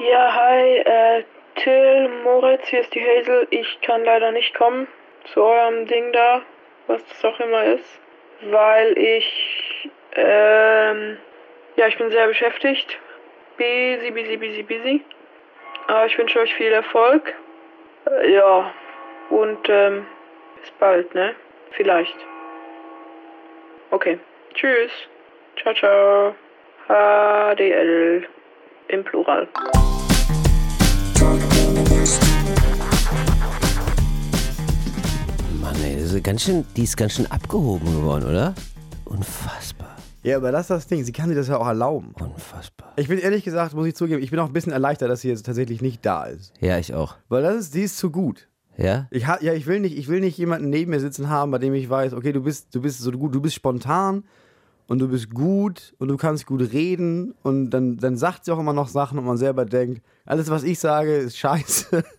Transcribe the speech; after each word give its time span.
Ja, 0.00 0.34
hi, 0.34 0.78
äh, 0.78 1.24
Till, 1.54 2.08
Moritz, 2.24 2.66
hier 2.66 2.80
ist 2.80 2.92
die 2.94 3.00
Hazel. 3.00 3.46
Ich 3.50 3.80
kann 3.80 4.04
leider 4.04 4.32
nicht 4.32 4.52
kommen 4.54 4.88
zu 5.32 5.40
eurem 5.40 5.86
Ding 5.86 6.12
da, 6.12 6.42
was 6.88 7.00
das 7.06 7.24
auch 7.24 7.38
immer 7.38 7.62
ist, 7.62 8.00
weil 8.40 8.98
ich, 8.98 9.88
ähm, 10.16 11.16
ja, 11.76 11.86
ich 11.86 11.96
bin 11.96 12.10
sehr 12.10 12.26
beschäftigt. 12.26 12.98
Busy, 13.56 14.10
busy, 14.10 14.36
busy, 14.36 14.62
busy. 14.64 15.04
Aber 15.86 16.06
ich 16.06 16.18
wünsche 16.18 16.40
euch 16.40 16.52
viel 16.54 16.72
Erfolg. 16.72 17.32
Äh, 18.10 18.32
ja, 18.32 18.74
und, 19.30 19.68
ähm, 19.68 20.06
bis 20.60 20.72
bald, 20.72 21.14
ne? 21.14 21.36
Vielleicht. 21.70 22.16
Okay, 23.92 24.18
tschüss. 24.54 24.90
Ciao, 25.56 25.72
ciao. 25.72 26.34
HDL 26.88 28.26
im 28.88 29.04
Plural. 29.04 29.48
Ist 36.14 36.22
ganz 36.22 36.42
schön, 36.42 36.64
die 36.76 36.84
ist 36.84 36.96
ganz 36.96 37.14
schön 37.14 37.26
abgehoben 37.26 37.86
geworden, 37.86 38.26
oder? 38.26 38.54
Unfassbar. 39.04 39.96
Ja, 40.22 40.36
aber 40.36 40.52
das 40.52 40.62
ist 40.62 40.70
das 40.70 40.86
Ding. 40.86 41.02
Sie 41.02 41.10
kann 41.10 41.28
sich 41.28 41.36
das 41.36 41.48
ja 41.48 41.58
auch 41.58 41.66
erlauben. 41.66 42.14
Unfassbar. 42.20 42.92
Ich 42.94 43.08
bin 43.08 43.18
ehrlich 43.18 43.42
gesagt, 43.42 43.74
muss 43.74 43.88
ich 43.88 43.96
zugeben, 43.96 44.22
ich 44.22 44.30
bin 44.30 44.38
auch 44.38 44.46
ein 44.46 44.52
bisschen 44.52 44.70
erleichtert, 44.70 45.10
dass 45.10 45.22
sie 45.22 45.28
jetzt 45.28 45.44
tatsächlich 45.44 45.82
nicht 45.82 46.06
da 46.06 46.26
ist. 46.26 46.52
Ja, 46.60 46.78
ich 46.78 46.94
auch. 46.94 47.16
Weil 47.28 47.42
das 47.42 47.56
ist, 47.56 47.74
die 47.74 47.82
ist 47.82 47.98
zu 47.98 48.12
gut. 48.12 48.48
Ja? 48.76 49.08
Ich 49.10 49.26
ha, 49.26 49.38
ja, 49.40 49.54
ich 49.54 49.66
will 49.66 49.80
nicht, 49.80 49.98
ich 49.98 50.06
will 50.06 50.20
nicht 50.20 50.38
jemanden 50.38 50.70
neben 50.70 50.92
mir 50.92 51.00
sitzen 51.00 51.28
haben, 51.28 51.50
bei 51.50 51.58
dem 51.58 51.74
ich 51.74 51.90
weiß, 51.90 52.12
okay, 52.12 52.32
du 52.32 52.42
bist, 52.42 52.72
du 52.72 52.80
bist 52.80 53.00
so 53.00 53.10
gut, 53.10 53.34
du 53.34 53.40
bist 53.40 53.56
spontan 53.56 54.22
und 54.86 55.00
du 55.00 55.08
bist 55.08 55.34
gut 55.34 55.94
und 55.98 56.06
du 56.06 56.16
kannst 56.16 56.46
gut 56.46 56.72
reden 56.72 57.34
und 57.42 57.70
dann, 57.70 57.96
dann 57.96 58.16
sagt 58.16 58.44
sie 58.44 58.52
auch 58.52 58.60
immer 58.60 58.72
noch 58.72 58.86
Sachen 58.86 59.18
und 59.18 59.24
man 59.24 59.36
selber 59.36 59.64
denkt, 59.64 60.00
alles 60.24 60.48
was 60.48 60.62
ich 60.62 60.78
sage 60.78 61.16
ist 61.16 61.36
scheiße. 61.36 62.04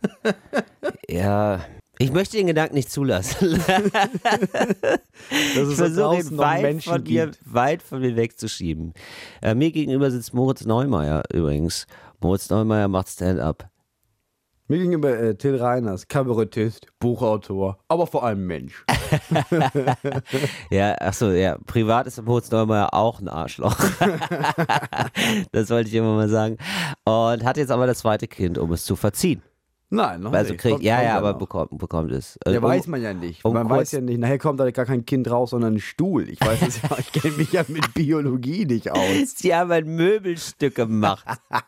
Ja. 1.08 1.62
Ich 1.98 2.12
möchte 2.12 2.38
den 2.38 2.48
Gedanken 2.48 2.76
nicht 2.76 2.92
zulassen. 2.92 3.64
Ich 5.30 5.76
versuche 5.76 6.18
ihn 6.18 6.38
weit 6.38 6.84
von, 6.84 7.04
mir, 7.04 7.32
weit 7.46 7.82
von 7.82 8.02
mir 8.02 8.16
wegzuschieben. 8.16 8.94
Äh, 9.42 9.56
mir 9.56 9.72
gegenüber 9.72 10.12
sitzt 10.12 10.34
Moritz 10.34 10.66
Neumeier 10.66 11.24
übrigens. 11.34 11.88
Moritz 12.20 12.50
Neumeier 12.50 12.88
macht 12.88 13.08
Stand-up. 13.10 13.70
Mir 14.68 14.80
gegenüber 14.80 15.18
äh, 15.18 15.36
Till 15.36 15.56
Reiners, 15.56 16.08
Kabarettist, 16.08 16.88
Buchautor, 17.00 17.78
aber 17.88 18.08
vor 18.08 18.24
allem 18.24 18.46
Mensch. 18.46 18.84
Ja, 20.72 20.96
achso, 20.96 21.30
ja. 21.30 21.58
Privat 21.66 22.08
ist 22.08 22.22
Moritz 22.24 22.52
Neumeier 22.52 22.94
auch 22.94 23.22
ein 23.22 23.30
Arschloch. 23.30 23.78
das 25.52 25.70
wollte 25.70 25.90
ich 25.90 25.96
immer 25.96 26.16
mal 26.16 26.30
sagen. 26.30 26.58
Und 27.06 27.44
hat 27.44 27.58
jetzt 27.58 27.72
aber 27.72 27.88
das 27.88 28.00
zweite 28.00 28.28
Kind, 28.28 28.58
um 28.58 28.72
es 28.74 28.84
zu 28.84 28.96
verziehen. 28.96 29.42
Nein, 29.90 30.22
noch 30.22 30.34
Also 30.34 30.52
nicht. 30.54 30.62
kriegt, 30.62 30.74
Kommt- 30.76 30.84
ja, 30.84 30.96
kommt 30.98 31.06
ja, 31.08 31.18
aber 31.18 31.32
noch. 31.34 31.40
bekommt, 31.40 31.78
bekommt 31.78 32.12
es. 32.12 32.40
Ja, 32.48 32.58
Um- 32.58 32.64
weiß 32.64 32.88
man 32.88 33.02
ja 33.02 33.14
nicht. 33.14 33.46
um 33.46 33.54
man 33.54 33.70
weiß 33.70 33.92
ja 33.94 34.02
nicht. 34.02 34.20
Nachher 34.20 34.40
kommt 34.40 34.60
da 34.60 34.70
gar 34.72 34.86
kein 34.86 35.06
Kind 35.06 35.30
raus, 35.30 35.52
sondern 35.52 35.76
ein 35.76 35.80
Stuhl. 35.80 36.28
Ich 36.30 36.42
weiß 36.42 36.62
es 36.68 36.82
ja, 36.82 36.98
ich 36.98 37.12
kenne 37.12 37.36
mich 37.38 37.52
ja 37.52 37.64
mit 37.68 37.94
Biologie 37.94 38.66
nicht 38.66 38.92
aus. 38.92 39.00
Sie 39.36 39.54
haben 39.56 39.72
ein 39.72 39.86
Möbelstück 39.88 40.76
gemacht. 40.76 41.26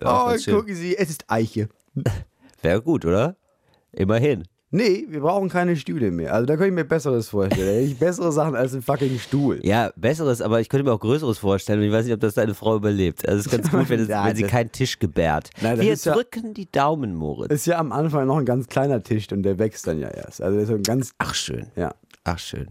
Ja, 0.00 0.32
oh, 0.32 0.36
gucken 0.50 0.74
Sie, 0.74 0.96
es 0.96 1.10
ist 1.10 1.24
Eiche. 1.28 1.68
Wäre 2.60 2.82
gut, 2.82 3.04
oder? 3.04 3.36
Immerhin. 3.92 4.44
Nee, 4.74 5.04
wir 5.10 5.20
brauchen 5.20 5.50
keine 5.50 5.76
Stühle 5.76 6.10
mehr. 6.10 6.32
Also 6.32 6.46
da 6.46 6.54
könnte 6.54 6.68
ich 6.68 6.74
mir 6.74 6.84
Besseres 6.84 7.28
vorstellen. 7.28 7.84
Ich 7.86 7.98
bessere 7.98 8.32
Sachen 8.32 8.54
als 8.56 8.74
ein 8.74 8.80
fucking 8.80 9.18
Stuhl. 9.18 9.60
Ja, 9.62 9.92
besseres, 9.96 10.40
aber 10.40 10.60
ich 10.62 10.70
könnte 10.70 10.84
mir 10.84 10.92
auch 10.94 11.00
Größeres 11.00 11.36
vorstellen 11.38 11.80
und 11.80 11.84
ich 11.86 11.92
weiß 11.92 12.06
nicht, 12.06 12.14
ob 12.14 12.20
das 12.20 12.32
deine 12.34 12.54
Frau 12.54 12.76
überlebt. 12.76 13.28
Also 13.28 13.40
es 13.40 13.46
ist 13.46 13.52
ganz 13.52 13.70
gut, 13.70 13.90
wenn, 13.90 14.00
es, 14.04 14.08
Ja, 14.08 14.24
wenn 14.26 14.34
sie 14.34 14.44
keinen 14.44 14.72
Tisch 14.72 14.98
gebärt. 14.98 15.50
Nein, 15.60 15.78
Wir 15.78 15.92
ist 15.92 16.06
ja- 16.06 16.14
drücken 16.14 16.54
die 16.54 16.72
Daumen, 16.72 17.14
Moritz. 17.14 17.52
Ist 17.52 17.66
ja 17.66 17.78
am 17.78 17.92
Anfang 17.92 18.26
noch 18.26 18.38
ein 18.38 18.46
ganz 18.46 18.66
kleiner 18.66 19.02
Tisch 19.02 19.30
und 19.30 19.42
der 19.42 19.58
wächst 19.58 19.86
dann 19.86 19.98
ja 20.00 20.08
erst. 20.08 20.40
Also 20.40 20.58
ist 20.58 20.68
so 20.68 20.74
ein 20.74 20.82
ganz. 20.82 21.12
Ach 21.18 21.34
schön. 21.34 21.66
Ja. 21.76 21.94
Ach 22.24 22.38
schön. 22.38 22.68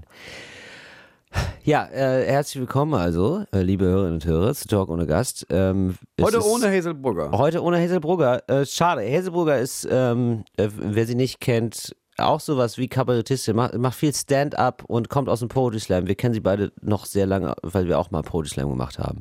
Ja, 1.63 1.85
äh, 1.85 2.25
herzlich 2.25 2.59
willkommen 2.59 2.95
also, 2.95 3.43
äh, 3.53 3.61
liebe 3.61 3.85
Hörerinnen 3.85 4.15
und 4.15 4.25
Hörer, 4.25 4.53
zu 4.55 4.67
Talk 4.67 4.89
ohne 4.89 5.05
Gast. 5.05 5.45
Ähm, 5.51 5.95
Heute 6.19 6.43
ohne 6.43 6.71
Hazelbrugger. 6.75 7.31
Heute 7.31 7.61
ohne 7.61 7.77
Hazelbrugger. 7.79 8.49
Äh, 8.49 8.65
schade. 8.65 9.03
Hazelbrugger 9.03 9.59
ist, 9.59 9.87
ähm, 9.89 10.43
äh, 10.57 10.69
wer 10.75 11.05
sie 11.05 11.13
nicht 11.13 11.39
kennt, 11.39 11.95
auch 12.17 12.39
sowas 12.39 12.77
wie 12.77 12.87
Kabarettistin, 12.87 13.55
macht, 13.55 13.77
macht 13.77 13.95
viel 13.95 14.13
Stand-up 14.13 14.83
und 14.87 15.09
kommt 15.09 15.29
aus 15.29 15.39
dem 15.39 15.49
Poetry 15.49 15.79
Slam. 15.79 16.07
Wir 16.07 16.15
kennen 16.15 16.33
sie 16.33 16.39
beide 16.39 16.71
noch 16.81 17.05
sehr 17.05 17.25
lange, 17.25 17.53
weil 17.61 17.87
wir 17.87 17.99
auch 17.99 18.11
mal 18.11 18.21
Poetry 18.23 18.49
Slam 18.49 18.69
gemacht 18.69 18.99
haben. 18.99 19.19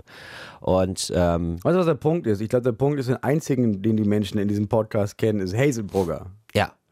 Und 0.60 1.12
ähm, 1.14 1.62
Weißt 1.62 1.74
du, 1.74 1.78
was 1.78 1.86
der 1.86 1.94
Punkt 1.94 2.26
ist? 2.26 2.40
Ich 2.40 2.48
glaube, 2.48 2.64
der 2.64 2.72
Punkt 2.72 2.98
ist, 3.00 3.08
den 3.08 3.22
einzigen, 3.22 3.82
den 3.82 3.96
die 3.96 4.04
Menschen 4.04 4.38
in 4.38 4.48
diesem 4.48 4.68
Podcast 4.68 5.18
kennen, 5.18 5.40
ist 5.40 5.56
Hazelbrugger. 5.56 6.26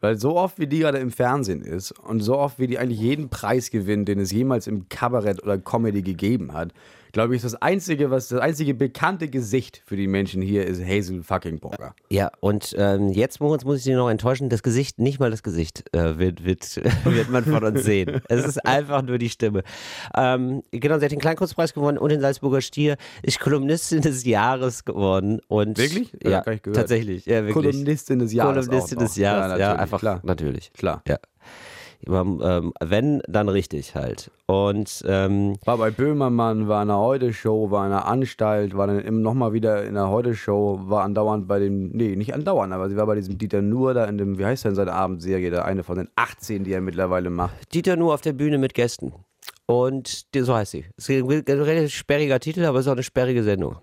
Weil 0.01 0.17
so 0.17 0.35
oft 0.35 0.59
wie 0.59 0.67
die 0.67 0.79
gerade 0.79 0.99
im 0.99 1.11
Fernsehen 1.11 1.61
ist 1.61 1.91
und 1.91 2.21
so 2.21 2.37
oft 2.37 2.59
wie 2.59 2.67
die 2.67 2.79
eigentlich 2.79 2.99
jeden 2.99 3.29
Preis 3.29 3.69
gewinnt, 3.69 4.07
den 4.07 4.19
es 4.19 4.31
jemals 4.31 4.67
im 4.67 4.87
Kabarett 4.87 5.43
oder 5.43 5.57
Comedy 5.57 6.01
gegeben 6.01 6.53
hat, 6.53 6.73
glaube 7.11 7.35
ich, 7.35 7.43
ist 7.43 7.53
das 7.53 7.61
einzige, 7.61 8.11
was 8.11 8.29
das 8.29 8.39
einzige 8.39 8.73
bekannte 8.73 9.27
Gesicht 9.29 9.81
für 9.85 9.95
die 9.95 10.07
Menschen 10.07 10.41
hier 10.41 10.65
ist 10.65 10.83
Hazel 10.83 11.23
fucking 11.23 11.59
Burger. 11.59 11.93
ja. 12.09 12.31
Und 12.39 12.75
ähm, 12.77 13.09
jetzt, 13.09 13.39
Moritz, 13.39 13.63
muss 13.63 13.79
ich 13.79 13.83
dich 13.83 13.95
noch 13.95 14.09
enttäuschen, 14.09 14.49
das 14.49 14.63
Gesicht, 14.63 14.99
nicht 14.99 15.19
mal 15.19 15.31
das 15.31 15.43
Gesicht 15.43 15.83
äh, 15.93 16.17
wird, 16.17 16.43
wird, 16.45 16.75
wird 17.05 17.29
man 17.29 17.43
von 17.43 17.63
uns 17.63 17.83
sehen. 17.83 18.21
Es 18.29 18.45
ist 18.45 18.65
einfach 18.65 19.01
nur 19.01 19.17
die 19.17 19.29
Stimme. 19.29 19.63
Ähm, 20.15 20.63
genau, 20.71 20.99
sie 20.99 21.05
hat 21.05 21.11
den 21.11 21.19
Kleinkunstpreis 21.19 21.73
gewonnen 21.73 21.97
und 21.97 22.09
den 22.09 22.21
Salzburger 22.21 22.61
Stier, 22.61 22.97
ist 23.23 23.39
Kolumnistin 23.39 24.01
des 24.01 24.25
Jahres 24.25 24.85
geworden. 24.85 25.39
Und, 25.47 25.77
Wirklich? 25.77 26.13
Ja, 26.23 26.29
Ja, 26.29 26.41
tatsächlich. 26.41 27.25
Ja, 27.25 27.45
wirklich. 27.45 27.53
Kolumnistin 27.53 28.19
des 28.19 28.33
Jahres. 28.33 28.67
Kolumnistin 28.67 28.99
des 28.99 29.15
Jahres, 29.15 29.59
ja, 29.59 29.69
natürlich, 29.69 29.81
einfach 29.81 29.99
Klar. 29.99 30.19
natürlich. 30.23 30.71
klar. 30.73 31.01
Ja. 31.07 31.17
Immer, 32.05 32.21
ähm, 32.21 32.73
wenn, 32.79 33.21
dann 33.27 33.49
richtig 33.49 33.93
halt. 33.95 34.31
Und 34.45 35.03
ähm, 35.05 35.57
War 35.65 35.77
bei 35.77 35.91
Böhmermann, 35.91 36.67
war 36.67 36.81
in 36.81 36.87
der 36.87 36.97
Heute-Show, 36.97 37.71
war 37.71 37.85
in 37.85 37.91
der 37.91 38.05
Anstalt, 38.05 38.75
war 38.75 38.87
dann 38.87 39.21
nochmal 39.21 39.51
wieder 39.51 39.83
in 39.83 39.95
der 39.95 40.09
Heute-Show, 40.09 40.79
war 40.83 41.03
andauernd 41.03 41.47
bei 41.47 41.59
dem, 41.59 41.89
nee, 41.89 42.15
nicht 42.15 42.33
andauernd, 42.33 42.71
aber 42.71 42.89
sie 42.89 42.95
war 42.95 43.05
bei 43.05 43.15
diesem 43.15 43.37
Dieter 43.37 43.61
Nuhr 43.61 43.93
da 43.93 44.05
in 44.05 44.17
dem, 44.17 44.37
wie 44.39 44.45
heißt 44.45 44.63
denn 44.65 44.75
seine 44.75 44.93
Abendserie, 44.93 45.51
da 45.51 45.63
eine 45.63 45.83
von 45.83 45.97
den 45.97 46.09
18, 46.15 46.63
die 46.63 46.71
er 46.71 46.81
mittlerweile 46.81 47.29
macht. 47.29 47.73
Dieter 47.73 47.97
nur 47.97 48.13
auf 48.13 48.21
der 48.21 48.33
Bühne 48.33 48.57
mit 48.57 48.73
Gästen. 48.73 49.13
Und 49.65 50.33
die, 50.33 50.41
so 50.41 50.55
heißt 50.55 50.71
sie. 50.71 50.85
Es 50.97 51.09
ist 51.09 51.21
ein 51.21 51.27
relativ 51.29 51.93
sperriger 51.93 52.39
Titel, 52.39 52.65
aber 52.65 52.79
es 52.79 52.85
ist 52.85 52.89
auch 52.89 52.93
eine 52.93 53.03
sperrige 53.03 53.43
Sendung. 53.43 53.77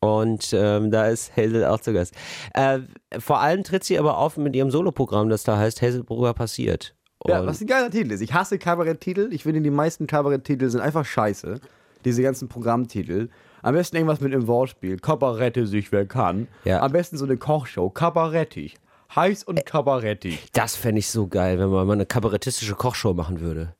Und 0.00 0.52
ähm, 0.52 0.90
da 0.90 1.06
ist 1.06 1.36
Hazel 1.36 1.64
auch 1.64 1.80
zu 1.80 1.92
Gast. 1.92 2.14
Äh, 2.54 2.80
vor 3.18 3.40
allem 3.40 3.64
tritt 3.64 3.84
sie 3.84 3.98
aber 3.98 4.18
auf 4.18 4.36
mit 4.36 4.54
ihrem 4.54 4.70
Soloprogramm, 4.70 5.28
das 5.28 5.44
da 5.44 5.56
heißt 5.56 5.82
Hazelbrugger 5.82 6.34
passiert. 6.34 6.94
Ja, 7.26 7.40
Und- 7.40 7.46
was 7.46 7.60
ein 7.60 7.66
geiler 7.66 7.90
Titel 7.90 8.12
ist. 8.12 8.20
Ich 8.20 8.32
hasse 8.32 8.58
Kabaretttitel. 8.58 9.28
Ich 9.32 9.42
finde, 9.42 9.60
die 9.60 9.70
meisten 9.70 10.06
Kabaretttitel 10.06 10.68
sind 10.70 10.80
einfach 10.80 11.04
scheiße. 11.04 11.60
Diese 12.04 12.22
ganzen 12.22 12.48
Programmtitel. 12.48 13.28
Am 13.62 13.74
besten 13.74 13.96
irgendwas 13.96 14.20
mit 14.20 14.32
einem 14.32 14.46
Wortspiel. 14.46 14.98
Kabarette 14.98 15.66
sich 15.66 15.90
wer 15.90 16.06
kann. 16.06 16.46
Ja. 16.64 16.80
Am 16.80 16.92
besten 16.92 17.16
so 17.16 17.24
eine 17.24 17.36
Kochshow. 17.36 17.90
Kabarettig. 17.90 18.76
Heiß 19.16 19.42
und 19.44 19.64
kabarettig. 19.64 20.48
das 20.52 20.76
fände 20.76 20.98
ich 20.98 21.08
so 21.10 21.26
geil, 21.28 21.58
wenn 21.58 21.70
man 21.70 21.86
mal 21.86 21.94
eine 21.94 22.04
kabarettistische 22.06 22.74
Kochshow 22.74 23.14
machen 23.14 23.40
würde. 23.40 23.74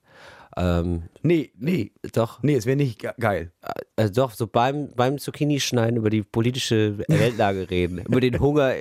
Ähm, 0.56 1.04
Nee, 1.22 1.52
nee. 1.58 1.92
doch. 2.12 2.42
Nee, 2.42 2.54
es 2.56 2.64
wäre 2.66 2.76
nicht 2.76 2.98
ge 3.00 3.10
geil. 3.20 3.52
Also 3.96 4.12
doch, 4.14 4.32
so 4.32 4.46
beim, 4.46 4.90
beim 4.94 5.18
Zucchini-Schneiden 5.18 5.96
über 5.98 6.10
die 6.10 6.22
politische 6.22 6.98
Weltlage 7.08 7.68
reden, 7.70 7.98
über 8.08 8.20
den 8.20 8.40
Hunger 8.40 8.74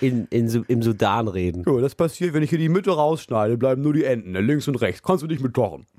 in, 0.00 0.26
in, 0.30 0.64
im 0.68 0.82
Sudan 0.82 1.28
reden. 1.28 1.64
Ja, 1.66 1.80
das 1.80 1.94
passiert, 1.94 2.34
wenn 2.34 2.42
ich 2.42 2.50
hier 2.50 2.58
die 2.58 2.68
Mitte 2.68 2.90
rausschneide, 2.92 3.56
bleiben 3.58 3.82
nur 3.82 3.92
die 3.94 4.04
Enden, 4.04 4.32
ne? 4.32 4.40
links 4.40 4.68
und 4.68 4.76
rechts. 4.76 5.02
Kannst 5.02 5.22
du 5.22 5.26
nicht 5.26 5.42
mit 5.42 5.52
kochen. 5.54 5.86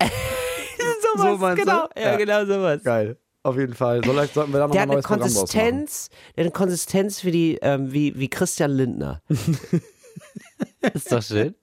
Sowas, 1.14 1.22
So 1.32 1.36
meinst 1.38 1.58
du? 1.62 1.64
genau. 1.66 1.88
Ja, 1.96 2.02
Ja. 2.12 2.16
genau 2.16 2.44
sowas. 2.46 2.82
Geil. 2.84 3.16
Auf 3.42 3.56
jeden 3.56 3.74
Fall. 3.74 4.02
Vielleicht 4.02 4.34
sollten 4.34 4.52
wir 4.52 4.58
da 4.60 4.66
noch 4.66 4.72
Der 4.72 4.82
ein 4.82 4.88
eine 4.90 4.94
neues 4.96 5.08
machen. 5.08 5.20
Konsistenz, 5.20 6.10
der 6.36 6.44
eine 6.44 6.50
Konsistenz 6.52 7.24
wie, 7.24 7.30
die, 7.30 7.58
ähm, 7.62 7.92
wie, 7.92 8.18
wie 8.18 8.28
Christian 8.28 8.70
Lindner. 8.70 9.22
ist 10.94 11.10
doch 11.10 11.22
schön. 11.22 11.54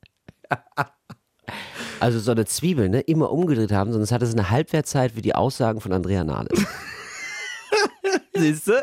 Also 2.00 2.20
so 2.20 2.32
eine 2.32 2.46
Zwiebel, 2.46 2.90
ne? 2.90 3.02
Immer 3.02 3.32
umgedreht 3.32 3.72
haben, 3.72 3.92
sonst 3.92 4.12
hat 4.12 4.22
es 4.22 4.34
eine 4.34 4.50
Halbwertzeit 4.50 5.16
wie 5.16 5.22
die 5.22 5.34
Aussagen 5.36 5.82
von 5.82 5.92
Andrea 5.94 6.24
Nahles. 6.24 6.60
Siehst 8.34 8.68
du? 8.68 8.74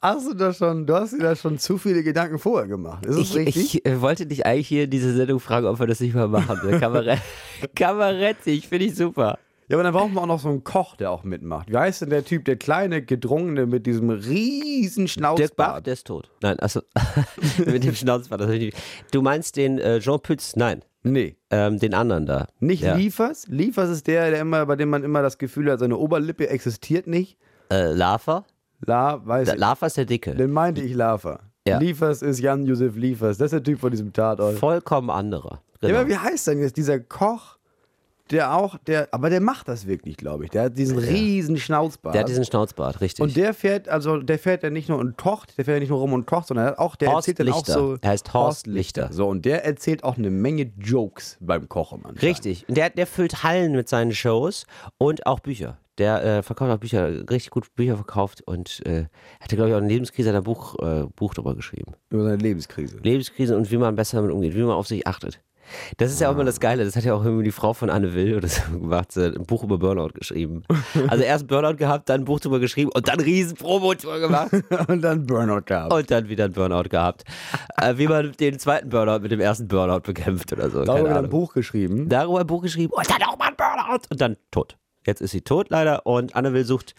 Hast 0.00 0.28
du 0.28 0.34
da 0.34 0.52
schon, 0.52 0.86
du 0.86 0.94
hast 0.94 1.12
dir 1.12 1.18
da 1.20 1.36
schon 1.36 1.58
zu 1.58 1.78
viele 1.78 2.02
Gedanken 2.02 2.38
vorher 2.38 2.66
gemacht. 2.68 3.06
Ist 3.06 3.18
das 3.18 3.30
Ich, 3.30 3.36
richtig? 3.36 3.56
ich 3.76 3.86
äh, 3.86 4.00
wollte 4.00 4.26
dich 4.26 4.44
eigentlich 4.46 4.66
hier 4.68 4.84
in 4.84 4.90
dieser 4.90 5.12
Sendung 5.14 5.38
fragen, 5.38 5.66
ob 5.66 5.78
wir 5.78 5.86
das 5.86 6.00
nicht 6.00 6.14
mal 6.14 6.26
machen. 6.28 6.58
Kabarett, 6.80 7.20
Kabarettig, 7.76 8.66
finde 8.68 8.86
ich 8.86 8.96
super. 8.96 9.38
Ja, 9.68 9.76
aber 9.76 9.84
dann 9.84 9.92
brauchen 9.94 10.12
wir 10.14 10.20
auch 10.20 10.26
noch 10.26 10.40
so 10.40 10.48
einen 10.48 10.64
Koch, 10.64 10.96
der 10.96 11.10
auch 11.12 11.22
mitmacht. 11.22 11.70
Wie 11.70 11.76
heißt 11.76 12.02
denn 12.02 12.10
der 12.10 12.24
Typ, 12.24 12.44
der 12.44 12.56
kleine, 12.56 13.02
gedrungene 13.02 13.66
mit 13.66 13.86
diesem 13.86 14.10
riesen 14.10 15.06
Dirk 15.06 15.20
Bach, 15.20 15.36
Schnauzbart? 15.36 15.86
der 15.86 15.92
ist 15.92 16.06
tot. 16.06 16.30
Nein, 16.42 16.58
also 16.58 16.80
mit 17.64 17.84
dem 17.84 17.94
Schnauzbart. 17.94 18.42
Du 19.12 19.22
meinst 19.22 19.56
den 19.56 19.78
äh, 19.78 20.00
Jean 20.00 20.20
Pütz? 20.20 20.56
Nein, 20.56 20.82
Nee, 21.04 21.36
ähm, 21.50 21.78
den 21.78 21.94
anderen 21.94 22.26
da. 22.26 22.46
nicht 22.60 22.82
ja. 22.82 22.94
Liefers. 22.94 23.46
Liefers 23.48 23.90
ist 23.90 24.06
der, 24.06 24.30
der 24.30 24.40
immer, 24.40 24.64
bei 24.66 24.76
dem 24.76 24.88
man 24.90 25.02
immer 25.02 25.20
das 25.22 25.36
Gefühl 25.38 25.70
hat, 25.70 25.80
seine 25.80 25.96
Oberlippe 25.96 26.48
existiert 26.48 27.06
nicht. 27.06 27.36
Äh, 27.72 27.92
Lava? 27.92 28.44
La, 28.84 29.20
weiß 29.26 29.52
ich. 29.52 29.58
Lava 29.58 29.86
ist 29.86 29.96
der 29.96 30.04
Dicke. 30.04 30.34
Den 30.34 30.52
meinte 30.52 30.80
ich 30.82 30.94
Lava. 30.94 31.40
Ja. 31.66 31.78
Liefers 31.78 32.22
ist 32.22 32.40
Jan-Josef 32.40 32.96
Liefers. 32.96 33.38
Das 33.38 33.46
ist 33.46 33.52
der 33.52 33.62
Typ 33.62 33.80
von 33.80 33.90
diesem 33.90 34.12
Tatort. 34.12 34.56
Vollkommen 34.58 35.10
anderer. 35.10 35.62
Ja, 35.80 35.88
Genau. 35.88 36.00
aber 36.00 36.08
wie 36.08 36.16
heißt 36.16 36.46
denn 36.48 36.60
jetzt 36.60 36.76
dieser 36.76 36.98
Koch, 37.00 37.56
der 38.32 38.54
auch, 38.54 38.78
der, 38.78 39.08
aber 39.12 39.30
der 39.30 39.40
macht 39.40 39.68
das 39.68 39.86
wirklich, 39.86 40.16
glaube 40.16 40.44
ich. 40.44 40.50
Der 40.50 40.64
hat 40.64 40.78
diesen 40.78 40.98
riesen 40.98 41.56
Schnauzbart. 41.56 42.14
der 42.14 42.22
hat 42.22 42.28
diesen 42.28 42.44
Schnauzbart, 42.44 43.00
richtig. 43.00 43.22
und 43.22 43.36
der 43.36 43.54
fährt, 43.54 43.88
also 43.88 44.18
der 44.18 44.38
fährt 44.38 44.62
ja 44.62 44.70
nicht 44.70 44.88
nur 44.88 44.98
und 44.98 45.16
kocht, 45.16 45.56
der 45.58 45.64
fährt 45.64 45.76
ja 45.76 45.80
nicht 45.80 45.90
nur 45.90 45.98
rum 45.98 46.12
und 46.12 46.26
kocht, 46.26 46.48
sondern 46.48 46.66
er 46.66 46.80
auch, 46.80 46.96
der 46.96 47.12
Horst 47.12 47.28
erzählt 47.28 47.40
dann 47.40 47.54
Lichter. 47.54 47.72
auch 47.72 47.78
so. 47.78 47.96
Er 48.00 48.10
heißt 48.10 48.34
Horst 48.34 48.66
Lichter. 48.66 49.12
So, 49.12 49.28
und 49.28 49.44
der 49.44 49.64
erzählt 49.64 50.02
auch 50.04 50.16
eine 50.16 50.30
Menge 50.30 50.72
Jokes 50.78 51.36
beim 51.40 51.68
Kochen. 51.68 51.98
anscheinend. 51.98 52.22
Richtig. 52.22 52.68
Und 52.68 52.76
der, 52.76 52.90
der 52.90 53.06
füllt 53.06 53.42
Hallen 53.42 53.72
mit 53.72 53.88
seinen 53.88 54.12
Shows 54.12 54.64
und 54.98 55.26
auch 55.26 55.40
Bücher. 55.40 55.78
Der 55.98 56.24
äh, 56.24 56.42
verkauft 56.42 56.70
auch 56.70 56.78
Bücher, 56.78 57.28
richtig 57.28 57.50
gut 57.50 57.74
Bücher 57.74 57.96
verkauft 57.96 58.42
und 58.46 58.84
äh, 58.86 59.04
hatte, 59.40 59.56
glaube 59.56 59.68
ich, 59.68 59.74
auch 59.74 59.80
eine 59.80 59.88
Lebenskrise, 59.88 60.30
hat 60.30 60.36
ein 60.36 60.44
Buch, 60.44 60.78
äh, 60.78 61.04
Buch 61.14 61.34
drüber 61.34 61.54
geschrieben. 61.54 61.92
Über 62.08 62.24
seine 62.24 62.36
Lebenskrise. 62.36 62.96
Lebenskrise 63.02 63.56
und 63.56 63.70
wie 63.70 63.76
man 63.76 63.94
besser 63.94 64.16
damit 64.16 64.32
umgeht, 64.32 64.54
wie 64.54 64.62
man 64.62 64.70
auf 64.70 64.86
sich 64.86 65.06
achtet. 65.06 65.40
Das 65.96 66.10
ist 66.12 66.20
ja 66.20 66.28
auch 66.28 66.34
immer 66.34 66.44
das 66.44 66.60
Geile, 66.60 66.84
das 66.84 66.96
hat 66.96 67.04
ja 67.04 67.14
auch 67.14 67.24
irgendwie 67.24 67.44
die 67.44 67.52
Frau 67.52 67.72
von 67.72 67.90
Anne 67.90 68.14
Will 68.14 68.36
oder 68.36 68.48
so 68.48 68.62
gemacht, 68.72 69.12
sie 69.12 69.26
hat 69.26 69.36
ein 69.36 69.44
Buch 69.46 69.62
über 69.64 69.78
Burnout 69.78 70.10
geschrieben. 70.14 70.64
Also 71.08 71.24
erst 71.24 71.46
Burnout 71.46 71.76
gehabt, 71.76 72.08
dann 72.08 72.22
ein 72.22 72.24
Buch 72.24 72.40
drüber 72.40 72.60
geschrieben 72.60 72.90
und 72.94 73.08
dann 73.08 73.20
riesen 73.20 73.56
Promo 73.56 73.94
drüber 73.94 74.20
gemacht 74.20 74.50
und 74.88 75.02
dann 75.02 75.26
Burnout 75.26 75.62
gehabt. 75.66 75.92
und 75.92 76.10
dann 76.10 76.28
wieder 76.28 76.44
ein 76.44 76.52
Burnout 76.52 76.88
gehabt. 76.88 77.24
Äh, 77.76 77.96
wie 77.96 78.06
man 78.06 78.32
den 78.32 78.58
zweiten 78.58 78.88
Burnout 78.88 79.20
mit 79.20 79.32
dem 79.32 79.40
ersten 79.40 79.68
Burnout 79.68 80.00
bekämpft 80.00 80.52
oder 80.52 80.70
so. 80.70 80.84
Darüber 80.84 81.10
er 81.10 81.18
ein. 81.18 81.28
Buch 81.28 81.54
geschrieben. 81.54 82.08
Darüber 82.08 82.40
ein 82.40 82.46
Buch 82.46 82.62
geschrieben 82.62 82.92
und 82.92 83.10
dann 83.10 83.22
auch 83.22 83.38
mal 83.38 83.48
ein 83.48 83.56
Burnout 83.56 84.02
und 84.10 84.20
dann 84.20 84.36
tot. 84.50 84.76
Jetzt 85.06 85.20
ist 85.20 85.32
sie 85.32 85.40
tot 85.40 85.70
leider 85.70 86.06
und 86.06 86.36
Anne 86.36 86.52
Will 86.52 86.64
sucht 86.64 86.94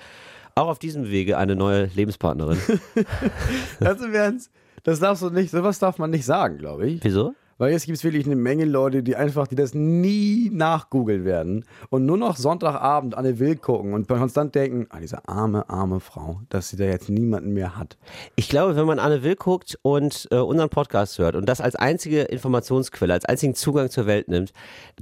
auch 0.55 0.67
auf 0.67 0.79
diesem 0.79 1.09
Wege 1.09 1.37
eine 1.37 1.55
neue 1.55 1.85
Lebenspartnerin. 1.85 2.59
Das, 3.79 4.49
das 4.83 4.99
darfst 4.99 5.23
du 5.23 5.29
nicht, 5.29 5.51
sowas 5.51 5.79
darf 5.79 5.97
man 5.97 6.09
nicht 6.09 6.25
sagen, 6.25 6.57
glaube 6.57 6.87
ich. 6.87 7.03
Wieso? 7.03 7.33
Weil 7.57 7.71
jetzt 7.71 7.85
gibt 7.85 7.97
es 7.97 8.03
wirklich 8.03 8.25
eine 8.25 8.35
Menge 8.35 8.65
Leute, 8.65 9.03
die 9.03 9.15
einfach, 9.15 9.47
die 9.47 9.55
das 9.55 9.73
nie 9.73 10.49
nachgoogeln 10.51 11.25
werden 11.25 11.65
und 11.89 12.05
nur 12.05 12.17
noch 12.17 12.37
Sonntagabend 12.37 13.15
an 13.15 13.23
der 13.23 13.39
Will 13.39 13.55
gucken 13.55 13.93
und 13.93 14.07
konstant 14.07 14.55
denken, 14.55 14.87
ah, 14.89 14.99
diese 14.99 15.27
arme, 15.27 15.69
arme 15.69 15.99
Frau, 15.99 16.41
dass 16.49 16.69
sie 16.69 16.77
da 16.77 16.85
jetzt 16.85 17.09
niemanden 17.09 17.53
mehr 17.53 17.77
hat. 17.77 17.97
Ich 18.35 18.49
glaube, 18.49 18.75
wenn 18.75 18.85
man 18.85 18.99
Anne 18.99 19.23
Will 19.23 19.35
guckt 19.35 19.77
und 19.81 20.27
äh, 20.31 20.37
unseren 20.37 20.69
Podcast 20.69 21.19
hört 21.19 21.35
und 21.35 21.47
das 21.47 21.61
als 21.61 21.75
einzige 21.75 22.23
Informationsquelle, 22.23 23.13
als 23.13 23.25
einzigen 23.25 23.55
Zugang 23.55 23.89
zur 23.89 24.05
Welt 24.05 24.27
nimmt, 24.27 24.53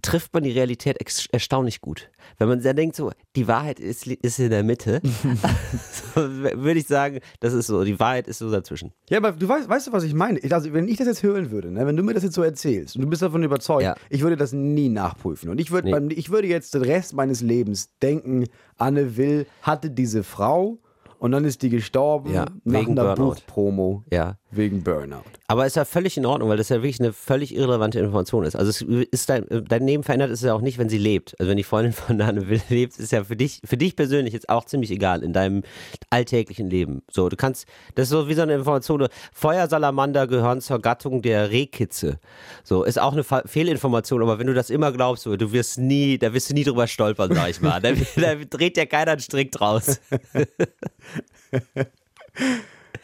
trifft 0.01 0.33
man 0.33 0.43
die 0.43 0.51
Realität 0.51 0.97
erstaunlich 1.31 1.81
gut. 1.81 2.09
Wenn 2.37 2.47
man 2.47 2.61
dann 2.61 2.75
denkt, 2.75 2.95
so, 2.95 3.11
die 3.35 3.47
Wahrheit 3.47 3.79
ist, 3.79 4.07
ist 4.07 4.39
in 4.39 4.49
der 4.49 4.63
Mitte, 4.63 5.01
so, 6.15 6.21
würde 6.21 6.79
ich 6.79 6.87
sagen, 6.87 7.19
das 7.39 7.53
ist 7.53 7.67
so, 7.67 7.83
die 7.83 7.99
Wahrheit 7.99 8.27
ist 8.27 8.39
so 8.39 8.51
dazwischen. 8.51 8.91
Ja, 9.09 9.17
aber 9.17 9.31
du 9.33 9.47
weißt, 9.47 9.69
weißt 9.69 9.87
du, 9.87 9.91
was 9.91 10.03
ich 10.03 10.13
meine? 10.13 10.39
Ich- 10.39 10.53
Also, 10.53 10.71
wenn 10.73 10.87
ich 10.87 10.97
das 10.97 11.07
jetzt 11.07 11.23
hören 11.23 11.51
würde, 11.51 11.71
ne, 11.71 11.85
wenn 11.85 11.95
du 11.97 12.03
mir 12.03 12.13
das 12.13 12.23
jetzt 12.23 12.35
so 12.35 12.43
erzählst 12.43 12.95
und 12.95 13.01
du 13.03 13.07
bist 13.09 13.21
davon 13.21 13.43
überzeugt, 13.43 13.83
Ja. 13.83 13.95
ich 14.09 14.21
würde 14.21 14.35
das 14.37 14.53
nie 14.53 14.89
nachprüfen. 14.89 15.49
Und 15.49 15.59
ich 15.59 15.71
würde, 15.71 15.87
Nee. 15.87 15.91
beim, 15.93 16.09
ich 16.09 16.29
würde 16.29 16.47
jetzt 16.47 16.73
den 16.73 16.81
Rest 16.83 17.13
meines 17.13 17.41
Lebens 17.41 17.89
denken, 18.01 18.45
Anne 18.77 19.17
Will 19.17 19.45
hatte 19.61 19.89
diese 19.91 20.23
Frau 20.23 20.79
und 21.19 21.31
dann 21.31 21.45
ist 21.45 21.61
die 21.61 21.69
gestorben 21.69 22.33
Ja, 22.33 22.45
nach 22.63 22.79
wegen 22.81 22.91
einer 22.97 23.15
Burnout. 23.15 23.35
Buchpromo 23.35 24.03
Ja. 24.11 24.37
Wegen 24.51 24.83
Burnout. 24.83 25.23
Aber 25.47 25.65
ist 25.65 25.75
ja 25.75 25.85
völlig 25.85 26.17
in 26.17 26.25
Ordnung, 26.25 26.49
weil 26.49 26.57
das 26.57 26.69
ja 26.69 26.77
wirklich 26.77 26.99
eine 26.99 27.13
völlig 27.13 27.55
irrelevante 27.55 27.99
Information 27.99 28.43
ist. 28.45 28.55
Also 28.55 28.69
es 28.69 28.81
ist 29.11 29.29
dein, 29.29 29.45
dein 29.67 29.85
Leben 29.87 30.03
verändert 30.03 30.31
ist 30.31 30.43
ja 30.43 30.53
auch 30.53 30.61
nicht, 30.61 30.77
wenn 30.77 30.89
sie 30.89 30.97
lebt. 30.97 31.35
Also 31.39 31.49
wenn 31.49 31.57
die 31.57 31.63
Freundin 31.63 31.93
von 31.93 32.19
Anne 32.21 32.47
Will 32.49 32.61
lebt, 32.69 32.97
ist 32.99 33.11
ja 33.11 33.23
für 33.23 33.35
dich, 33.35 33.61
für 33.63 33.77
dich 33.77 33.95
persönlich 33.95 34.33
jetzt 34.33 34.49
auch 34.49 34.65
ziemlich 34.65 34.91
egal 34.91 35.23
in 35.23 35.33
deinem 35.33 35.63
alltäglichen 36.09 36.69
Leben. 36.69 37.01
So, 37.09 37.29
du 37.29 37.35
kannst, 37.35 37.65
das 37.95 38.03
ist 38.03 38.09
so 38.09 38.27
wie 38.27 38.33
so 38.33 38.41
eine 38.41 38.55
Information, 38.55 39.07
Feuersalamander 39.33 40.27
gehören 40.27 40.61
zur 40.61 40.79
Gattung 40.79 41.21
der 41.21 41.51
Rehkitze. 41.51 42.19
So, 42.63 42.83
ist 42.83 42.99
auch 42.99 43.13
eine 43.13 43.23
Fa- 43.23 43.43
Fehlinformation, 43.45 44.21
aber 44.21 44.39
wenn 44.39 44.47
du 44.47 44.53
das 44.53 44.69
immer 44.69 44.91
glaubst, 44.91 45.23
so, 45.23 45.35
du 45.37 45.51
wirst 45.51 45.77
nie, 45.79 46.17
da 46.17 46.33
wirst 46.33 46.49
du 46.49 46.53
nie 46.53 46.63
drüber 46.63 46.87
stolpern, 46.87 47.33
sag 47.33 47.49
ich 47.49 47.61
mal. 47.61 47.79
Da, 47.81 47.91
da 48.15 48.35
dreht 48.35 48.77
ja 48.77 48.85
keiner 48.85 49.11
einen 49.13 49.21
Strick 49.21 49.51
draus. 49.51 49.99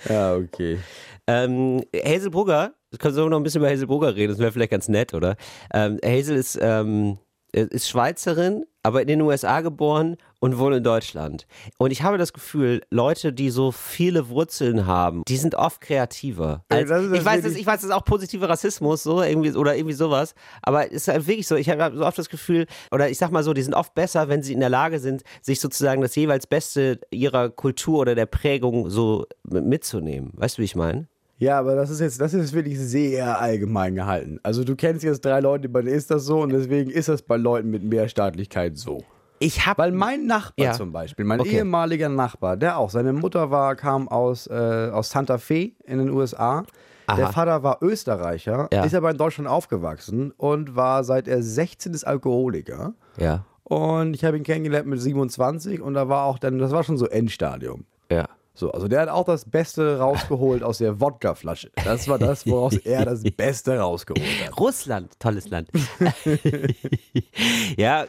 Ja, 0.09 0.35
okay. 0.37 0.79
Ähm, 1.27 1.83
Hazel 1.95 2.29
Brugger, 2.29 2.73
können 2.99 3.15
wir 3.15 3.29
noch 3.29 3.37
ein 3.37 3.43
bisschen 3.43 3.61
über 3.61 3.69
Hazel 3.69 3.87
Brugger 3.87 4.15
reden, 4.15 4.31
das 4.31 4.39
wäre 4.39 4.51
vielleicht 4.51 4.71
ganz 4.71 4.87
nett, 4.87 5.13
oder? 5.13 5.35
Ähm, 5.73 5.99
Hazel 6.03 6.37
ist, 6.37 6.57
ähm, 6.61 7.17
ist 7.51 7.89
Schweizerin, 7.89 8.65
aber 8.83 9.01
in 9.01 9.07
den 9.07 9.21
USA 9.21 9.61
geboren 9.61 10.17
und 10.39 10.57
wohnt 10.57 10.75
in 10.75 10.83
Deutschland. 10.83 11.47
Und 11.77 11.91
ich 11.91 12.03
habe 12.03 12.17
das 12.17 12.33
Gefühl, 12.33 12.81
Leute, 12.89 13.33
die 13.33 13.49
so 13.49 13.71
viele 13.71 14.29
Wurzeln 14.29 14.85
haben, 14.85 15.23
die 15.27 15.37
sind 15.37 15.55
oft 15.55 15.81
kreativer. 15.81 16.63
Ja, 16.71 16.77
Als, 16.77 16.89
das 16.89 17.05
ist 17.05 17.13
ich, 17.13 17.25
weiß, 17.25 17.41
das, 17.43 17.55
ich 17.55 17.65
weiß, 17.65 17.81
das 17.81 17.89
ist 17.89 17.95
auch 17.95 18.05
positiver 18.05 18.49
Rassismus 18.49 19.03
so, 19.03 19.21
irgendwie, 19.21 19.51
oder 19.53 19.75
irgendwie 19.75 19.95
sowas. 19.95 20.35
Aber 20.61 20.87
es 20.87 20.93
ist 20.93 21.07
halt 21.07 21.27
wirklich 21.27 21.47
so, 21.47 21.55
ich 21.55 21.69
habe 21.69 21.95
so 21.95 22.05
oft 22.05 22.17
das 22.17 22.29
Gefühl, 22.29 22.67
oder 22.91 23.09
ich 23.09 23.17
sag 23.17 23.31
mal 23.31 23.43
so, 23.43 23.53
die 23.53 23.63
sind 23.63 23.73
oft 23.73 23.95
besser, 23.95 24.29
wenn 24.29 24.43
sie 24.43 24.53
in 24.53 24.59
der 24.59 24.69
Lage 24.69 24.99
sind, 24.99 25.23
sich 25.41 25.59
sozusagen 25.59 26.01
das 26.01 26.15
jeweils 26.15 26.47
Beste 26.47 26.99
ihrer 27.11 27.49
Kultur 27.49 27.99
oder 27.99 28.15
der 28.15 28.25
Prägung 28.25 28.89
so 28.89 29.25
mitzunehmen. 29.43 30.31
Weißt 30.33 30.57
du, 30.57 30.61
wie 30.61 30.65
ich 30.65 30.75
meine? 30.75 31.07
Ja, 31.39 31.59
aber 31.59 31.75
das 31.75 31.91
ist 31.91 32.01
jetzt, 32.01 32.19
das 32.19 32.33
ist 32.33 32.53
wirklich 32.53 32.79
sehr 32.79 33.39
allgemein 33.39 33.93
gehalten. 33.93 34.39
Also 34.41 34.63
du 34.63 34.75
kennst 34.75 35.03
jetzt 35.03 35.23
drei 35.23 35.39
Leute, 35.39 35.69
bei 35.69 35.83
denen 35.83 35.95
ist 35.95 36.09
das 36.09 36.25
so 36.25 36.41
und 36.41 36.49
deswegen 36.49 36.89
ist 36.89 37.09
das 37.09 37.21
bei 37.21 37.37
Leuten 37.37 37.69
mit 37.69 37.83
mehr 37.83 38.09
Staatlichkeit 38.09 38.75
so. 38.75 39.03
Ich 39.39 39.65
habe 39.65 39.81
Weil 39.83 39.91
mein 39.91 40.25
Nachbar 40.25 40.65
Ja. 40.65 40.73
zum 40.73 40.91
Beispiel, 40.91 41.23
mein 41.25 41.39
Okay. 41.39 41.57
ehemaliger 41.57 42.09
Nachbar, 42.09 42.57
der 42.57 42.77
auch, 42.77 42.89
seine 42.89 43.13
Mutter 43.13 43.51
war, 43.51 43.75
kam 43.75 44.07
aus, 44.07 44.47
äh, 44.47 44.89
aus 44.91 45.09
Santa 45.09 45.37
Fe 45.37 45.71
in 45.85 45.99
den 45.99 46.09
USA. 46.09 46.63
Der 47.09 47.25
Aha. 47.25 47.31
Vater 47.31 47.63
war 47.63 47.77
Österreicher, 47.81 48.67
Ja. 48.73 48.83
ist 48.83 48.93
aber 48.95 49.11
in 49.11 49.17
Deutschland 49.17 49.47
aufgewachsen 49.49 50.31
und 50.37 50.75
war 50.75 51.03
seit 51.03 51.27
er 51.27 51.41
16 51.43 51.93
ist 51.93 52.03
Alkoholiker. 52.05 52.93
ja, 53.17 53.45
Und 53.63 54.13
ich 54.15 54.23
habe 54.25 54.37
ihn 54.37 54.43
kennengelernt 54.43 54.87
mit 54.87 54.99
27 55.01 55.81
und 55.81 55.93
da 55.93 56.09
war 56.09 56.23
auch 56.25 56.39
dann, 56.39 56.57
das 56.57 56.71
war 56.71 56.83
schon 56.83 56.97
so 56.97 57.05
Endstadium. 57.07 57.85
ja. 58.11 58.25
So, 58.57 58.71
also 58.71 58.87
der 58.87 59.01
hat 59.01 59.09
auch 59.09 59.25
das 59.25 59.45
Beste 59.45 59.99
rausgeholt 59.99 60.63
aus 60.63 60.79
der 60.79 60.99
Wodkaflasche. 60.99 61.69
Das 61.85 62.07
war 62.07 62.17
das, 62.17 62.47
woraus 62.47 62.75
er 62.75 63.05
das 63.05 63.21
Beste 63.37 63.77
rausgeholt 63.77 64.25
hat. 64.43 64.59
Russland, 64.59 65.11
tolles 65.19 65.47
Land. 65.49 65.69
ja, 67.77 68.07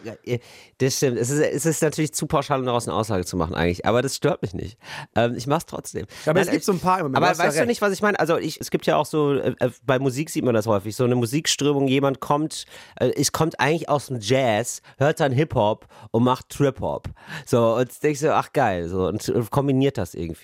das 0.78 0.96
stimmt. 0.96 1.18
Es 1.18 1.28
ist, 1.28 1.40
es 1.40 1.66
ist 1.66 1.82
natürlich 1.82 2.14
zu 2.14 2.26
pauschal, 2.26 2.60
um 2.60 2.64
daraus 2.64 2.88
eine 2.88 2.96
Aussage 2.96 3.26
zu 3.26 3.36
machen 3.36 3.54
eigentlich, 3.54 3.84
aber 3.84 4.00
das 4.00 4.16
stört 4.16 4.40
mich 4.40 4.54
nicht. 4.54 4.78
Ähm, 5.14 5.34
ich 5.36 5.46
mache 5.46 5.58
es 5.58 5.66
trotzdem. 5.66 6.06
Aber 6.24 6.40
es 6.40 6.46
Nein, 6.46 6.54
gibt 6.54 6.64
so 6.64 6.72
ein 6.72 6.80
paar 6.80 7.00
im 7.00 7.04
Moment, 7.04 7.22
Aber 7.22 7.38
weißt 7.38 7.56
du 7.56 7.60
recht. 7.60 7.68
nicht, 7.68 7.82
was 7.82 7.92
ich 7.92 8.00
meine? 8.00 8.18
Also 8.18 8.38
ich, 8.38 8.58
es 8.58 8.70
gibt 8.70 8.86
ja 8.86 8.96
auch 8.96 9.06
so, 9.06 9.34
äh, 9.34 9.54
äh, 9.60 9.70
bei 9.84 9.98
Musik 9.98 10.30
sieht 10.30 10.46
man 10.46 10.54
das 10.54 10.66
häufig, 10.66 10.96
so 10.96 11.04
eine 11.04 11.14
Musikströmung, 11.14 11.88
jemand 11.88 12.20
kommt, 12.20 12.64
äh, 12.98 13.10
es 13.16 13.32
kommt 13.32 13.60
eigentlich 13.60 13.90
aus 13.90 14.06
dem 14.06 14.20
Jazz, 14.20 14.80
hört 14.96 15.20
dann 15.20 15.32
Hip-Hop 15.32 15.86
und 16.10 16.24
macht 16.24 16.48
Trip-Hop. 16.48 17.10
So, 17.44 17.74
und 17.74 18.02
denkst 18.02 18.20
du, 18.20 18.34
ach 18.34 18.50
geil, 18.54 18.88
so, 18.88 19.08
und 19.08 19.28
äh, 19.28 19.42
kombiniert 19.50 19.98
das 19.98 20.14
irgendwie. 20.14 20.37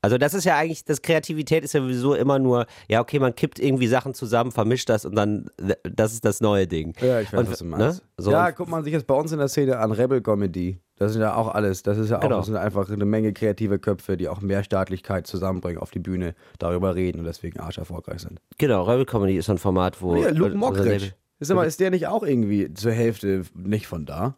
Also 0.00 0.16
das 0.16 0.32
ist 0.32 0.44
ja 0.44 0.56
eigentlich, 0.56 0.84
das 0.84 1.02
Kreativität 1.02 1.64
ist 1.64 1.74
ja 1.74 1.80
sowieso 1.80 2.14
immer 2.14 2.38
nur, 2.38 2.66
ja 2.88 3.00
okay, 3.00 3.18
man 3.18 3.34
kippt 3.34 3.58
irgendwie 3.58 3.88
Sachen 3.88 4.14
zusammen, 4.14 4.52
vermischt 4.52 4.88
das 4.88 5.04
und 5.04 5.16
dann, 5.16 5.50
äh, 5.56 5.74
das 5.82 6.12
ist 6.12 6.24
das 6.24 6.40
neue 6.40 6.66
Ding. 6.68 6.94
Ja, 7.00 7.20
ich 7.20 7.32
weiß, 7.32 7.40
und, 7.40 7.50
was 7.50 7.58
du 7.58 7.64
meinst. 7.64 8.02
Ne? 8.02 8.08
So, 8.16 8.30
ja, 8.30 8.50
guckt 8.50 8.70
man 8.70 8.84
sich 8.84 8.92
jetzt 8.92 9.06
bei 9.06 9.14
uns 9.14 9.32
in 9.32 9.38
der 9.38 9.48
Szene 9.48 9.78
an 9.78 9.90
Rebel 9.90 10.20
Comedy. 10.20 10.78
Das 10.96 11.12
sind 11.12 11.22
ja 11.22 11.34
auch 11.34 11.48
alles, 11.48 11.82
das 11.82 11.98
ist 11.98 12.10
ja 12.10 12.18
auch, 12.18 12.22
Genau. 12.22 12.38
das 12.38 12.46
sind 12.46 12.56
einfach 12.56 12.88
eine 12.90 13.04
Menge 13.04 13.32
kreative 13.32 13.78
Köpfe, 13.78 14.16
die 14.16 14.28
auch 14.28 14.40
mehr 14.40 14.62
Staatlichkeit 14.62 15.26
zusammenbringen 15.26 15.80
auf 15.80 15.90
die 15.90 16.00
Bühne, 16.00 16.34
darüber 16.58 16.94
reden 16.94 17.20
und 17.20 17.24
deswegen 17.24 17.60
arsch 17.60 17.78
erfolgreich 17.78 18.20
sind. 18.20 18.40
Genau, 18.58 18.84
Rebel 18.84 19.04
Comedy 19.04 19.36
ist 19.36 19.46
so 19.46 19.52
ein 19.52 19.58
Format, 19.58 20.00
wo. 20.00 20.16
Ja, 20.16 20.30
Luke 20.30 20.52
äh, 20.52 20.56
Mockridge. 20.56 21.14
Ist, 21.40 21.50
aber, 21.50 21.66
ist 21.66 21.78
der 21.78 21.90
nicht 21.90 22.08
auch 22.08 22.24
irgendwie 22.24 22.72
zur 22.74 22.92
Hälfte 22.92 23.42
nicht 23.54 23.86
von 23.86 24.06
da? 24.06 24.36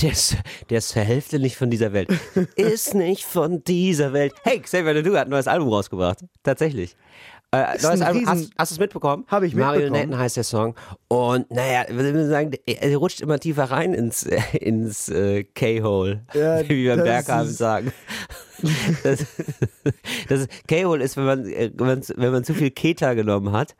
Der 0.00 0.12
ist, 0.12 0.36
der 0.70 0.78
ist 0.78 0.88
zur 0.88 1.02
Hälfte 1.02 1.38
nicht 1.38 1.56
von 1.56 1.70
dieser 1.70 1.92
Welt. 1.92 2.08
ist 2.56 2.94
nicht 2.94 3.24
von 3.24 3.62
dieser 3.64 4.12
Welt. 4.12 4.32
Hey, 4.42 4.60
Xavier 4.60 4.94
Ledoux 4.94 5.16
hat 5.16 5.26
ein 5.26 5.30
neues 5.30 5.46
Album 5.46 5.68
rausgebracht. 5.68 6.24
Tatsächlich. 6.42 6.96
Äh, 7.54 7.76
neues 7.82 8.00
Album. 8.00 8.26
Hast, 8.26 8.50
hast 8.56 8.70
du 8.70 8.74
es 8.76 8.78
mitbekommen? 8.80 9.24
Hab 9.28 9.42
ich 9.42 9.54
mitbekommen. 9.54 9.78
Marionetten 9.80 10.18
heißt 10.18 10.38
der 10.38 10.44
Song. 10.44 10.74
Und 11.08 11.50
naja, 11.50 11.84
ich 11.86 11.94
würde 11.94 12.26
sagen, 12.26 12.52
er 12.64 12.96
rutscht 12.96 13.20
immer 13.20 13.38
tiefer 13.38 13.64
rein 13.64 13.92
ins, 13.92 14.22
ins 14.58 15.10
äh, 15.10 15.44
K-Hole. 15.44 16.24
Ja, 16.32 16.62
wie 16.68 16.84
wir 16.84 16.94
im 16.94 17.44
ist- 17.46 17.58
sagen. 17.58 17.92
Das, 19.02 19.26
das 20.28 20.46
K-Hole 20.66 21.04
ist, 21.04 21.18
wenn 21.18 21.24
man, 21.24 21.44
äh, 21.44 21.70
wenn, 21.74 21.86
man, 21.86 22.02
wenn 22.16 22.32
man 22.32 22.44
zu 22.44 22.54
viel 22.54 22.70
Keta 22.70 23.12
genommen 23.12 23.52
hat. 23.52 23.76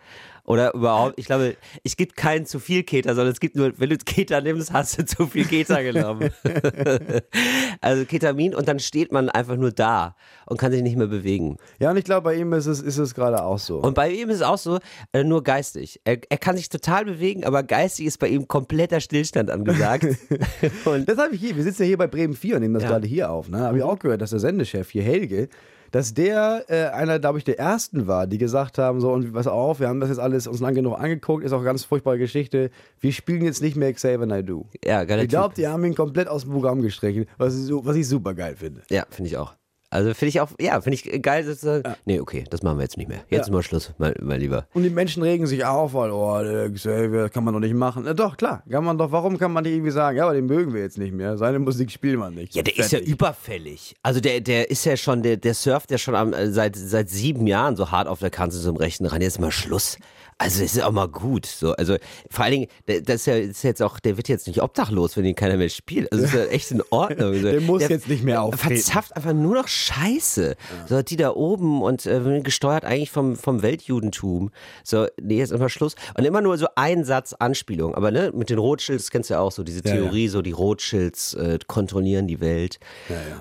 Oder 0.52 0.74
überhaupt, 0.74 1.14
ich 1.18 1.24
glaube, 1.24 1.56
es 1.82 1.96
gibt 1.96 2.14
keinen 2.14 2.44
zu 2.44 2.58
viel 2.58 2.82
Keta, 2.82 3.14
sondern 3.14 3.32
es 3.32 3.40
gibt 3.40 3.56
nur, 3.56 3.72
wenn 3.78 3.88
du 3.88 3.96
Keta 3.96 4.42
nimmst, 4.42 4.70
hast 4.70 4.98
du 4.98 5.06
zu 5.06 5.26
viel 5.26 5.46
Keta 5.46 5.80
genommen. 5.80 6.28
also 7.80 8.04
Ketamin 8.04 8.54
und 8.54 8.68
dann 8.68 8.78
steht 8.78 9.12
man 9.12 9.30
einfach 9.30 9.56
nur 9.56 9.72
da 9.72 10.14
und 10.46 10.58
kann 10.58 10.70
sich 10.70 10.82
nicht 10.82 10.96
mehr 10.98 11.06
bewegen. 11.06 11.56
Ja, 11.78 11.90
und 11.90 11.96
ich 11.96 12.04
glaube, 12.04 12.24
bei 12.24 12.34
ihm 12.34 12.52
ist 12.52 12.66
es, 12.66 12.80
ist 12.80 12.98
es 12.98 13.14
gerade 13.14 13.42
auch 13.42 13.58
so. 13.58 13.78
Und 13.78 13.94
bei 13.94 14.10
ihm 14.10 14.28
ist 14.28 14.36
es 14.36 14.42
auch 14.42 14.58
so, 14.58 14.78
äh, 15.14 15.24
nur 15.24 15.42
geistig. 15.42 16.00
Er, 16.04 16.18
er 16.28 16.36
kann 16.38 16.56
sich 16.58 16.68
total 16.68 17.06
bewegen, 17.06 17.44
aber 17.44 17.62
geistig 17.62 18.04
ist 18.04 18.18
bei 18.18 18.28
ihm 18.28 18.46
kompletter 18.46 19.00
Stillstand 19.00 19.50
angesagt. 19.50 20.04
und 20.84 21.08
Das 21.08 21.16
habe 21.16 21.34
ich 21.34 21.40
hier. 21.40 21.56
Wir 21.56 21.62
sitzen 21.62 21.82
ja 21.84 21.86
hier 21.88 21.98
bei 21.98 22.08
Bremen 22.08 22.34
4 22.34 22.56
und 22.56 22.60
nehmen 22.62 22.74
das 22.74 22.82
Ja. 22.82 22.88
Mhm. 22.90 22.92
gerade 22.92 23.06
hier 23.06 23.30
auf. 23.30 23.48
Ne? 23.48 23.60
Habe 23.60 23.78
ich 23.78 23.82
auch 23.84 23.98
gehört, 23.98 24.20
dass 24.20 24.30
der 24.30 24.38
Sendechef 24.40 24.90
hier, 24.90 25.02
Helge, 25.02 25.48
dass 25.92 26.14
der 26.14 26.64
äh, 26.68 26.86
einer, 26.86 27.20
glaube 27.20 27.38
ich, 27.38 27.44
der 27.44 27.58
ersten 27.58 28.08
war, 28.08 28.26
die 28.26 28.38
gesagt 28.38 28.78
haben: 28.78 29.00
so, 29.00 29.12
und 29.12 29.32
pass 29.32 29.46
auf, 29.46 29.78
wir 29.78 29.88
haben 29.88 30.00
das 30.00 30.08
jetzt 30.08 30.18
alles 30.18 30.48
uns 30.48 30.58
lang 30.60 30.74
genug 30.74 30.98
angeguckt, 30.98 31.44
ist 31.44 31.52
auch 31.52 31.58
eine 31.58 31.66
ganz 31.66 31.84
furchtbare 31.84 32.18
Geschichte. 32.18 32.70
Wir 32.98 33.12
spielen 33.12 33.44
jetzt 33.44 33.62
nicht 33.62 33.76
mehr 33.76 33.92
Xavier 33.92 34.26
Naidoo. 34.26 34.66
Ja, 34.84 35.04
geiler 35.04 35.22
Ich 35.22 35.28
glaube, 35.28 35.54
die 35.54 35.68
haben 35.68 35.84
ihn 35.84 35.94
komplett 35.94 36.26
aus 36.26 36.42
dem 36.42 36.52
Programm 36.52 36.82
gestrichen, 36.82 37.26
was 37.38 37.54
was 37.70 37.94
ich 37.94 38.08
super 38.08 38.34
geil 38.34 38.56
finde. 38.56 38.82
Ja, 38.90 39.06
finde 39.10 39.28
ich 39.28 39.36
auch. 39.36 39.54
Also 39.92 40.14
finde 40.14 40.30
ich 40.30 40.40
auch, 40.40 40.48
ja, 40.58 40.80
finde 40.80 40.94
ich 40.94 41.22
geil. 41.22 41.44
Dass, 41.44 41.62
äh, 41.64 41.82
Nee, 42.06 42.18
okay, 42.20 42.44
das 42.48 42.62
machen 42.62 42.78
wir 42.78 42.82
jetzt 42.84 42.96
nicht 42.96 43.08
mehr. 43.08 43.18
Jetzt 43.28 43.30
Ja. 43.30 43.40
ist 43.40 43.50
mal 43.50 43.62
Schluss, 43.62 43.92
mein, 43.98 44.14
mein 44.20 44.40
Lieber. 44.40 44.66
Und 44.72 44.84
die 44.84 44.90
Menschen 44.90 45.22
regen 45.22 45.46
sich 45.46 45.64
auf, 45.66 45.92
weil, 45.92 46.10
oh, 46.10 46.42
der 46.42 46.70
Xavier, 46.70 47.28
kann 47.28 47.44
man 47.44 47.52
doch 47.52 47.60
nicht 47.60 47.74
machen. 47.74 48.04
Na 48.06 48.14
doch, 48.14 48.36
klar, 48.38 48.62
kann 48.70 48.84
man 48.84 48.96
doch, 48.96 49.12
warum 49.12 49.36
kann 49.38 49.52
man 49.52 49.64
nicht 49.64 49.74
irgendwie 49.74 49.90
sagen, 49.90 50.16
ja, 50.16 50.24
aber 50.24 50.32
den 50.34 50.46
mögen 50.46 50.72
wir 50.72 50.80
jetzt 50.80 50.96
nicht 50.96 51.12
mehr, 51.12 51.36
seine 51.36 51.58
Musik 51.58 51.90
spielen 51.90 52.18
wir 52.20 52.30
nicht. 52.30 52.54
Ja, 52.54 52.62
der 52.62 52.72
ist 52.78 52.90
ja 52.92 52.98
Fertig. 52.98 53.12
überfällig. 53.14 53.94
Also 54.02 54.20
der, 54.20 54.40
der 54.40 54.70
ist 54.70 54.84
ja 54.86 54.96
schon, 54.96 55.22
der, 55.22 55.36
der 55.36 55.52
surft 55.54 55.90
ja 55.90 55.98
schon 55.98 56.14
am, 56.14 56.32
seit, 56.52 56.74
seit 56.74 57.10
sieben 57.10 57.46
Jahren 57.46 57.76
so 57.76 57.90
hart 57.90 58.08
auf 58.08 58.20
der 58.20 58.30
Kante 58.30 58.56
zum 58.58 58.76
rechten 58.76 59.04
ran. 59.06 59.20
Jetzt 59.20 59.40
mal 59.40 59.50
Schluss. 59.50 59.98
Also 60.42 60.64
es 60.64 60.74
ist 60.74 60.82
auch 60.82 60.92
mal 60.92 61.08
gut. 61.08 61.46
So, 61.46 61.72
also 61.72 61.96
vor 62.30 62.44
allen 62.44 62.52
Dingen, 62.52 62.66
der, 62.88 63.00
das 63.00 63.16
ist 63.16 63.26
ja 63.26 63.36
ist 63.36 63.62
jetzt 63.62 63.82
auch, 63.82 64.00
der 64.00 64.16
wird 64.16 64.28
jetzt 64.28 64.46
nicht 64.46 64.62
obdachlos, 64.62 65.16
wenn 65.16 65.24
ihn 65.24 65.34
keiner 65.34 65.56
mehr 65.56 65.68
spielt. 65.68 66.10
Also 66.12 66.24
ist 66.24 66.34
ja 66.34 66.44
echt 66.46 66.70
in 66.70 66.82
Ordnung. 66.90 67.32
Der 67.42 67.60
muss 67.60 67.80
der 67.80 67.90
jetzt 67.90 68.08
nicht 68.08 68.24
mehr 68.24 68.42
auftreten. 68.42 68.74
Verzapft 68.76 69.16
einfach 69.16 69.32
nur 69.32 69.54
noch 69.54 69.68
Scheiße. 69.68 70.56
So 70.88 71.02
die 71.02 71.16
da 71.16 71.30
oben 71.30 71.82
und 71.82 72.06
äh, 72.06 72.40
gesteuert 72.42 72.84
eigentlich 72.84 73.10
vom, 73.10 73.36
vom 73.36 73.62
Weltjudentum. 73.62 74.50
So, 74.84 75.06
nee, 75.20 75.38
jetzt 75.38 75.52
immer 75.52 75.68
Schluss. 75.68 75.94
Und 76.16 76.24
immer 76.24 76.40
nur 76.40 76.58
so 76.58 76.66
ein 76.76 77.04
Satz 77.04 77.32
Anspielung. 77.32 77.94
Aber 77.94 78.10
ne, 78.10 78.32
mit 78.34 78.50
den 78.50 78.58
Rothschilds, 78.58 79.10
kennst 79.10 79.30
du 79.30 79.34
ja 79.34 79.40
auch 79.40 79.52
so, 79.52 79.62
diese 79.62 79.82
Ja, 79.84 79.94
ja. 79.94 80.00
Theorie, 80.00 80.28
so 80.28 80.42
die 80.42 80.52
Rothschilds 80.52 81.34
äh, 81.34 81.58
kontrollieren 81.66 82.26
die 82.26 82.40
Welt 82.40 82.78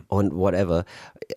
und 0.07 0.35
whatever. 0.35 0.85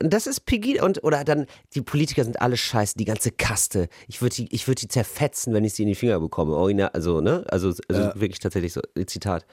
Und 0.03 0.13
das 0.13 0.27
ist 0.27 0.47
Pegida 0.47 0.85
und 0.85 1.03
oder 1.05 1.25
dann 1.25 1.47
die 1.75 1.83
Politiker 1.83 2.25
sind 2.25 2.41
alle 2.41 2.57
scheiße, 2.57 2.95
die 2.97 3.05
ganze 3.05 3.31
Kaste. 3.31 3.89
Ich 4.09 4.21
würde 4.23 4.37
die, 4.37 4.55
ich 4.55 4.67
würde 4.67 4.81
die 4.81 4.89
zerfetzen, 4.89 5.54
wenn 5.55 5.65
ich 5.65 5.73
sie 5.73 5.85
in 5.85 5.89
die 5.89 5.95
Finger 5.95 6.21
bekomme. 6.21 6.55
Original, 6.55 6.91
also 6.93 7.21
ne, 7.23 7.45
also, 7.49 7.73
also 7.89 8.11
wirklich 8.15 8.39
tatsächlich 8.41 8.73
so 8.75 8.83
Zitat. 9.07 9.47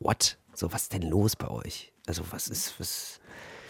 What? 0.00 0.36
So 0.54 0.72
was 0.72 0.82
ist 0.82 0.92
denn 0.92 1.08
los 1.08 1.36
bei 1.36 1.48
euch? 1.48 1.92
Also 2.06 2.22
was 2.30 2.48
ist 2.48 2.74
was? 2.78 3.20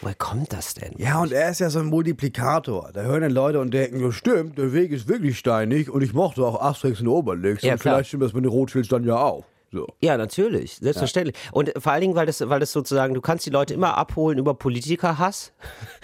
Woher 0.00 0.16
kommt 0.16 0.52
das 0.52 0.74
denn? 0.74 0.92
Ja, 0.98 1.22
und 1.22 1.32
er 1.32 1.50
ist 1.50 1.60
ja 1.60 1.70
so 1.70 1.78
ein 1.78 1.86
Multiplikator. 1.86 2.90
Da 2.92 3.02
hören 3.02 3.22
dann 3.22 3.30
Leute 3.32 3.60
und 3.60 3.72
denken, 3.72 4.00
ja 4.00 4.12
stimmt, 4.12 4.58
der 4.58 4.72
Weg 4.72 4.90
ist 4.90 5.08
wirklich 5.08 5.38
steinig 5.38 5.88
und 5.88 6.02
ich 6.02 6.12
mochte 6.12 6.44
auch 6.44 6.60
Asterix 6.60 7.00
und 7.00 7.08
Obelix 7.08 7.62
Ja, 7.62 7.74
und 7.74 7.80
klar. 7.80 7.94
vielleicht 7.94 8.08
stimmt 8.08 8.24
das 8.24 8.32
mit 8.32 8.44
den 8.44 8.50
Rothschilds 8.50 8.88
dann 8.88 9.04
ja 9.04 9.16
auch. 9.16 9.44
So. 9.74 9.88
Ja, 10.00 10.16
natürlich, 10.16 10.76
selbstverständlich. 10.76 11.36
Und 11.50 11.72
vor 11.78 11.90
allen 11.90 12.02
Dingen, 12.02 12.14
weil 12.14 12.26
das, 12.26 12.48
weil 12.48 12.60
das 12.60 12.70
sozusagen, 12.70 13.12
du 13.12 13.20
kannst 13.20 13.44
die 13.44 13.50
Leute 13.50 13.74
immer 13.74 13.98
abholen 13.98 14.38
über 14.38 14.54
Politikerhass. 14.54 15.52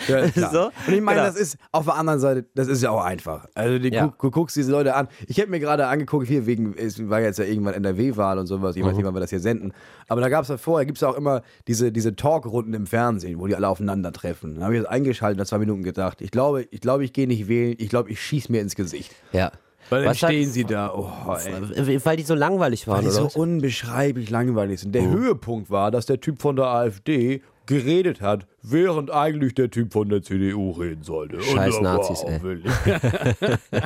Ja. 0.08 0.26
So? 0.50 0.64
Und 0.88 0.94
ich 0.94 1.00
meine, 1.00 1.20
Genau. 1.20 1.30
das 1.32 1.36
ist 1.36 1.56
auf 1.70 1.84
der 1.84 1.94
anderen 1.94 2.18
Seite, 2.18 2.46
das 2.56 2.66
ist 2.66 2.82
ja 2.82 2.90
auch 2.90 3.04
einfach. 3.04 3.46
Also 3.54 3.78
die, 3.78 3.90
Ja. 3.90 4.06
guck, 4.08 4.18
du 4.18 4.30
guckst 4.32 4.56
diese 4.56 4.72
Leute 4.72 4.96
an. 4.96 5.06
Ich 5.28 5.38
habe 5.38 5.50
mir 5.50 5.60
gerade 5.60 5.86
angeguckt, 5.86 6.26
hier 6.26 6.46
wegen, 6.46 6.74
es 6.76 7.08
war 7.08 7.20
jetzt 7.20 7.38
ja 7.38 7.44
irgendwann 7.44 7.74
NRW-Wahl 7.74 8.38
und 8.38 8.46
sowas, 8.48 8.74
ich 8.74 8.82
weiß 8.82 8.90
Mhm. 8.92 8.96
nicht, 8.96 9.06
wann 9.06 9.14
wir 9.14 9.20
das 9.20 9.30
hier 9.30 9.38
senden. 9.40 9.72
Aber 10.08 10.20
da 10.20 10.28
gab 10.28 10.42
es 10.42 10.48
ja 10.48 10.56
vorher, 10.56 10.84
gibt 10.84 10.98
es 10.98 11.04
auch 11.04 11.14
immer 11.16 11.42
diese, 11.68 11.92
diese 11.92 12.16
Talkrunden 12.16 12.74
im 12.74 12.86
Fernsehen, 12.88 13.38
wo 13.38 13.46
die 13.46 13.54
alle 13.54 13.68
aufeinandertreffen. 13.68 14.56
Da 14.56 14.62
habe 14.64 14.74
ich 14.76 14.82
das 14.82 14.90
eingeschaltet, 14.90 15.38
nach 15.38 15.46
zwei 15.46 15.58
Minuten 15.58 15.84
gedacht. 15.84 16.20
Ich 16.22 16.32
glaube, 16.32 16.66
ich, 16.70 16.80
glaube, 16.80 17.04
ich 17.04 17.12
gehe 17.12 17.28
nicht 17.28 17.46
wählen, 17.46 17.76
ich 17.78 17.88
glaube, 17.88 18.10
ich 18.10 18.20
schieße 18.20 18.50
mir 18.50 18.60
ins 18.62 18.74
Gesicht. 18.74 19.14
Ja. 19.32 19.52
Weil 19.90 20.02
dann 20.02 20.10
Was 20.10 20.22
hat- 20.22 20.30
stehen 20.30 20.48
sie 20.50 20.64
da, 20.64 20.92
oh, 20.94 21.10
ey. 21.34 22.04
Weil 22.04 22.16
die 22.16 22.22
so 22.22 22.34
langweilig 22.34 22.86
waren, 22.88 22.96
Weil 22.98 23.02
die 23.02 23.08
oder? 23.08 23.16
so 23.16 23.24
was? 23.26 23.36
unbeschreiblich 23.36 24.30
langweilig 24.30 24.80
sind. 24.80 24.94
Der 24.94 25.02
Mhm. 25.02 25.12
Höhepunkt 25.12 25.70
war, 25.70 25.90
dass 25.90 26.06
der 26.06 26.20
Typ 26.20 26.40
von 26.40 26.56
der 26.56 26.66
AfD 26.66 27.42
geredet 27.66 28.20
hat, 28.20 28.46
während 28.62 29.10
eigentlich 29.12 29.54
der 29.54 29.70
Typ 29.70 29.92
von 29.92 30.08
der 30.08 30.22
CDU 30.22 30.70
reden 30.72 31.02
sollte. 31.04 31.40
Scheiß 31.42 31.74
war 31.76 31.82
Nazis, 31.82 32.22
ey. 32.24 32.40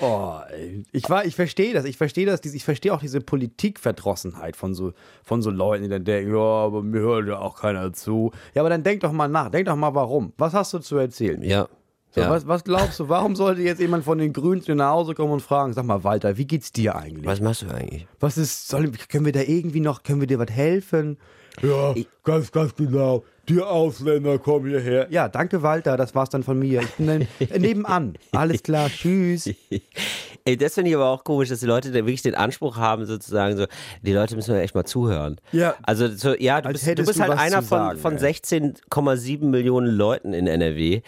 oh, 0.00 0.32
ey. 0.52 0.84
Ich, 0.92 1.08
war- 1.08 1.24
ich 1.24 1.34
verstehe 1.34 1.72
das. 1.72 1.84
Ich 1.84 1.96
verstehe 1.96 2.26
das. 2.26 2.44
Ich 2.44 2.64
verstehe 2.64 2.92
auch 2.92 3.00
diese 3.00 3.20
Politikverdrossenheit 3.20 4.56
von 4.56 4.74
so, 4.74 4.92
von 5.22 5.40
so 5.42 5.50
Leuten, 5.50 5.84
die 5.84 5.88
dann 5.88 6.04
denken, 6.04 6.32
ja, 6.34 6.38
aber 6.40 6.82
mir 6.82 7.00
hört 7.00 7.26
ja 7.28 7.38
auch 7.38 7.56
keiner 7.60 7.92
zu. 7.92 8.30
Ja, 8.54 8.62
aber 8.62 8.68
dann 8.70 8.82
denk 8.82 9.00
doch 9.00 9.12
mal 9.12 9.28
nach. 9.28 9.50
Denk 9.50 9.66
doch 9.66 9.76
mal, 9.76 9.94
warum. 9.94 10.32
Was 10.36 10.52
hast 10.54 10.74
du 10.74 10.78
zu 10.80 10.96
erzählen? 10.98 11.42
Ja. 11.42 11.68
So, 12.14 12.20
ja. 12.20 12.30
was, 12.30 12.46
was 12.46 12.62
glaubst 12.62 13.00
du, 13.00 13.08
warum 13.08 13.34
sollte 13.34 13.62
jetzt 13.62 13.80
jemand 13.80 14.04
von 14.04 14.18
den 14.18 14.32
Grünen 14.32 14.60
zu 14.60 14.66
dir 14.66 14.76
nach 14.76 14.90
Hause 14.90 15.14
kommen 15.14 15.32
und 15.32 15.40
fragen, 15.40 15.72
sag 15.72 15.84
mal, 15.84 16.04
Walter, 16.04 16.36
wie 16.36 16.46
geht's 16.46 16.70
dir 16.70 16.94
eigentlich? 16.94 17.26
Was 17.26 17.40
machst 17.40 17.62
du 17.62 17.66
eigentlich? 17.66 18.06
Was 18.20 18.38
ist, 18.38 18.68
soll, 18.68 18.92
können 19.08 19.24
wir 19.24 19.32
da 19.32 19.40
irgendwie 19.40 19.80
noch, 19.80 20.04
können 20.04 20.20
wir 20.20 20.28
dir 20.28 20.38
was 20.38 20.50
helfen? 20.50 21.18
Ja, 21.60 21.92
ganz, 22.22 22.52
ganz 22.52 22.74
genau. 22.76 23.24
Die 23.48 23.60
Ausländer 23.60 24.38
kommen 24.38 24.68
hierher. 24.68 25.08
Ja, 25.10 25.28
danke 25.28 25.62
Walter, 25.62 25.96
das 25.96 26.14
war's 26.14 26.30
dann 26.30 26.44
von 26.44 26.58
mir. 26.58 26.82
Ich 26.82 26.90
bin 26.92 27.06
dann 27.06 27.28
äh, 27.40 27.58
nebenan. 27.58 28.16
Alles 28.32 28.62
klar, 28.62 28.88
tschüss. 28.88 29.50
Ey, 30.46 30.56
das 30.56 30.74
finde 30.74 30.90
ich 30.90 30.96
aber 30.96 31.08
auch 31.08 31.24
komisch, 31.24 31.48
dass 31.48 31.60
die 31.60 31.66
Leute 31.66 31.88
da 31.88 31.96
wirklich 31.96 32.22
den 32.22 32.34
Anspruch 32.34 32.76
haben, 32.76 33.06
sozusagen 33.06 33.56
so, 33.56 33.66
die 34.02 34.12
Leute 34.12 34.36
müssen 34.36 34.54
ja 34.54 34.60
echt 34.60 34.74
mal 34.74 34.84
zuhören. 34.84 35.40
Ja. 35.52 35.74
Also, 35.82 36.08
so, 36.08 36.34
ja, 36.34 36.60
du 36.60 36.68
Als 36.68 36.84
bist, 36.84 36.98
du 36.98 37.04
bist 37.04 37.18
du 37.18 37.22
halt 37.22 37.38
einer 37.38 37.62
von, 37.62 37.78
sagen, 37.78 37.98
von 37.98 38.16
ey. 38.18 38.32
16,7 38.32 39.44
Millionen 39.46 39.88
Leuten 39.88 40.32
in 40.32 40.46
NRW. 40.46 41.00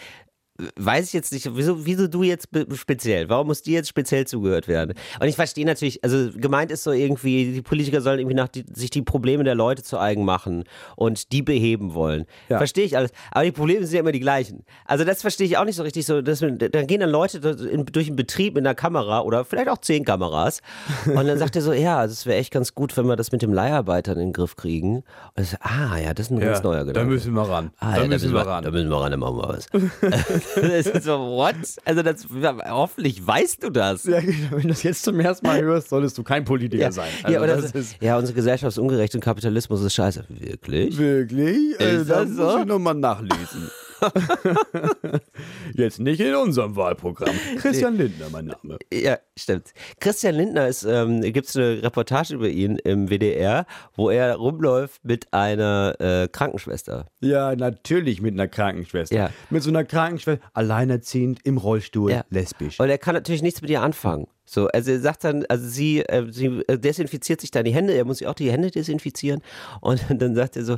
Weiß 0.75 1.05
ich 1.07 1.13
jetzt 1.13 1.31
nicht, 1.33 1.49
wieso, 1.55 1.85
wieso 1.85 2.07
du 2.07 2.23
jetzt 2.23 2.47
speziell? 2.75 3.29
Warum 3.29 3.47
muss 3.47 3.61
dir 3.61 3.73
jetzt 3.73 3.89
speziell 3.89 4.25
zugehört 4.25 4.67
werden? 4.67 4.93
Und 5.19 5.27
ich 5.27 5.35
verstehe 5.35 5.65
natürlich, 5.65 6.03
also 6.03 6.29
gemeint 6.35 6.71
ist 6.71 6.83
so 6.83 6.91
irgendwie, 6.91 7.51
die 7.53 7.61
Politiker 7.61 8.01
sollen 8.01 8.19
irgendwie 8.19 8.35
nach 8.35 8.47
die, 8.47 8.65
sich 8.73 8.89
die 8.89 9.01
Probleme 9.03 9.43
der 9.43 9.55
Leute 9.55 9.83
zu 9.83 9.99
eigen 9.99 10.25
machen 10.25 10.63
und 10.95 11.31
die 11.31 11.41
beheben 11.43 11.93
wollen. 11.93 12.25
Ja. 12.49 12.57
Verstehe 12.57 12.85
ich 12.85 12.97
alles. 12.97 13.11
Aber 13.31 13.45
die 13.45 13.51
Probleme 13.51 13.85
sind 13.85 13.93
ja 13.95 13.99
immer 13.99 14.11
die 14.11 14.19
gleichen. 14.19 14.63
Also 14.85 15.03
das 15.03 15.21
verstehe 15.21 15.45
ich 15.45 15.57
auch 15.57 15.65
nicht 15.65 15.75
so 15.75 15.83
richtig 15.83 16.05
so. 16.05 16.21
Dass, 16.21 16.41
man- 16.41 16.57
dann 16.57 16.87
gehen 16.87 17.01
dann 17.01 17.09
Leute 17.11 17.39
durch 17.39 18.07
einen 18.07 18.15
Betrieb 18.15 18.55
mit 18.55 18.65
einer 18.65 18.73
Kamera 18.75 19.21
oder 19.21 19.45
vielleicht 19.45 19.69
auch 19.69 19.77
zehn 19.77 20.05
Kameras 20.05 20.61
und 21.05 21.27
dann 21.27 21.37
sagt 21.37 21.55
er 21.55 21.61
so, 21.61 21.71
ja, 21.73 22.03
es 22.03 22.25
wäre 22.25 22.37
echt 22.39 22.51
ganz 22.51 22.73
gut, 22.73 22.97
wenn 22.97 23.05
wir 23.05 23.15
das 23.15 23.31
mit 23.31 23.41
dem 23.43 23.53
Leiharbeitern 23.53 24.15
in 24.17 24.27
den 24.29 24.33
Griff 24.33 24.55
kriegen. 24.55 25.03
Und 25.35 25.43
ich 25.43 25.49
so, 25.51 25.57
ah, 25.61 25.97
ja, 25.97 26.13
das 26.13 26.27
ist 26.27 26.31
ein 26.31 26.39
ganz 26.39 26.63
neuer 26.63 26.85
Gedanke. 26.85 26.99
da 26.99 27.05
müssen 27.05 27.33
wir 27.33 27.43
ran. 27.47 27.71
Ah, 27.79 27.95
da 27.95 28.01
ja, 28.01 28.07
müssen 28.07 28.33
wir 28.33 28.41
ran. 28.41 28.63
Da 28.63 28.71
müssen 28.71 28.89
wir 28.89 28.97
ran, 28.97 29.11
dann 29.11 29.19
machen 29.19 29.37
wir 29.37 29.49
was. 29.49 29.67
das 30.55 30.87
ist 30.87 31.03
so, 31.03 31.17
what? 31.17 31.55
Also 31.85 32.03
das, 32.03 32.27
hoffentlich 32.69 33.25
weißt 33.25 33.63
du 33.63 33.69
das. 33.69 34.03
Ja, 34.05 34.19
genau. 34.19 34.51
wenn 34.51 34.61
du 34.63 34.67
das 34.69 34.83
jetzt 34.83 35.03
zum 35.03 35.19
ersten 35.19 35.45
Mal 35.47 35.61
hörst, 35.61 35.89
solltest 35.89 36.17
du 36.17 36.23
kein 36.23 36.45
Politiker 36.45 36.91
sein. 36.91 37.09
Also 37.23 37.39
ja, 37.39 37.47
das 37.47 37.71
so, 37.71 37.77
ist 37.77 37.95
ja, 38.01 38.17
unsere 38.17 38.35
Gesellschaft 38.35 38.69
ist 38.69 38.79
ungerecht 38.79 39.15
und 39.15 39.21
Kapitalismus 39.21 39.81
ist 39.81 39.93
scheiße. 39.93 40.25
Wirklich? 40.29 40.97
wirklich. 40.97 41.79
Ist 41.79 42.09
da 42.09 42.21
das 42.21 42.29
muss 42.29 42.53
so? 42.53 42.59
ich 42.59 42.65
nochmal 42.65 42.95
nachlesen. 42.95 43.69
jetzt 45.73 45.99
nicht 45.99 46.19
in 46.19 46.35
unserem 46.35 46.75
Wahlprogramm. 46.75 47.35
Christian 47.57 47.95
Lindner, 47.97 48.27
mein 48.31 48.45
Name. 48.45 48.77
Ja, 48.93 49.17
stimmt. 49.37 49.73
Christian 49.99 50.35
Lindner 50.35 50.67
ist, 50.67 50.83
ähm, 50.83 51.21
gibt 51.21 51.47
es 51.47 51.55
eine 51.55 51.83
Reportage 51.83 52.33
über 52.35 52.49
ihn 52.49 52.77
im 52.77 53.09
WDR, 53.09 53.65
wo 53.95 54.09
er 54.09 54.35
rumläuft 54.35 55.03
mit 55.05 55.31
einer 55.33 55.95
äh, 55.99 56.27
Krankenschwester. 56.27 57.07
Ja, 57.21 57.55
natürlich 57.55 58.21
mit 58.21 58.33
einer 58.33 58.47
Krankenschwester. 58.47 59.15
Ja. 59.15 59.29
Mit 59.49 59.63
so 59.63 59.69
einer 59.69 59.83
Krankenschwester, 59.83 60.43
alleinerziehend, 60.53 61.39
im 61.43 61.57
Rollstuhl, 61.57 62.11
Ja. 62.11 62.23
lesbisch. 62.29 62.79
Und 62.79 62.89
er 62.89 62.97
kann 62.97 63.15
natürlich 63.15 63.41
nichts 63.41 63.61
mit 63.61 63.69
ihr 63.69 63.81
anfangen. 63.81 64.27
So, 64.49 64.67
also 64.67 64.91
er 64.91 65.01
sagt 65.01 65.25
dann, 65.25 65.45
also 65.49 65.67
sie, 65.67 65.99
äh, 65.99 66.25
sie 66.31 66.63
äh, 66.67 66.79
desinfiziert 66.79 67.41
sich 67.41 67.51
dann 67.51 67.65
die 67.65 67.73
Hände, 67.73 67.93
er 67.93 68.05
muss 68.05 68.19
sich 68.19 68.27
auch 68.27 68.33
die 68.33 68.49
Hände 68.49 68.71
desinfizieren. 68.71 69.41
Und 69.81 70.01
dann 70.21 70.35
sagt 70.35 70.55
er 70.55 70.63
so, 70.63 70.77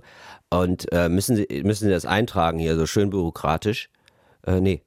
und 0.50 0.92
äh, 0.92 1.08
müssen, 1.08 1.36
sie, 1.36 1.48
müssen 1.64 1.86
Sie 1.86 1.92
das 1.92 2.06
eintragen 2.06 2.58
hier, 2.58 2.76
so 2.76 2.88
schön 2.88 3.12
bürokratisch? 3.12 3.90
Äh, 4.46 4.60
nee. 4.60 4.82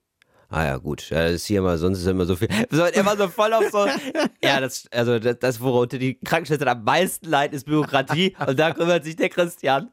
Ah 0.48 0.66
ja, 0.66 0.76
gut. 0.76 1.08
Ja, 1.08 1.22
das 1.22 1.34
ist 1.34 1.46
hier 1.46 1.60
immer, 1.60 1.78
sonst 1.78 2.00
ist 2.00 2.06
immer 2.06 2.26
so 2.26 2.36
viel. 2.36 2.48
So, 2.70 2.82
er 2.82 3.06
war 3.06 3.16
so 3.16 3.28
voll 3.28 3.54
auf 3.54 3.70
so. 3.70 3.86
Ja, 4.44 4.60
das, 4.60 4.86
also 4.90 5.18
das, 5.18 5.38
das 5.38 5.60
worunter 5.60 5.98
die 5.98 6.18
Krankenschwester 6.18 6.66
am 6.66 6.82
meisten 6.84 7.26
leid, 7.26 7.54
ist 7.54 7.64
Bürokratie. 7.64 8.36
Und 8.46 8.58
da 8.58 8.72
kümmert 8.72 9.04
sich 9.04 9.16
der 9.16 9.28
Christian. 9.28 9.90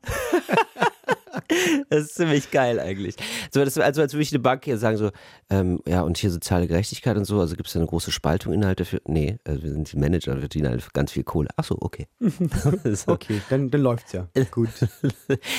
Das 1.89 2.03
ist 2.03 2.15
ziemlich 2.15 2.51
geil 2.51 2.79
eigentlich. 2.79 3.15
So, 3.51 3.63
das, 3.63 3.77
also 3.77 4.01
als 4.01 4.13
würde 4.13 4.24
ich 4.24 4.32
eine 4.32 4.39
Bank 4.39 4.65
hier 4.65 4.77
sagen, 4.77 4.98
so, 4.98 5.12
ähm, 5.50 5.79
ja, 5.88 6.01
und 6.01 6.18
hier 6.18 6.29
soziale 6.29 6.68
Gerechtigkeit 6.68 7.18
und 7.18 7.25
so, 7.25 7.39
also 7.39 7.56
gibt 7.56 7.68
es 7.68 7.74
da 7.74 7.79
eine 7.79 7.88
große 7.88 8.12
Spaltung 8.12 8.53
Inhalte 8.53 8.86
für. 8.86 9.01
Nee, 9.06 9.39
also 9.44 9.63
wir 9.63 9.72
sind 9.72 9.91
die 9.91 9.98
Manager, 9.98 10.34
wir 10.34 10.41
verdienen 10.41 10.70
halt 10.70 10.94
ganz 10.94 11.12
viel 11.12 11.24
Kohle. 11.24 11.50
Ach 11.56 11.63
so, 11.63 11.77
okay. 11.79 12.08
so. 12.20 13.12
Okay, 13.12 13.41
dann, 13.50 13.70
dann 13.70 13.82
läuft's 13.82 14.12
ja. 14.12 14.27
Gut. 14.51 14.70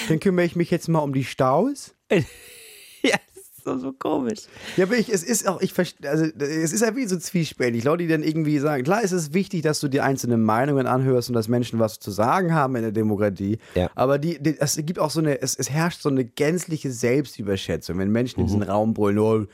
Dann 0.09 0.21
kümmere 0.21 0.47
ich 0.47 0.57
mich 0.57 0.71
jetzt 0.71 0.89
mal 0.89 1.01
um 1.01 1.13
die 1.13 1.25
Staus. 1.25 1.95
Ja, 3.03 3.17
ist 3.61 3.65
so, 3.65 3.79
so 3.79 3.93
komisch. 3.93 4.41
Ja, 4.77 4.85
aber 4.85 4.97
ich, 4.97 5.09
es 5.13 5.23
ist 5.23 5.47
auch, 5.47 5.61
ich 5.61 5.73
verste- 5.73 6.07
also 6.07 6.25
es 6.25 6.73
ist 6.73 6.81
ja 6.81 6.95
wie 6.97 7.07
so 7.07 7.17
zwiespältig. 7.19 7.85
Leute, 7.85 8.05
die 8.05 8.09
dann 8.09 8.23
irgendwie 8.23 8.59
sagen, 8.59 8.83
klar 8.85 9.03
ist 9.03 9.13
es 9.13 9.33
wichtig, 9.35 9.63
dass 9.63 9.81
du 9.81 9.89
die 9.89 10.01
einzelnen 10.01 10.43
Meinungen 10.43 10.87
anhörst 10.87 11.29
und 11.29 11.35
dass 11.35 11.49
Menschen 11.49 11.79
was 11.79 11.99
zu 11.99 12.11
sagen 12.11 12.55
haben 12.55 12.77
in 12.77 12.83
der 12.83 12.93
Demokratie. 12.93 13.59
Ja. 13.75 13.91
Aber 13.95 14.19
die, 14.19 14.43
die, 14.43 14.57
es 14.59 14.77
gibt 14.77 14.99
auch 14.99 15.11
so 15.11 15.21
eine, 15.21 15.41
es, 15.41 15.57
es 15.57 15.71
herrscht 15.71 16.03
so 16.03 16.09
eine 16.09 16.25
gänzliche 16.25 16.91
Selbstüberschätzung, 16.91 17.99
wenn 17.99 18.11
Menschen 18.11 18.41
in 18.41 18.47
diesen 18.47 18.63
Raum 18.63 18.95
brüllen, 18.95 19.19
oh, 19.19 19.45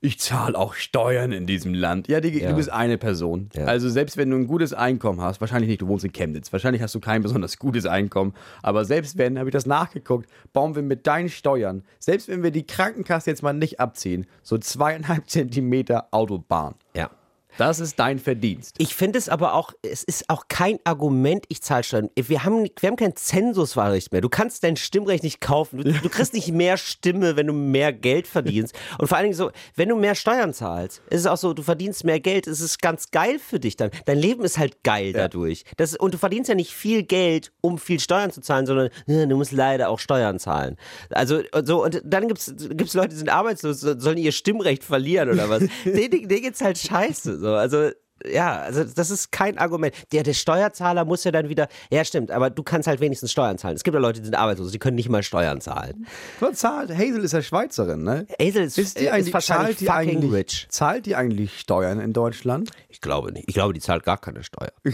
ich 0.00 0.20
zahle 0.20 0.56
auch 0.56 0.74
Steuern 0.74 1.32
in 1.32 1.46
diesem 1.46 1.74
Land. 1.74 2.06
Ja, 2.06 2.20
Digi, 2.20 2.40
Ja. 2.42 2.50
du 2.50 2.56
bist 2.56 2.70
eine 2.70 2.98
Person. 2.98 3.48
Ja. 3.54 3.64
Also 3.64 3.88
selbst 3.88 4.16
wenn 4.16 4.30
du 4.30 4.36
ein 4.36 4.46
gutes 4.46 4.72
Einkommen 4.72 5.20
hast, 5.20 5.40
wahrscheinlich 5.40 5.68
nicht, 5.68 5.82
du 5.82 5.88
wohnst 5.88 6.04
in 6.04 6.12
Chemnitz, 6.12 6.52
wahrscheinlich 6.52 6.82
hast 6.82 6.94
du 6.94 7.00
kein 7.00 7.22
besonders 7.22 7.58
gutes 7.58 7.84
Einkommen, 7.84 8.32
aber 8.62 8.84
selbst 8.84 9.18
wenn, 9.18 9.38
habe 9.38 9.48
ich 9.48 9.52
das 9.52 9.66
nachgeguckt, 9.66 10.28
bauen 10.52 10.76
wir 10.76 10.82
mit 10.82 11.06
deinen 11.08 11.28
Steuern, 11.28 11.82
selbst 11.98 12.28
wenn 12.28 12.42
wir 12.44 12.52
die 12.52 12.64
Krankenkasse 12.66 13.30
jetzt 13.30 13.42
mal 13.42 13.52
nicht 13.52 13.80
abziehen, 13.80 14.26
so 14.42 14.56
zweieinhalb 14.58 15.28
Zentimeter 15.30 16.06
Autobahn. 16.12 16.74
Ja. 16.94 17.10
Das 17.58 17.80
ist 17.80 17.98
dein 17.98 18.18
Verdienst. 18.18 18.76
Ich 18.78 18.94
finde 18.94 19.18
es 19.18 19.28
aber 19.28 19.52
auch, 19.54 19.72
es 19.82 20.02
ist 20.04 20.30
auch 20.30 20.44
kein 20.48 20.78
Argument, 20.84 21.44
ich 21.48 21.60
zahle 21.60 21.82
Steuern. 21.82 22.08
Wir 22.16 22.44
haben, 22.44 22.64
wir 22.80 22.88
haben 22.88 22.96
kein 22.96 23.14
Zensuswahlrecht 23.16 24.12
mehr. 24.12 24.20
Du 24.20 24.28
kannst 24.28 24.62
dein 24.64 24.76
Stimmrecht 24.76 25.24
nicht 25.24 25.40
kaufen. 25.40 25.78
Du, 25.82 25.92
du 25.92 26.08
kriegst 26.08 26.34
nicht 26.34 26.52
mehr 26.52 26.76
Stimme, 26.76 27.36
wenn 27.36 27.48
du 27.48 27.52
mehr 27.52 27.92
Geld 27.92 28.26
verdienst. 28.28 28.74
Und 28.98 29.08
vor 29.08 29.18
allen 29.18 29.24
Dingen 29.24 29.36
so, 29.36 29.50
wenn 29.74 29.88
du 29.88 29.96
mehr 29.96 30.14
Steuern 30.14 30.54
zahlst, 30.54 31.02
ist 31.10 31.20
es 31.20 31.26
auch 31.26 31.36
so, 31.36 31.52
du 31.52 31.62
verdienst 31.62 32.04
mehr 32.04 32.20
Geld, 32.20 32.46
es 32.46 32.60
ist 32.60 32.80
ganz 32.80 33.10
geil 33.10 33.38
für 33.40 33.58
dich 33.58 33.76
dann. 33.76 33.90
Dein 34.06 34.18
Leben 34.18 34.44
ist 34.44 34.56
halt 34.56 34.84
geil 34.84 35.12
dadurch. 35.12 35.64
Das, 35.76 35.96
und 35.96 36.14
du 36.14 36.18
verdienst 36.18 36.48
ja 36.48 36.54
nicht 36.54 36.72
viel 36.72 37.02
Geld, 37.02 37.50
um 37.60 37.78
viel 37.78 37.98
Steuern 37.98 38.30
zu 38.30 38.40
zahlen, 38.40 38.66
sondern 38.66 38.90
ja, 39.06 39.26
du 39.26 39.36
musst 39.36 39.50
leider 39.52 39.88
auch 39.88 39.98
Steuern 39.98 40.38
zahlen. 40.38 40.76
Also, 41.10 41.42
und 41.52 41.66
so, 41.66 41.82
und 41.84 42.00
dann 42.04 42.28
gibt 42.28 42.38
es 42.38 42.94
Leute, 42.94 43.08
die 43.08 43.16
sind 43.16 43.30
arbeitslos, 43.30 43.80
so- 43.80 43.98
sollen 43.98 44.18
ihr 44.18 44.30
Stimmrecht 44.32 44.84
verlieren 44.84 45.30
oder 45.30 45.48
was. 45.50 45.64
denen, 45.84 46.28
denen 46.28 46.42
geht's 46.42 46.60
halt 46.60 46.78
scheiße. 46.78 47.38
So. 47.38 47.47
Also, 47.54 47.90
ja, 48.26 48.60
also 48.60 48.84
das 48.84 49.10
ist 49.10 49.30
kein 49.30 49.58
Argument. 49.58 49.94
Der, 50.12 50.22
der 50.22 50.34
Steuerzahler 50.34 51.04
muss 51.04 51.24
ja 51.24 51.30
dann 51.30 51.48
wieder, 51.48 51.68
ja 51.90 52.04
stimmt, 52.04 52.30
aber 52.30 52.50
du 52.50 52.62
kannst 52.62 52.88
halt 52.88 53.00
wenigstens 53.00 53.32
Steuern 53.32 53.58
zahlen. 53.58 53.76
Es 53.76 53.84
gibt 53.84 53.94
ja 53.94 54.00
Leute, 54.00 54.20
die 54.20 54.26
sind 54.26 54.34
arbeitslos, 54.34 54.72
die 54.72 54.78
können 54.78 54.96
nicht 54.96 55.08
mal 55.08 55.22
Steuern 55.22 55.60
zahlen. 55.60 56.06
Was 56.40 56.58
zahlt? 56.58 56.90
Hazel 56.90 57.24
ist 57.24 57.32
ja 57.32 57.42
Schweizerin, 57.42 58.02
ne? 58.02 58.26
Hazel 58.40 58.64
ist, 58.64 58.78
Ist 58.78 58.98
die 58.98 59.06
äh, 59.06 59.20
ist 59.20 59.32
wahrscheinlich 59.32 59.78
zahlt 59.78 59.80
die 59.80 59.86
fucking 59.86 60.24
eigentlich, 60.24 60.32
rich. 60.32 60.66
Zahlt 60.70 61.06
die 61.06 61.16
eigentlich 61.16 61.60
Steuern 61.60 62.00
in 62.00 62.12
Deutschland? 62.12 62.70
Ich 62.88 63.00
glaube 63.00 63.32
nicht. 63.32 63.48
Ich 63.48 63.54
glaube, 63.54 63.72
die 63.72 63.80
zahlt 63.80 64.02
gar 64.02 64.18
keine 64.18 64.42
Steuer. 64.42 64.72
so 64.84 64.92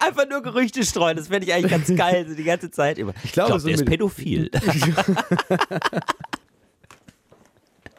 einfach 0.00 0.28
nur 0.28 0.42
Gerüchte 0.42 0.84
streuen, 0.84 1.16
das 1.16 1.28
fände 1.28 1.46
ich 1.46 1.54
eigentlich 1.54 1.70
ganz 1.70 1.94
geil, 1.96 2.26
so 2.28 2.34
die 2.34 2.44
ganze 2.44 2.70
Zeit 2.70 2.98
über. 2.98 3.14
Ich 3.22 3.32
glaube, 3.32 3.48
glaube, 3.48 3.60
so 3.60 3.68
der 3.68 3.76
ist 3.76 3.84
pädophil. 3.84 4.50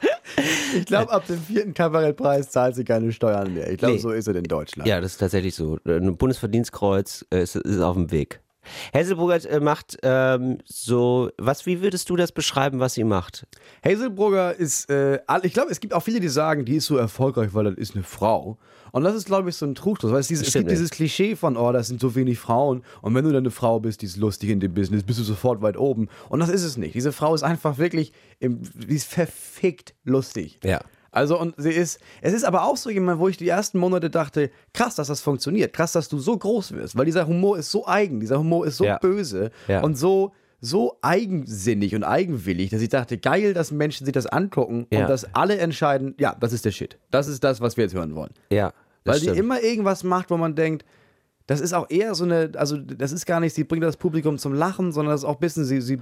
Ich 0.78 0.86
glaube, 0.86 1.12
ab 1.12 1.26
dem 1.28 1.40
vierten 1.40 1.74
Kabarettpreis 1.74 2.50
zahlt 2.52 2.76
sie 2.76 2.84
keine 2.84 3.14
Steuern 3.14 3.54
mehr. 3.54 3.72
Ich 3.72 3.78
glaube, 3.78 3.94
Nee. 3.96 4.00
so 4.02 4.10
ist 4.12 4.28
es 4.28 4.36
in 4.36 4.44
Deutschland. 4.44 4.88
Ja, 4.88 5.00
das 5.00 5.14
ist 5.14 5.18
tatsächlich 5.20 5.56
so. 5.56 5.78
Ein 5.86 6.18
Bundesverdienstkreuz 6.18 7.26
äh, 7.32 7.42
ist, 7.44 7.56
ist 7.56 7.80
auf 7.80 7.96
dem 7.96 8.12
Weg. 8.12 8.42
Hesselburger 8.94 9.50
äh, 9.50 9.60
macht 9.60 9.98
ähm, 10.04 10.60
so, 10.66 11.32
was, 11.38 11.66
wie 11.66 11.82
würdest 11.82 12.10
du 12.10 12.16
das 12.16 12.32
beschreiben, 12.32 12.80
was 12.80 12.94
sie 12.94 13.04
macht? 13.04 13.48
Hazelbrugger 13.84 14.56
ist, 14.56 14.90
äh, 14.90 15.20
ich 15.44 15.54
glaube, 15.54 15.72
es 15.72 15.80
gibt 15.80 15.94
auch 15.94 16.04
viele, 16.04 16.20
die 16.20 16.30
sagen, 16.30 16.66
die 16.66 16.78
ist 16.78 16.86
so 16.86 16.98
erfolgreich, 16.98 17.54
weil 17.54 17.66
das 17.66 17.76
ist 17.76 17.96
eine 17.96 18.04
Frau. 18.04 18.58
Und 18.92 19.04
das 19.04 19.14
ist, 19.14 19.26
glaube 19.26 19.50
ich, 19.50 19.58
so 19.58 19.66
ein 19.66 19.76
Trugschluss. 19.76 20.14
Weil 20.14 20.22
es, 20.22 20.28
dieses, 20.28 20.48
es 20.48 20.54
gibt 20.54 20.72
dieses 20.72 20.90
Klischee 20.90 21.36
von, 21.36 21.58
oh, 21.58 21.74
das 21.74 21.88
sind 21.88 22.00
so 22.00 22.16
wenig 22.16 22.40
Frauen. 22.40 22.82
Und 23.02 23.14
wenn 23.14 23.26
du 23.26 23.32
dann 23.32 23.44
eine 23.44 23.52
Frau 23.52 23.82
bist, 23.82 24.02
die 24.02 24.06
ist 24.06 24.16
lustig 24.16 24.52
in 24.52 24.62
dem 24.62 24.74
Business, 24.74 25.04
bist 25.04 25.20
du 25.20 25.24
sofort 25.24 25.62
weit 25.62 25.76
oben. 25.76 26.08
Und 26.30 26.40
das 26.40 26.48
ist 26.48 26.64
es 26.64 26.78
nicht. 26.78 26.96
Diese 26.96 27.12
Frau 27.12 27.36
ist 27.36 27.44
einfach 27.44 27.78
wirklich, 27.78 28.14
im, 28.40 28.62
die 28.74 28.96
ist 28.96 29.08
verfickt 29.08 29.96
lustig. 30.06 30.60
Ja. 30.64 30.80
Also 31.16 31.40
und 31.40 31.56
sie 31.58 31.72
ist, 31.72 32.00
es 32.22 32.34
ist 32.34 32.44
aber 32.44 32.64
auch 32.64 32.78
so 32.78 32.90
jemand, 32.90 33.20
wo 33.20 33.28
ich 33.28 33.38
die 33.38 33.48
ersten 33.48 33.80
Monate 33.80 34.10
dachte, 34.10 34.52
krass, 34.74 34.96
dass 34.96 35.08
das 35.08 35.22
funktioniert, 35.22 35.74
krass, 35.74 35.94
dass 35.94 36.10
du 36.10 36.20
so 36.20 36.38
groß 36.38 36.74
wirst, 36.74 36.98
weil 36.98 37.06
dieser 37.06 37.26
Humor 37.26 37.58
ist 37.58 37.72
so 37.72 37.88
eigen, 37.88 38.20
dieser 38.20 38.38
Humor 38.40 38.66
ist 38.68 38.78
so 38.78 38.84
Ja. 38.86 38.98
böse 38.98 39.52
Ja. 39.68 39.82
und 39.82 39.96
so 39.98 40.34
so 40.62 40.98
eigensinnig 41.02 41.94
und 41.96 42.04
eigenwillig, 42.04 42.72
dass 42.72 42.82
ich 42.82 42.90
dachte, 42.90 43.18
geil, 43.20 43.54
dass 43.54 43.72
Menschen 43.72 44.06
sich 44.06 44.14
das 44.14 44.26
angucken 44.26 44.88
Ja. 44.92 45.02
und 45.02 45.10
dass 45.10 45.26
alle 45.36 45.58
entscheiden, 45.58 46.16
ja, 46.20 46.36
das 46.40 46.54
ist 46.54 46.66
der 46.66 46.72
Shit. 46.72 46.98
Das 47.12 47.28
ist 47.28 47.44
das, 47.44 47.62
was 47.62 47.78
wir 47.78 47.84
jetzt 47.84 47.94
hören 47.94 48.16
wollen. 48.16 48.32
Ja. 48.50 48.74
Weil 49.04 49.20
stimmt. 49.20 49.38
immer 49.38 49.62
irgendwas 49.62 50.04
macht, 50.04 50.32
wo 50.32 50.38
man 50.38 50.56
denkt, 50.56 50.84
das 51.46 51.62
ist 51.62 51.74
auch 51.74 51.88
eher 51.92 52.16
so 52.16 52.24
eine, 52.24 52.52
also 52.56 52.78
das 52.78 53.12
ist 53.12 53.28
gar 53.28 53.40
nicht, 53.40 53.54
sie 53.54 53.64
bringt 53.64 53.84
das 53.84 53.98
Publikum 53.98 54.40
zum 54.40 54.54
Lachen, 54.56 54.92
sondern 54.92 55.14
das 55.14 55.22
ist 55.22 55.26
auch 55.26 55.36
ein 55.36 55.40
bisschen, 55.40 55.66
sie, 55.66 55.80
sie, 55.82 56.00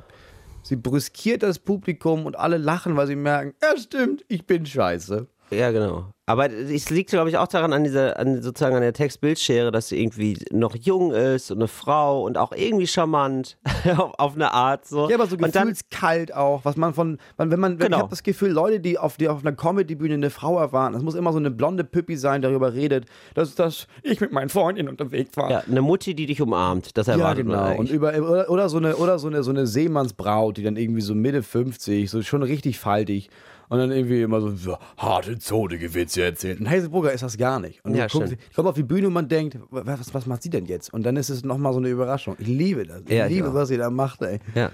sie 0.63 0.75
brüskiert 0.75 1.43
das 1.43 1.59
Publikum 1.59 2.25
und 2.25 2.37
alle 2.37 2.57
lachen, 2.57 2.97
weil 2.97 3.07
sie 3.07 3.15
merken, 3.15 3.53
ja 3.61 3.77
stimmt, 3.77 4.25
ich 4.27 4.47
bin 4.47 4.65
scheiße. 4.65 5.27
Ja, 5.51 5.71
genau. 5.71 6.05
Aber 6.25 6.49
es 6.49 6.89
liegt, 6.89 7.09
glaube 7.09 7.29
ich, 7.29 7.37
auch 7.37 7.47
daran, 7.47 7.73
an 7.73 7.83
dieser, 7.83 8.17
an 8.17 8.41
sozusagen 8.41 8.75
an 8.77 8.81
der 8.81 8.93
Text-Bildschere, 8.93 9.71
dass 9.71 9.89
sie 9.89 10.01
irgendwie 10.01 10.37
noch 10.51 10.73
jung 10.73 11.11
ist 11.11 11.51
und 11.51 11.57
eine 11.57 11.67
Frau 11.67 12.23
und 12.23 12.37
auch 12.37 12.53
irgendwie 12.53 12.87
charmant 12.87 13.57
auf, 13.97 14.13
auf 14.17 14.35
eine 14.35 14.51
Art. 14.53 14.85
So. 14.87 15.09
Ja, 15.09 15.17
aber 15.17 15.27
so 15.27 15.35
und 15.35 15.53
dann, 15.53 15.67
gefühlskalt 15.67 16.33
auch, 16.33 16.63
was 16.63 16.77
man 16.77 16.93
von, 16.93 17.17
man, 17.37 17.51
wenn 17.51 17.59
man, 17.59 17.77
Genau. 17.77 17.97
ich 17.97 18.01
habe 18.03 18.09
das 18.09 18.23
Gefühl, 18.23 18.51
Leute, 18.51 18.79
die 18.79 18.97
auf, 18.97 19.17
die 19.17 19.27
auf 19.27 19.41
einer 19.45 19.51
Comedy-Bühne 19.53 20.13
eine 20.13 20.29
Frau 20.29 20.57
erwarten, 20.57 20.93
das 20.93 21.03
muss 21.03 21.15
immer 21.15 21.33
so 21.33 21.39
eine 21.39 21.51
blonde 21.51 21.83
Püppi 21.83 22.15
sein, 22.15 22.41
darüber 22.41 22.73
redet, 22.73 23.05
dass, 23.33 23.53
dass 23.55 23.87
ich 24.01 24.21
mit 24.21 24.31
meinen 24.31 24.49
Freundinnen 24.49 24.87
unterwegs 24.87 25.35
war. 25.35 25.51
ja, 25.51 25.59
eine 25.69 25.81
Mutti, 25.81 26.15
die 26.15 26.25
dich 26.25 26.41
umarmt, 26.41 26.97
das 26.97 27.07
Ja, 27.07 27.15
erwartet 27.15 27.45
man 27.45 27.57
genau. 27.57 27.69
Und 27.71 27.77
eigentlich. 27.79 27.91
über, 27.91 28.13
oder, 28.17 28.49
oder, 28.49 28.69
so 28.69 28.77
eine, 28.77 28.95
oder 28.95 29.19
so 29.19 29.27
eine, 29.27 29.43
so 29.43 29.51
eine 29.51 29.67
Seemannsbraut, 29.67 30.55
die 30.55 30.63
dann 30.63 30.77
irgendwie 30.77 31.01
so 31.01 31.13
Mitte 31.13 31.43
50, 31.43 32.09
so 32.09 32.21
schon 32.21 32.43
richtig 32.43 32.79
faltig 32.79 33.29
und 33.69 33.77
dann 33.79 33.91
irgendwie 33.91 34.21
immer 34.21 34.41
so, 34.41 34.51
so 34.55 34.77
harte 34.97 35.37
zotige 35.39 35.93
Witze 35.93 36.23
erzählt. 36.23 36.59
Und 36.59 36.69
Hazelbrugger 36.69 37.11
ist 37.13 37.23
das 37.23 37.37
gar 37.37 37.59
nicht. 37.59 37.83
Und 37.83 37.95
Ja, 37.95 38.07
guckst, 38.07 38.27
stimmt. 38.29 38.41
ich 38.49 38.55
komme 38.55 38.69
auf 38.69 38.75
die 38.75 38.83
Bühne 38.83 39.07
und 39.07 39.13
man 39.13 39.27
denkt, 39.27 39.57
was, 39.69 40.13
was 40.13 40.25
macht 40.25 40.43
sie 40.43 40.49
denn 40.49 40.65
jetzt? 40.65 40.93
Und 40.93 41.03
dann 41.05 41.17
ist 41.17 41.29
es 41.29 41.43
nochmal 41.43 41.73
so 41.73 41.79
eine 41.79 41.89
Überraschung. 41.89 42.35
Ich 42.39 42.47
liebe 42.47 42.85
das. 42.85 43.01
Ich 43.07 43.11
Ja, 43.13 43.25
liebe, 43.25 43.49
auch. 43.49 43.53
was 43.53 43.69
sie 43.69 43.77
da 43.77 43.89
macht, 43.89 44.21
ey. 44.21 44.39
Ja. 44.55 44.71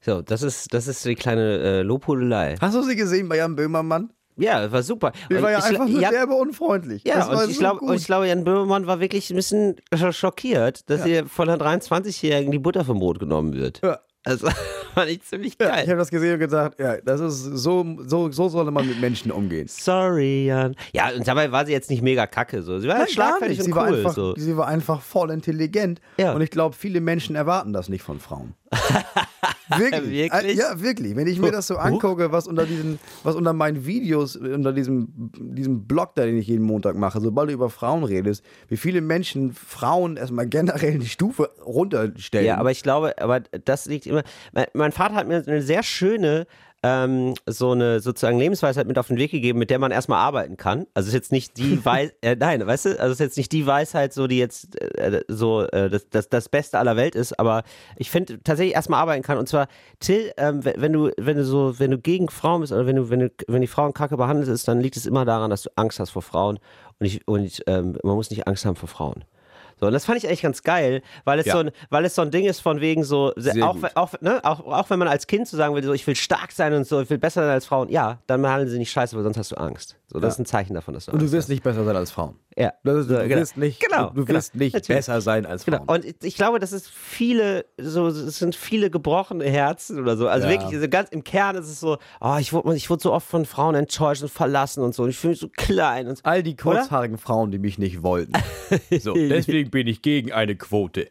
So, 0.00 0.22
das 0.22 0.42
ist, 0.42 0.72
das 0.72 0.86
ist 0.86 1.04
die 1.04 1.16
kleine 1.16 1.58
äh, 1.58 1.82
Lobhudelei. 1.82 2.54
Hast 2.60 2.76
du 2.76 2.82
sie 2.82 2.94
gesehen 2.94 3.28
bei 3.28 3.36
Jan 3.36 3.56
Böhmermann? 3.56 4.10
Ja, 4.36 4.70
war 4.70 4.84
super. 4.84 5.10
Die 5.28 5.42
war 5.42 5.50
ja 5.50 5.58
ich, 5.58 5.64
einfach 5.64 5.88
nur 5.88 6.00
ja, 6.00 6.10
derbe 6.10 6.34
unfreundlich. 6.34 7.02
Ja, 7.04 7.26
und 7.28 7.50
ich, 7.50 7.56
so 7.56 7.60
glaube, 7.60 7.80
gut. 7.80 7.88
und 7.88 7.96
ich 7.96 8.04
glaube, 8.06 8.28
Jan 8.28 8.44
Böhmermann 8.44 8.86
war 8.86 9.00
wirklich 9.00 9.28
ein 9.30 9.34
bisschen 9.36 9.74
sch- 9.92 10.12
schockiert, 10.12 10.88
dass 10.88 11.02
hier 11.04 11.26
von 11.26 11.48
einer 11.50 11.58
23-Jährigen 11.60 12.52
die 12.52 12.60
Butter 12.60 12.84
vom 12.84 13.00
Brot 13.00 13.18
genommen 13.18 13.54
wird. 13.54 13.80
Ja. 13.82 13.98
Also 14.24 14.48
fand 14.94 15.10
ich 15.10 15.22
ziemlich 15.22 15.56
ja, 15.60 15.68
geil. 15.68 15.84
ich 15.84 15.90
habe 15.90 15.98
das 15.98 16.10
gesehen 16.10 16.34
und 16.34 16.40
gedacht, 16.40 16.72
ja, 16.78 17.00
das 17.00 17.20
ist 17.20 17.42
so, 17.44 17.96
so, 18.00 18.30
so 18.30 18.48
soll 18.48 18.70
man 18.70 18.86
mit 18.86 19.00
Menschen 19.00 19.30
umgehen. 19.30 19.68
Sorry, 19.68 20.46
Jan. 20.46 20.74
Ja, 20.92 21.10
und 21.10 21.26
dabei 21.26 21.50
war 21.52 21.64
sie 21.66 21.72
jetzt 21.72 21.88
nicht 21.88 22.02
mega 22.02 22.26
kacke. 22.26 22.62
So. 22.62 22.78
Sie 22.78 22.88
war 22.88 22.98
Nein, 22.98 23.08
schlagfertig 23.08 23.58
und 23.60 23.64
Sie 23.64 23.72
cool. 23.72 23.76
war, 23.76 23.86
einfach, 23.86 24.12
so. 24.12 24.34
sie 24.36 24.56
war 24.56 24.66
einfach 24.66 25.00
voll 25.00 25.30
intelligent. 25.30 26.00
Ja. 26.18 26.32
Und 26.32 26.42
ich 26.42 26.50
glaube, 26.50 26.74
viele 26.74 27.00
Menschen 27.00 27.36
erwarten 27.36 27.72
das 27.72 27.88
nicht 27.88 28.02
von 28.02 28.18
Frauen. 28.20 28.54
wirklich? 29.70 30.02
Wirklich? 30.32 30.32
Äh, 30.32 30.52
Ja, 30.54 30.80
wirklich. 30.80 31.16
Wenn 31.16 31.26
ich 31.26 31.38
mir 31.38 31.50
das 31.52 31.66
so 31.66 31.76
angucke, 31.76 32.32
was 32.32 32.46
unter 32.46 32.66
diesen, 32.66 32.98
was 33.22 33.34
unter 33.34 33.52
meinen 33.52 33.84
Videos, 33.86 34.36
unter 34.36 34.72
diesem, 34.72 35.08
diesem 35.38 35.86
Blog, 35.86 36.14
da, 36.14 36.24
den 36.24 36.36
ich 36.38 36.46
jeden 36.46 36.64
Montag 36.64 36.96
mache, 36.96 37.20
sobald 37.20 37.48
du 37.50 37.54
über 37.54 37.70
Frauen 37.70 38.04
redest, 38.04 38.44
wie 38.68 38.76
viele 38.76 39.00
Menschen 39.00 39.52
Frauen 39.52 40.16
erstmal 40.16 40.46
generell 40.46 40.98
die 40.98 41.08
Stufe 41.08 41.50
runterstellen. 41.64 42.46
Ja, 42.46 42.56
aber 42.58 42.70
ich 42.70 42.82
glaube, 42.82 43.14
aber 43.18 43.40
das 43.40 43.86
liegt 43.86 44.06
immer. 44.06 44.22
Mein, 44.52 44.66
mein 44.74 44.92
Vater 44.92 45.14
hat 45.14 45.28
mir 45.28 45.42
eine 45.46 45.62
sehr 45.62 45.82
schöne 45.82 46.46
ähm, 46.88 47.34
so 47.46 47.72
eine 47.72 48.00
sozusagen 48.00 48.38
Lebensweisheit 48.38 48.86
mit 48.86 48.98
auf 48.98 49.08
den 49.08 49.18
Weg 49.18 49.30
gegeben, 49.30 49.58
mit 49.58 49.70
der 49.70 49.78
man 49.78 49.90
erstmal 49.90 50.18
arbeiten 50.18 50.56
kann. 50.56 50.86
Also 50.94 51.06
es 51.06 51.08
ist 51.08 51.14
jetzt 51.14 51.32
nicht 51.32 51.56
die 51.56 51.82
Weisheit, 51.84 52.14
äh, 52.22 52.36
nein, 52.36 52.66
weißt 52.66 52.86
du, 52.86 53.00
also 53.00 53.12
es 53.12 53.12
ist 53.12 53.20
jetzt 53.20 53.36
nicht 53.36 53.52
die 53.52 53.66
Weisheit, 53.66 54.12
so 54.12 54.26
die 54.26 54.38
jetzt 54.38 54.80
äh, 54.80 55.22
so 55.28 55.62
äh, 55.62 55.88
das, 55.88 56.08
das, 56.08 56.28
das 56.28 56.48
Beste 56.48 56.78
aller 56.78 56.96
Welt 56.96 57.14
ist, 57.14 57.38
aber 57.38 57.62
ich 57.96 58.10
finde 58.10 58.42
tatsächlich 58.42 58.74
erstmal 58.74 59.00
arbeiten 59.00 59.22
kann. 59.22 59.38
Und 59.38 59.48
zwar, 59.48 59.68
Till, 60.00 60.32
ähm, 60.36 60.64
wenn 60.64 60.88
wenn 60.88 60.92
du, 60.92 61.10
wenn 61.18 61.36
du 61.36 61.44
so, 61.44 61.78
wenn 61.78 61.90
du 61.90 61.98
gegen 61.98 62.28
Frauen 62.28 62.62
bist 62.62 62.72
oder 62.72 62.86
wenn 62.86 62.96
du, 62.96 63.10
wenn 63.10 63.20
du, 63.20 63.30
wenn 63.46 63.60
die 63.60 63.66
Frauen 63.66 63.92
kacke 63.92 64.16
behandelt 64.16 64.48
ist, 64.48 64.66
dann 64.68 64.80
liegt 64.80 64.96
es 64.96 65.04
immer 65.04 65.24
daran, 65.24 65.50
dass 65.50 65.62
du 65.62 65.70
Angst 65.76 66.00
hast 66.00 66.10
vor 66.10 66.22
Frauen. 66.22 66.58
Und 66.98 67.06
ich, 67.06 67.26
und 67.28 67.44
ich, 67.44 67.62
ähm, 67.66 67.98
man 68.02 68.14
muss 68.14 68.30
nicht 68.30 68.46
Angst 68.48 68.64
haben 68.64 68.76
vor 68.76 68.88
Frauen. 68.88 69.24
So, 69.80 69.86
und 69.86 69.92
das 69.92 70.04
fand 70.04 70.18
ich 70.18 70.26
eigentlich 70.26 70.42
ganz 70.42 70.62
geil, 70.62 71.02
weil 71.24 71.38
es, 71.38 71.46
Ja. 71.46 71.52
so, 71.54 71.58
ein, 71.60 71.70
weil 71.90 72.04
es 72.04 72.14
so 72.14 72.22
ein 72.22 72.30
Ding 72.30 72.46
ist 72.46 72.60
von 72.60 72.80
wegen 72.80 73.04
so, 73.04 73.32
Sehr 73.36 73.64
auch, 73.64 73.74
gut. 73.80 73.90
auch, 73.94 74.12
ne, 74.20 74.40
auch, 74.44 74.60
auch 74.66 74.90
wenn 74.90 74.98
man 74.98 75.08
als 75.08 75.26
Kind 75.26 75.46
so 75.46 75.56
sagen 75.56 75.74
will, 75.74 75.84
so 75.84 75.92
ich 75.92 76.06
will 76.06 76.16
stark 76.16 76.52
sein 76.52 76.72
und 76.74 76.84
so, 76.86 77.00
ich 77.00 77.10
will 77.10 77.18
besser 77.18 77.42
sein 77.42 77.50
als 77.50 77.66
Frauen, 77.66 77.88
ja, 77.88 78.18
dann 78.26 78.42
behandeln 78.42 78.68
sie 78.70 78.78
nicht 78.78 78.90
scheiße, 78.90 79.16
weil 79.16 79.22
sonst 79.22 79.38
hast 79.38 79.52
du 79.52 79.56
Angst. 79.56 79.96
So, 80.08 80.18
das 80.20 80.34
ist 80.34 80.40
ein 80.40 80.46
Zeichen 80.46 80.74
davon, 80.74 80.94
dass 80.94 81.06
du 81.06 81.12
und 81.12 81.18
du 81.18 81.24
Angst 81.24 81.34
wirst 81.34 81.48
nicht 81.48 81.62
besser 81.62 81.84
sein 81.84 81.94
als 81.96 82.10
Frauen. 82.10 82.36
Ja. 82.58 82.72
Das 82.82 83.06
du 83.06 83.14
genau. 83.18 83.36
wirst 83.40 83.56
nicht, 83.56 83.80
genau, 83.80 84.08
du, 84.10 84.14
du 84.16 84.24
genau. 84.24 84.36
wirst 84.38 84.54
nicht 84.56 84.74
Natürlich. 84.74 84.98
besser 84.98 85.20
sein 85.20 85.46
als 85.46 85.64
Genau. 85.64 85.78
Frauen. 85.84 85.88
Und 86.04 86.24
ich- 86.24 86.34
glaube, 86.34 86.58
das 86.58 86.72
ist 86.72 86.88
viele, 86.90 87.64
so, 87.78 88.08
es 88.08 88.38
sind 88.38 88.54
viele 88.56 88.90
gebrochene 88.90 89.44
Herzen 89.44 90.00
oder 90.00 90.16
so. 90.16 90.26
Also 90.28 90.46
Ja. 90.48 90.52
wirklich, 90.54 90.74
also 90.74 90.88
ganz 90.88 91.08
im 91.10 91.22
Kern 91.22 91.54
ist 91.56 91.68
es 91.68 91.78
so, 91.80 91.98
oh, 92.20 92.36
ich 92.40 92.52
wurde, 92.52 92.74
ich 92.74 92.90
wurde 92.90 93.02
so 93.02 93.12
oft 93.12 93.28
von 93.28 93.44
Frauen 93.44 93.74
enttäuscht 93.76 94.22
und 94.22 94.28
verlassen 94.30 94.82
und 94.82 94.94
so. 94.94 95.04
Und 95.04 95.10
ich 95.10 95.18
fühle 95.18 95.30
mich 95.32 95.40
so 95.40 95.48
klein. 95.56 96.08
Und 96.08 96.16
so. 96.18 96.24
All 96.24 96.42
die 96.42 96.56
kurzhaarigen 96.56 97.18
Frauen, 97.18 97.50
die 97.52 97.58
mich 97.58 97.78
nicht 97.78 98.02
wollten. 98.02 98.32
So, 99.00 99.14
deswegen 99.14 99.70
bin 99.70 99.86
ich 99.86 100.02
gegen 100.02 100.32
eine 100.32 100.56
Quote. 100.56 101.08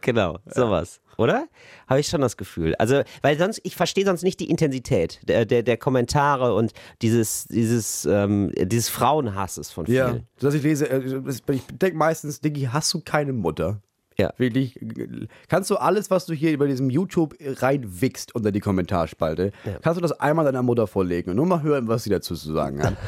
Genau, 0.00 0.38
sowas. 0.46 1.00
Oder? 1.18 1.48
Habe 1.86 2.00
ich 2.00 2.08
schon 2.08 2.20
das 2.20 2.36
Gefühl. 2.36 2.74
Also, 2.76 3.02
weil 3.22 3.38
sonst, 3.38 3.60
ich 3.64 3.76
verstehe 3.76 4.04
sonst 4.04 4.22
nicht 4.22 4.40
die 4.40 4.50
Intensität 4.50 5.20
der, 5.26 5.44
der, 5.44 5.62
der 5.62 5.76
Kommentare 5.76 6.54
und 6.54 6.72
dieses, 7.02 7.46
dieses, 7.46 8.04
ähm, 8.04 8.52
dieses 8.56 8.88
Frauenhasses 8.88 9.70
von 9.70 9.86
Ja, 9.86 10.10
vielen. 10.10 10.26
dass 10.40 10.54
ich 10.54 10.62
lese, 10.62 10.90
äh, 10.90 11.22
ich 11.52 11.62
denke 11.72 11.96
meistens, 11.96 12.40
Diggi, 12.40 12.68
hast 12.72 12.92
du 12.94 13.00
keine 13.00 13.32
Mutter? 13.32 13.80
Ja. 14.18 14.32
Wirklich. 14.38 14.78
Kannst 15.48 15.70
du 15.70 15.76
alles, 15.76 16.10
was 16.10 16.26
du 16.26 16.32
hier 16.34 16.52
über 16.52 16.66
diesem 16.66 16.88
YouTube 16.90 17.34
reinwichst 17.40 18.34
unter 18.34 18.50
die 18.52 18.60
Kommentarspalte, 18.60 19.52
kannst 19.82 19.98
du 19.98 20.00
das 20.02 20.12
einmal 20.20 20.44
deiner 20.44 20.62
Mutter 20.62 20.86
vorlegen 20.86 21.30
und 21.30 21.36
nur 21.36 21.46
mal 21.46 21.62
hören, 21.62 21.86
was 21.88 22.04
sie 22.04 22.10
dazu 22.10 22.34
zu 22.34 22.52
sagen 22.52 22.82
hat. 22.82 22.96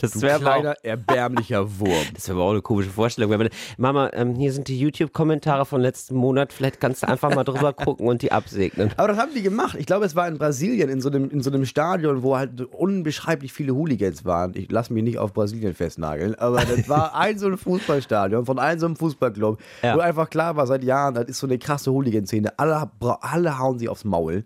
Das 0.00 0.20
wäre 0.20 0.36
auch- 0.36 0.40
kleiner, 0.40 0.74
erbärmlicher 0.82 1.64
Wurm. 1.78 1.92
das 2.14 2.26
wär 2.28 2.34
aber 2.34 2.44
auch 2.44 2.50
eine 2.50 2.62
komische 2.62 2.90
Vorstellung. 2.90 3.30
Man, 3.30 3.48
Mama, 3.76 4.10
ähm, 4.12 4.34
hier 4.34 4.52
sind 4.52 4.66
die 4.68 4.78
YouTube-Kommentare 4.78 5.66
von 5.66 5.80
letzten 5.80 6.16
Monat. 6.16 6.52
Vielleicht 6.52 6.80
kannst 6.80 7.02
du 7.04 7.08
einfach 7.08 7.32
mal 7.34 7.44
drüber 7.44 7.72
gucken 7.72 8.08
und 8.08 8.22
die 8.22 8.32
absegnen. 8.32 8.90
Aber 8.96 9.08
das 9.08 9.18
haben 9.18 9.30
die 9.34 9.42
gemacht. 9.42 9.76
Ich 9.78 9.86
glaube, 9.86 10.04
es 10.04 10.16
war 10.16 10.26
in 10.26 10.38
Brasilien, 10.38 10.88
in 10.88 11.00
so 11.00 11.08
einem, 11.10 11.30
in 11.30 11.42
so 11.42 11.50
einem 11.50 11.64
Stadion, 11.64 12.22
wo 12.24 12.36
halt 12.36 12.60
unbeschreiblich 12.72 13.52
viele 13.52 13.74
Hooligans 13.74 14.24
waren. 14.24 14.52
Ich 14.56 14.70
lasse 14.70 14.92
mich 14.92 15.04
nicht 15.04 15.18
auf 15.18 15.32
Brasilien 15.32 15.74
festnageln, 15.74 16.34
aber 16.34 16.64
das 16.64 16.88
war 16.88 17.14
ein 17.16 17.38
so 17.38 17.46
ein 17.46 17.56
Fußballstadion 17.56 18.44
von 18.46 18.58
einem 18.58 18.80
so 18.80 18.86
einem 18.86 18.96
Fußballclub, 18.96 19.60
Ja. 19.82 19.94
wo 19.96 20.00
einfach 20.12 20.30
klar 20.30 20.56
war, 20.56 20.66
seit 20.66 20.84
Jahren, 20.84 21.14
das 21.14 21.26
ist 21.26 21.38
so 21.38 21.46
eine 21.46 21.58
krasse 21.58 21.90
Hooligan-Szene. 21.90 22.58
Alle, 22.58 22.90
alle 23.20 23.58
hauen 23.58 23.78
sie 23.78 23.88
aufs 23.88 24.04
Maul. 24.04 24.44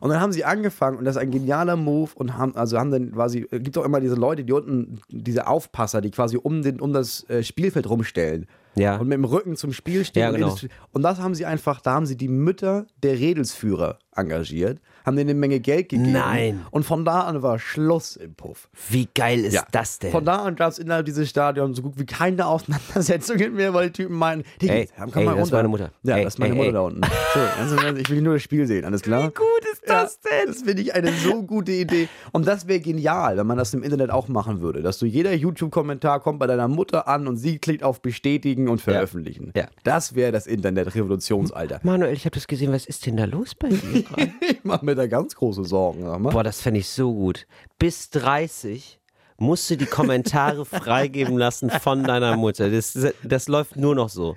Und 0.00 0.10
dann 0.10 0.20
haben 0.20 0.32
sie 0.32 0.44
angefangen 0.44 0.98
und 0.98 1.06
das 1.06 1.16
ist 1.16 1.22
ein 1.22 1.30
genialer 1.30 1.76
Move 1.76 2.10
und 2.16 2.36
haben, 2.36 2.54
also 2.56 2.78
haben 2.78 2.90
dann 2.90 3.12
quasi, 3.12 3.46
es 3.50 3.62
gibt 3.62 3.78
auch 3.78 3.84
immer 3.84 4.00
diese 4.00 4.16
Leute, 4.16 4.44
die 4.44 4.52
unten, 4.52 5.00
diese 5.08 5.46
Aufpasser, 5.46 6.02
die 6.02 6.10
quasi 6.10 6.36
um, 6.36 6.60
den, 6.62 6.78
um 6.80 6.92
das 6.92 7.28
äh, 7.30 7.42
Spielfeld 7.42 7.88
rumstellen. 7.88 8.46
Ja. 8.74 8.96
Und 8.96 9.08
mit 9.08 9.16
dem 9.16 9.24
Rücken 9.24 9.56
zum 9.56 9.72
Spiel 9.72 10.04
stehen. 10.04 10.20
Ja, 10.20 10.28
und 10.28 10.60
genau. 10.60 10.74
und 10.92 11.02
das 11.02 11.20
haben 11.20 11.34
sie 11.34 11.46
einfach, 11.46 11.80
da 11.80 11.92
haben 11.92 12.06
sie 12.06 12.16
die 12.16 12.28
Mütter 12.28 12.86
der 13.02 13.18
Redelsführer 13.18 13.98
engagiert, 14.14 14.80
haben 15.04 15.16
denen 15.16 15.30
eine 15.30 15.38
Menge 15.38 15.60
Geld 15.60 15.90
gegeben. 15.90 16.12
Nein. 16.12 16.64
Und 16.70 16.84
von 16.84 17.04
da 17.04 17.20
an 17.22 17.42
war 17.42 17.58
Schluss 17.58 18.16
im 18.16 18.34
Puff. 18.34 18.68
Wie 18.88 19.08
geil 19.14 19.44
ist 19.44 19.64
das 19.72 19.98
denn? 19.98 20.10
Von 20.10 20.24
da 20.24 20.36
an 20.44 20.56
gab 20.56 20.70
es 20.72 20.78
innerhalb 20.78 21.04
dieses 21.06 21.28
Stadions 21.28 21.76
so 21.76 21.82
gut 21.82 21.94
wie 21.98 22.06
keine 22.06 22.46
Auseinandersetzungen 22.46 23.54
mehr, 23.54 23.74
weil 23.74 23.86
die 23.90 23.92
Typen 24.04 24.16
meinen, 24.16 24.44
die 24.60 24.68
Ey, 24.68 24.88
komm 24.96 25.10
ey, 25.14 25.24
mal 25.24 25.36
das 25.36 25.48
ist 25.48 25.52
runter. 25.52 25.56
meine 25.56 25.68
Mutter. 25.68 25.90
Ja, 26.02 26.16
Ey, 26.16 26.24
das 26.24 26.34
ist 26.34 26.38
meine 26.38 26.54
ey, 26.54 26.58
Mutter 26.58 26.72
da 26.72 26.80
unten. 26.80 27.00
So, 27.34 27.40
also, 27.60 27.96
ich 27.96 28.10
will 28.10 28.22
nur 28.22 28.34
das 28.34 28.42
Spiel 28.42 28.66
sehen, 28.66 28.84
alles 28.84 29.02
klar? 29.02 29.22
Wie 29.24 29.34
gut 29.34 29.72
ist 29.72 29.73
das 29.86 30.20
denn? 30.20 30.46
Das 30.48 30.62
finde 30.62 30.82
ich 30.82 30.94
eine 30.94 31.12
so 31.12 31.42
gute 31.42 31.72
Idee. 31.72 32.08
Und 32.32 32.46
das 32.46 32.66
wäre 32.68 32.80
genial, 32.80 33.36
wenn 33.36 33.46
man 33.46 33.58
das 33.58 33.74
im 33.74 33.82
Internet 33.82 34.10
auch 34.10 34.28
machen 34.28 34.60
würde. 34.60 34.82
Dass 34.82 34.98
du 34.98 35.06
jeder 35.06 35.34
YouTube-Kommentar 35.34 36.20
kommt 36.20 36.38
bei 36.38 36.46
deiner 36.46 36.68
Mutter 36.68 37.08
an 37.08 37.26
und 37.26 37.36
sie 37.36 37.58
klickt 37.58 37.82
auf 37.82 38.02
Bestätigen 38.02 38.68
und 38.68 38.80
Veröffentlichen. 38.80 39.52
Ja. 39.56 39.68
Das 39.82 40.14
wäre 40.14 40.32
das 40.32 40.46
Internet-Revolutionsalter. 40.46 41.80
Manuel, 41.82 42.14
ich 42.14 42.24
habe 42.24 42.34
das 42.34 42.46
gesehen. 42.46 42.72
Was 42.72 42.86
ist 42.86 43.06
denn 43.06 43.16
da 43.16 43.24
los 43.24 43.54
bei 43.54 43.68
dir? 43.68 44.04
Ich 44.40 44.64
mache 44.64 44.84
mir 44.84 44.94
da 44.94 45.06
ganz 45.06 45.34
große 45.34 45.64
Sorgen. 45.64 46.04
Boah, 46.22 46.42
das 46.42 46.60
fände 46.60 46.80
ich 46.80 46.88
so 46.88 47.12
gut. 47.12 47.46
Bis 47.78 48.10
30 48.10 49.00
musst 49.38 49.70
du 49.70 49.76
die 49.76 49.86
Kommentare 49.86 50.64
freigeben 50.64 51.36
lassen 51.36 51.70
von 51.70 52.04
deiner 52.04 52.36
Mutter. 52.36 52.70
Das, 52.70 52.98
das 53.22 53.48
läuft 53.48 53.76
nur 53.76 53.94
noch 53.94 54.08
so. 54.08 54.36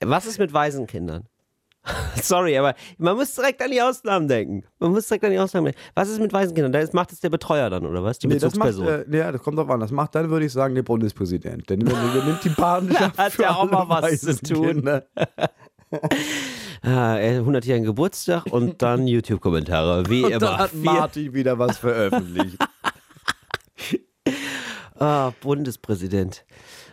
Was 0.00 0.26
ist 0.26 0.38
mit 0.38 0.52
Waisenkindern? 0.52 1.26
Sorry, 2.22 2.56
aber 2.58 2.74
man 2.98 3.16
muss 3.16 3.34
direkt 3.34 3.62
an 3.62 3.70
die 3.70 3.80
Ausnahmen 3.80 4.26
denken. 4.28 4.64
Man 4.78 4.90
muss 4.92 5.06
direkt 5.06 5.24
an 5.24 5.30
die 5.30 5.38
Ausnahmen 5.38 5.66
denken. 5.66 5.80
Was 5.94 6.08
ist 6.08 6.20
mit 6.20 6.32
Waisenkindern? 6.32 6.72
Das 6.72 6.92
macht 6.92 7.12
es 7.12 7.20
der 7.20 7.30
Betreuer 7.30 7.70
dann, 7.70 7.86
oder 7.86 8.02
was? 8.02 8.18
Die 8.18 8.26
Nee, 8.26 8.38
das 8.38 8.56
macht, 8.56 8.70
Bezugsperson. 8.70 9.12
äh, 9.12 9.16
ja, 9.18 9.30
das 9.32 9.42
kommt 9.42 9.58
drauf 9.58 9.70
an. 9.70 9.80
Das 9.80 9.90
macht 9.92 10.14
dann, 10.14 10.28
würde 10.30 10.46
ich 10.46 10.52
sagen, 10.52 10.74
der 10.74 10.82
Bundespräsident. 10.82 11.68
Denn 11.70 11.80
der, 11.80 11.96
nimmt 12.24 12.42
die 12.44 12.48
Patenschaft 12.50 13.16
Hat 13.18 13.38
ja 13.38 13.50
auch 13.54 13.70
mal 13.70 13.88
was 13.88 14.20
zu 14.20 14.36
tun. 14.42 14.88
Ah, 16.82 17.16
er 17.16 17.38
hat 17.40 17.46
100-jährigen 17.46 17.86
Geburtstag 17.86 18.44
und 18.50 18.82
dann 18.82 19.06
YouTube-Kommentare. 19.06 20.08
Wie 20.08 20.24
Und 20.24 20.30
immer. 20.32 20.38
dann 20.40 20.58
hat 20.58 20.74
Martin 20.74 21.32
wieder 21.32 21.58
was 21.58 21.78
veröffentlicht. 21.78 22.58
Ah, 24.98 25.32
Bundespräsident. 25.40 26.44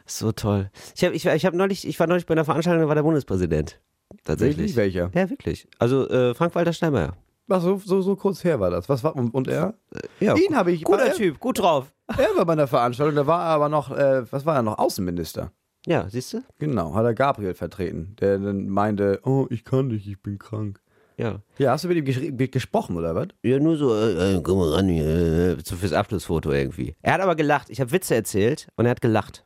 So 0.05 0.31
toll. 0.31 0.69
Ich, 0.95 1.03
hab, 1.03 1.13
ich, 1.13 1.25
ich, 1.25 1.45
hab 1.45 1.53
neulich, 1.53 1.87
ich 1.87 1.99
war 1.99 2.07
neulich 2.07 2.25
bei 2.25 2.33
einer 2.33 2.45
Veranstaltung, 2.45 2.81
da 2.83 2.87
war 2.87 2.95
der 2.95 3.03
Bundespräsident. 3.03 3.79
Tatsächlich. 4.23 4.75
Welcher? 4.75 5.11
Ja, 5.13 5.29
wirklich. 5.29 5.67
Also 5.79 6.09
äh, 6.09 6.33
Frank-Walter 6.33 6.73
Steinmeier. 6.73 7.15
Was, 7.47 7.63
so, 7.63 7.77
so, 7.77 8.01
so 8.01 8.15
kurz 8.15 8.43
her 8.43 8.59
war 8.59 8.69
das. 8.69 8.87
Was 8.87 9.03
war, 9.03 9.15
und, 9.15 9.33
und 9.33 9.47
er? 9.47 9.73
Ja, 10.19 10.35
Ihn 10.35 10.55
habe 10.55 10.71
ich. 10.71 10.83
Guter 10.83 11.07
war, 11.07 11.13
Typ, 11.13 11.39
gut 11.39 11.59
drauf. 11.59 11.93
Er 12.07 12.29
war 12.35 12.45
bei 12.45 12.53
einer 12.53 12.67
Veranstaltung, 12.67 13.15
da 13.15 13.27
war 13.27 13.41
er 13.41 13.49
aber 13.49 13.69
noch, 13.69 13.91
äh, 13.91 14.31
was 14.31 14.45
war 14.45 14.55
er 14.55 14.61
noch? 14.61 14.77
Außenminister. 14.77 15.51
Ja, 15.85 16.07
siehst 16.09 16.33
du? 16.33 16.43
Genau, 16.59 16.93
hat 16.95 17.03
er 17.03 17.13
Gabriel 17.13 17.53
vertreten, 17.53 18.15
der 18.19 18.39
dann 18.39 18.69
meinte, 18.69 19.19
oh, 19.23 19.47
ich 19.49 19.65
kann 19.65 19.87
nicht, 19.87 20.07
ich 20.07 20.21
bin 20.21 20.39
krank. 20.39 20.79
Ja. 21.17 21.41
Ja, 21.57 21.71
hast 21.71 21.83
du 21.83 21.89
mit 21.89 21.97
ihm 21.97 22.37
gesprochen, 22.51 22.97
oder 22.97 23.13
was? 23.13 23.27
Ja, 23.43 23.59
nur 23.59 23.77
so, 23.77 23.93
äh, 23.93 24.35
äh, 24.37 24.41
komm 24.41 24.59
mal 24.59 24.69
ran 24.69 24.87
hier, 24.87 25.05
äh, 25.05 25.57
so 25.63 25.75
fürs 25.75 25.93
Abschlussfoto 25.93 26.51
irgendwie. 26.51 26.95
Er 27.01 27.13
hat 27.13 27.21
aber 27.21 27.35
gelacht. 27.35 27.69
Ich 27.69 27.81
habe 27.81 27.91
Witze 27.91 28.15
erzählt 28.15 28.67
und 28.77 28.85
er 28.85 28.91
hat 28.91 29.01
gelacht. 29.01 29.45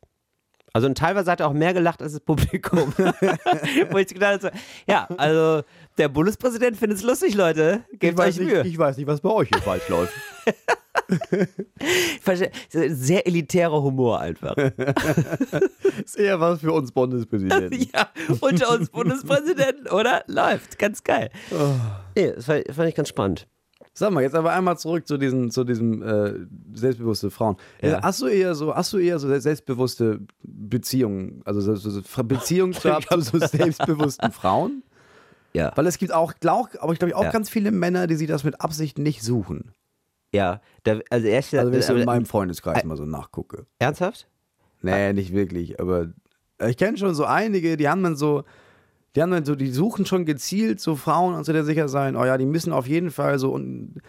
Also 0.78 0.86
und 0.86 0.96
teilweise 0.96 1.28
hat 1.28 1.40
er 1.40 1.48
auch 1.48 1.52
mehr 1.52 1.74
gelacht 1.74 2.00
als 2.00 2.12
das 2.12 2.20
Publikum. 2.20 2.92
Wo 3.90 3.98
ich 3.98 4.06
gedacht 4.06 4.44
habe, 4.44 4.56
ja, 4.86 5.08
also 5.16 5.64
der 5.98 6.08
Bundespräsident 6.08 6.76
findet 6.76 6.98
es 6.98 7.04
lustig, 7.04 7.34
Leute. 7.34 7.82
Ich 7.90 7.98
Gebt 7.98 8.16
weiß, 8.16 8.36
euch 8.36 8.44
nicht, 8.44 8.52
Mühe. 8.52 8.64
ich 8.64 8.78
weiß 8.78 8.96
nicht, 8.96 9.08
was 9.08 9.20
bei 9.20 9.28
euch 9.28 9.48
hier 9.48 9.60
falsch 9.60 9.88
läuft. 9.88 10.12
Ich 11.80 12.50
Sehr 12.70 13.26
elitärer 13.26 13.82
Humor 13.82 14.20
einfach. 14.20 14.54
Ist 16.04 16.18
eher 16.18 16.38
was 16.38 16.60
für 16.60 16.72
uns 16.72 16.92
Bundespräsidenten. 16.92 17.88
ja, 17.94 18.08
unter 18.40 18.70
uns 18.72 18.90
Bundespräsidenten, 18.90 19.88
oder? 19.88 20.22
Läuft, 20.26 20.78
ganz 20.78 21.02
geil. 21.02 21.30
Oh. 21.50 21.72
Nee, 22.14 22.32
das 22.32 22.44
fand 22.44 22.88
ich 22.88 22.94
ganz 22.94 23.08
spannend. 23.08 23.48
Sag 23.98 24.12
mal, 24.12 24.22
jetzt 24.22 24.36
aber 24.36 24.52
einmal 24.52 24.78
zurück 24.78 25.08
zu 25.08 25.18
diesen, 25.18 25.50
zu 25.50 25.64
diesem 25.64 26.02
äh, 26.02 26.34
selbstbewusste 26.72 27.30
Frauen. 27.30 27.56
Äh, 27.82 27.90
Ja. 27.90 28.02
Hast 28.02 28.22
du 28.22 28.26
eher 28.28 28.54
so, 28.54 28.74
hast 28.74 28.92
du 28.92 28.98
eher 28.98 29.18
so 29.18 29.36
selbstbewusste 29.40 30.20
Beziehungen, 30.42 31.42
also 31.44 31.60
so, 31.60 31.74
so, 31.74 31.90
so 31.90 32.24
Beziehungen 32.24 32.72
zu 32.74 32.92
so 33.20 33.38
selbstbewussten 33.46 34.30
Frauen? 34.30 34.82
Ja. 35.52 35.72
Weil 35.74 35.86
es 35.88 35.98
gibt 35.98 36.12
auch, 36.12 36.34
glaub, 36.38 36.68
aber 36.80 36.92
ich 36.92 36.98
glaube 37.00 37.16
auch 37.16 37.24
Ja. 37.24 37.30
ganz 37.30 37.50
viele 37.50 37.72
Männer, 37.72 38.06
die 38.06 38.14
sich 38.14 38.28
das 38.28 38.44
mit 38.44 38.60
Absicht 38.60 38.98
nicht 38.98 39.22
suchen. 39.22 39.72
Ja, 40.32 40.60
da, 40.84 40.98
also 41.10 41.26
erst 41.26 41.54
Also 41.54 41.72
wenn 41.72 41.80
ich 41.80 41.86
so 41.86 41.94
in 41.96 42.04
meinem 42.04 42.26
Freundeskreis 42.26 42.84
mal 42.84 42.96
so 42.96 43.04
nachgucke. 43.04 43.66
ernsthaft? 43.78 44.28
Nee, 44.82 45.12
nicht 45.12 45.32
wirklich, 45.32 45.80
aber 45.80 46.12
ich 46.64 46.76
kenne 46.76 46.98
schon 46.98 47.14
so 47.14 47.24
einige, 47.24 47.76
die 47.76 47.88
haben 47.88 48.02
dann 48.04 48.14
so, 48.14 48.44
die 49.16 49.22
haben 49.22 49.30
dann 49.30 49.44
so, 49.44 49.54
die 49.54 49.70
suchen 49.70 50.06
schon 50.06 50.24
gezielt 50.24 50.80
so 50.80 50.96
Frauen 50.96 51.34
und 51.34 51.44
so 51.44 51.52
der 51.52 51.64
sicher 51.64 51.88
sein, 51.88 52.16
oh 52.16 52.24
ja, 52.24 52.36
die 52.38 52.46
müssen 52.46 52.72
auf 52.72 52.86
jeden 52.86 53.10
Fall 53.10 53.38
so 53.38 53.50
und 53.52 54.00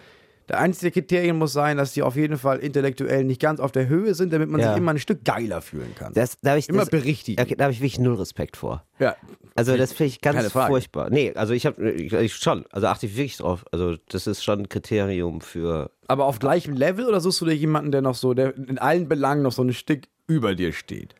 der 0.50 0.60
einzige 0.60 0.90
Kriterien 0.92 1.38
muss 1.38 1.54
sein, 1.54 1.78
dass 1.78 1.94
die 1.94 2.02
auf 2.02 2.16
jeden 2.16 2.38
Fall 2.40 2.58
intellektuell 2.58 3.24
nicht 3.24 3.40
ganz 3.40 3.60
auf 3.60 3.72
der 3.72 3.88
Höhe 3.88 4.16
sind, 4.16 4.34
damit 4.34 4.50
man 4.50 4.60
Ja. 4.60 4.70
sich 4.70 4.78
immer 4.78 4.90
ein 4.92 4.98
Stück 4.98 5.24
geiler 5.24 5.62
fühlen 5.62 5.94
kann. 5.94 6.12
Das, 6.14 6.40
da 6.42 6.50
habe 6.52 6.60
ich 6.60 6.68
immer 6.70 6.80
das, 6.80 6.90
berichtigen. 6.90 7.40
okay, 7.40 7.54
da 7.56 7.66
habe 7.66 7.72
ich 7.72 7.80
wirklich 7.82 8.00
null 8.00 8.16
Respekt 8.16 8.58
vor. 8.58 8.84
Ja. 8.98 9.16
Also 9.56 9.78
das 9.78 9.94
finde 9.94 10.08
ich 10.08 10.22
ganz 10.22 10.52
furchtbar. 10.52 11.12
Nee, 11.12 11.34
also 11.36 11.54
ich 11.54 11.68
habe 11.68 11.92
ich, 11.92 12.12
ich 12.14 12.36
schon, 12.36 12.66
also 12.72 12.88
achte 12.88 13.06
ich 13.06 13.16
wirklich 13.16 13.38
drauf. 13.38 13.64
Also 13.72 13.96
das 14.10 14.26
ist 14.26 14.44
schon 14.44 14.62
ein 14.62 14.70
Kriterium 14.70 15.42
für 15.42 15.92
Aber 16.08 16.26
auf 16.26 16.40
gleichem 16.40 16.74
Level 16.74 17.06
oder 17.06 17.20
suchst 17.22 17.42
du 17.42 17.46
dir 17.46 17.56
jemanden, 17.56 17.92
der 17.92 18.02
noch 18.02 18.16
so, 18.16 18.34
der 18.34 18.56
in 18.58 18.80
allen 18.80 19.08
Belangen 19.08 19.44
noch 19.44 19.52
so 19.52 19.62
ein 19.62 19.72
Stück 19.74 20.08
über 20.26 20.56
dir 20.56 20.74
steht? 20.74 21.14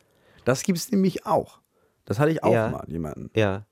Das 0.44 0.64
gibt's 0.64 0.90
nämlich 0.90 1.24
auch. 1.26 1.60
Das 2.04 2.18
hatte 2.18 2.32
ich 2.32 2.42
auch 2.42 2.52
Ja. 2.52 2.68
mal, 2.70 2.84
jemanden. 2.88 3.30
ja. 3.36 3.64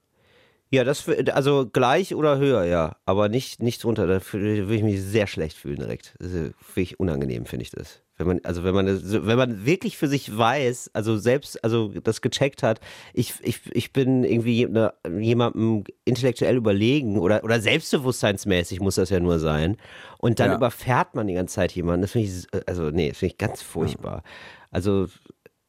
Ja, 0.71 0.85
das 0.85 1.01
für, 1.01 1.35
also 1.35 1.67
gleich 1.67 2.15
oder 2.15 2.37
höher, 2.39 2.65
ja, 2.65 2.97
aber 3.07 3.29
nicht 3.29 3.63
nicht 3.63 3.83
drunter. 3.83 4.07
Da 4.07 4.21
würde 4.33 4.75
ich 4.75 4.83
mich 4.83 5.03
sehr 5.03 5.27
schlecht 5.27 5.57
fühlen 5.57 5.77
direkt. 5.77 6.15
Wirklich 6.21 7.01
unangenehm, 7.01 7.47
finde 7.47 7.63
ich 7.63 7.71
das. 7.71 8.03
Wenn 8.19 8.27
man 8.27 8.41
also 8.43 8.65
wenn 8.65 8.75
man 8.75 8.87
wenn 9.27 9.39
man 9.39 9.65
wirklich 9.65 9.97
für 9.97 10.09
sich 10.09 10.37
weiß, 10.37 10.91
also 10.93 11.17
selbst 11.17 11.63
also 11.65 11.89
das 12.03 12.21
gecheckt 12.21 12.63
hat, 12.63 12.81
ich, 13.15 13.35
ich, 13.43 13.61
ich 13.73 13.93
bin 13.93 14.25
irgendwie 14.25 14.67
ne, 14.67 14.93
jemandem 15.19 15.85
intellektuell 16.05 16.57
überlegen 16.57 17.19
oder 17.19 17.45
oder 17.45 17.61
selbstbewusstseinsmäßig 17.61 18.81
muss 18.81 18.97
das 18.97 19.11
ja 19.11 19.21
nur 19.21 19.39
sein 19.39 19.77
und 20.19 20.41
dann 20.41 20.51
Ja. 20.51 20.57
überfährt 20.57 21.15
man 21.15 21.29
die 21.29 21.35
ganze 21.35 21.55
Zeit 21.55 21.73
jemanden. 21.73 22.03
Das 22.03 22.11
finde 22.13 22.29
ich 22.29 22.47
also 22.69 22.91
nee, 22.91 23.11
das 23.11 23.19
finde 23.19 23.33
ich 23.33 23.39
ganz 23.39 23.63
furchtbar. 23.63 24.23
Also 24.71 25.07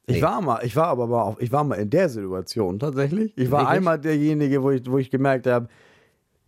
Ich 0.09 0.15
Nee. 0.15 0.21
war 0.23 0.41
mal, 0.41 0.59
ich 0.65 0.75
war 0.75 0.87
aber 0.87 1.05
mal, 1.07 1.35
ich 1.39 1.51
war 1.51 1.63
mal 1.63 1.75
in 1.75 1.89
der 1.91 2.09
Situation 2.09 2.79
tatsächlich. 2.79 3.31
Ich 3.37 3.51
war 3.51 3.59
Wirklich? 3.61 3.77
einmal 3.77 3.99
derjenige, 3.99 4.63
wo 4.63 4.71
ich, 4.71 4.89
wo 4.89 4.97
ich 4.97 5.11
gemerkt 5.11 5.45
habe, 5.45 5.67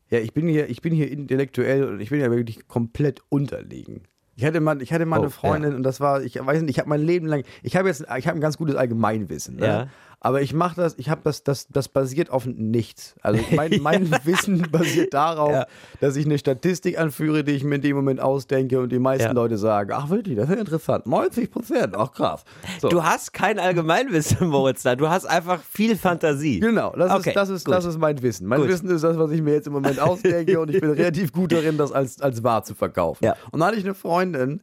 ja, 0.09 0.17
ich 0.19 0.33
bin 0.33 0.47
hier, 0.47 0.67
ich 0.69 0.81
bin 0.81 0.93
hier 0.93 1.11
intellektuell 1.11 1.83
und 1.85 2.01
ich 2.01 2.09
bin 2.09 2.19
ja 2.19 2.31
wirklich 2.31 2.67
komplett 2.67 3.21
unterlegen. 3.29 4.01
Ich 4.35 4.43
hatte 4.45 4.59
mal, 4.61 4.81
ich 4.81 4.91
hatte 4.91 5.05
mal 5.05 5.19
Oh, 5.19 5.21
eine 5.23 5.29
Freundin 5.29 5.75
und 5.75 5.83
das 5.83 5.99
war, 5.99 6.23
ich 6.23 6.43
weiß 6.43 6.61
nicht, 6.61 6.71
ich 6.71 6.79
habe 6.79 6.89
mein 6.89 7.01
Leben 7.01 7.27
lang, 7.27 7.43
ich 7.61 7.75
habe 7.75 7.87
jetzt, 7.87 8.01
ich 8.17 8.27
habe 8.27 8.37
ein 8.37 8.41
ganz 8.41 8.57
gutes 8.57 8.75
Allgemeinwissen. 8.75 9.57
Ne? 9.57 9.65
Ja. 9.65 9.87
Aber 10.23 10.43
ich 10.43 10.53
mache 10.53 10.75
das, 10.75 10.93
ich 10.99 11.09
habe 11.09 11.21
das, 11.23 11.43
das, 11.43 11.67
das 11.69 11.87
basiert 11.89 12.29
auf 12.29 12.45
nichts. 12.45 13.15
Also 13.23 13.43
mein, 13.55 13.79
mein 13.81 14.11
Wissen 14.23 14.61
basiert 14.71 15.15
darauf, 15.15 15.51
Ja. 15.51 15.65
dass 15.99 16.15
ich 16.15 16.27
eine 16.27 16.37
Statistik 16.37 16.99
anführe, 16.99 17.43
die 17.43 17.53
ich 17.53 17.63
mir 17.63 17.75
in 17.75 17.81
dem 17.81 17.95
Moment 17.95 18.19
ausdenke 18.21 18.79
und 18.79 18.91
die 18.91 18.99
meisten 18.99 19.25
Ja. 19.29 19.31
Leute 19.33 19.57
sagen, 19.57 19.91
ach 19.93 20.09
wirklich, 20.11 20.35
das 20.37 20.47
ist 20.47 20.53
ja 20.53 20.59
interessant, 20.61 21.07
90 21.07 21.49
Prozent, 21.49 21.95
ach 21.97 22.13
krass. 22.13 22.43
So. 22.79 22.89
Du 22.89 23.03
hast 23.03 23.33
kein 23.33 23.57
Allgemeinwissen, 23.57 24.47
Moritz, 24.47 24.83
da. 24.83 24.95
Du 24.95 25.09
hast 25.09 25.25
einfach 25.25 25.59
viel 25.63 25.95
Fantasie. 25.95 26.59
Genau, 26.59 26.91
das, 26.95 27.11
Okay, 27.11 27.29
ist, 27.31 27.35
das, 27.35 27.49
ist, 27.49 27.65
gut. 27.65 27.73
das 27.73 27.85
ist 27.85 27.97
mein 27.97 28.21
Wissen. 28.21 28.45
Mein 28.45 28.59
Gut. 28.61 28.69
Wissen 28.69 28.89
ist 28.91 29.03
das, 29.03 29.17
was 29.17 29.31
ich 29.31 29.41
mir 29.41 29.53
jetzt 29.55 29.65
im 29.65 29.73
Moment 29.73 29.99
ausdenke 29.99 30.59
und 30.59 30.69
ich 30.69 30.79
bin 30.79 30.91
relativ 30.91 31.33
gut 31.33 31.51
darin, 31.51 31.79
das 31.79 31.91
als, 31.91 32.21
als 32.21 32.43
wahr 32.43 32.63
zu 32.63 32.75
verkaufen. 32.75 33.25
Ja. 33.25 33.35
Und 33.51 33.59
dann 33.59 33.69
hatte 33.69 33.79
ich 33.79 33.85
eine 33.85 33.95
Freundin, 33.95 34.61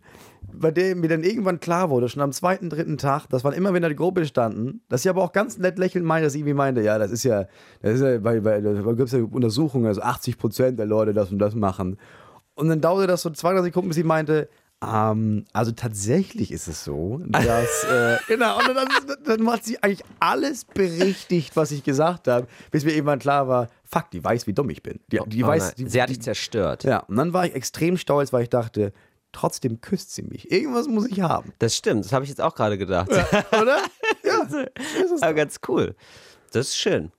bei 0.53 0.71
dem 0.71 1.01
mir 1.01 1.09
dann 1.09 1.23
irgendwann 1.23 1.61
klar 1.61 1.91
wurde, 1.91 2.09
schon 2.09 2.23
am 2.23 2.33
zweiten, 2.33 2.71
dritten 2.71 2.99
Tag, 2.99 3.27
dass 3.29 3.45
wann 3.45 3.53
immer 3.53 3.71
wir 3.71 3.77
in 3.77 3.83
der 3.83 3.95
Gruppe 3.95 4.25
standen, 4.27 4.81
dass 4.89 5.03
sie 5.03 5.09
aber 5.09 5.23
auch 5.23 5.33
ganz 5.33 5.59
nett 5.59 5.79
lächelnd 5.79 6.07
meinte, 6.07 6.27
dass 6.27 6.33
sie 6.33 6.41
irgendwie 6.41 6.55
meinte, 6.55 6.83
ja, 6.83 6.99
das 6.99 7.11
ist 7.11 7.25
ja, 7.25 7.47
das 7.83 7.95
ist 7.95 8.03
ja, 8.03 8.19
bei, 8.19 8.41
bei, 8.41 8.61
da 8.61 8.73
gibt 8.73 9.01
es 9.09 9.13
ja 9.13 9.23
Untersuchungen, 9.23 9.87
also 9.87 10.03
80 10.03 10.39
Prozent 10.39 10.79
der 10.79 10.87
Leute 10.87 11.13
das 11.15 11.31
und 11.31 11.39
das 11.39 11.55
machen. 11.55 11.99
Und 12.55 12.69
dann 12.69 12.81
dauerte 12.81 13.07
das 13.07 13.23
so 13.23 13.31
zwei, 13.31 13.53
drei 13.53 13.63
Sekunden, 13.63 13.89
bis 13.89 13.97
sie 13.97 14.05
meinte, 14.05 14.49
ähm, 14.81 15.45
also 15.53 15.73
tatsächlich 15.73 16.53
ist 16.53 16.69
es 16.69 16.85
so, 16.85 17.21
dass, 17.27 17.85
äh, 17.91 18.17
genau, 18.29 18.59
und 18.59 18.75
dann, 18.75 18.89
dann 19.25 19.51
hat 19.51 19.65
sie 19.65 19.83
eigentlich 19.83 20.05
alles 20.21 20.65
berichtigt, 20.65 21.57
was 21.57 21.73
ich 21.73 21.83
gesagt 21.83 22.29
habe, 22.29 22.47
bis 22.71 22.85
mir 22.85 22.93
irgendwann 22.93 23.19
klar 23.19 23.49
war, 23.49 23.69
fuck, 23.85 24.11
die 24.13 24.23
weiß, 24.23 24.47
wie 24.47 24.53
dumm 24.53 24.71
ich 24.71 24.83
bin. 24.83 25.01
Die, 25.11 25.21
die 25.27 25.43
Oh 25.43 25.49
weiß, 25.49 25.75
die, 25.75 25.89
sie 25.89 26.01
hat 26.01 26.11
dich 26.11 26.23
zerstört. 26.23 26.85
ja, 26.85 27.01
und 27.01 27.17
dann 27.17 27.33
war 27.33 27.47
ich 27.47 27.55
extrem 27.55 27.97
stolz, 27.97 28.33
weil 28.33 28.45
ich 28.45 28.51
dachte, 28.51 28.93
trotzdem 29.33 29.81
küsst 29.81 30.15
sie 30.15 30.23
mich. 30.23 30.51
Irgendwas 30.51 30.89
muss 30.89 31.07
ich 31.07 31.21
haben. 31.21 31.53
Das 31.59 31.77
stimmt, 31.77 32.05
das 32.05 32.13
habe 32.13 32.25
ich 32.25 32.29
jetzt 32.31 32.41
auch 32.41 32.55
gerade 32.55 32.79
gedacht. 32.79 33.11
Oder? 33.11 33.79
ja. 34.25 34.67
Aber 35.21 35.35
ganz 35.35 35.61
cool. 35.69 35.95
Das 36.53 36.69
ist 36.69 36.77
schön. 36.77 37.13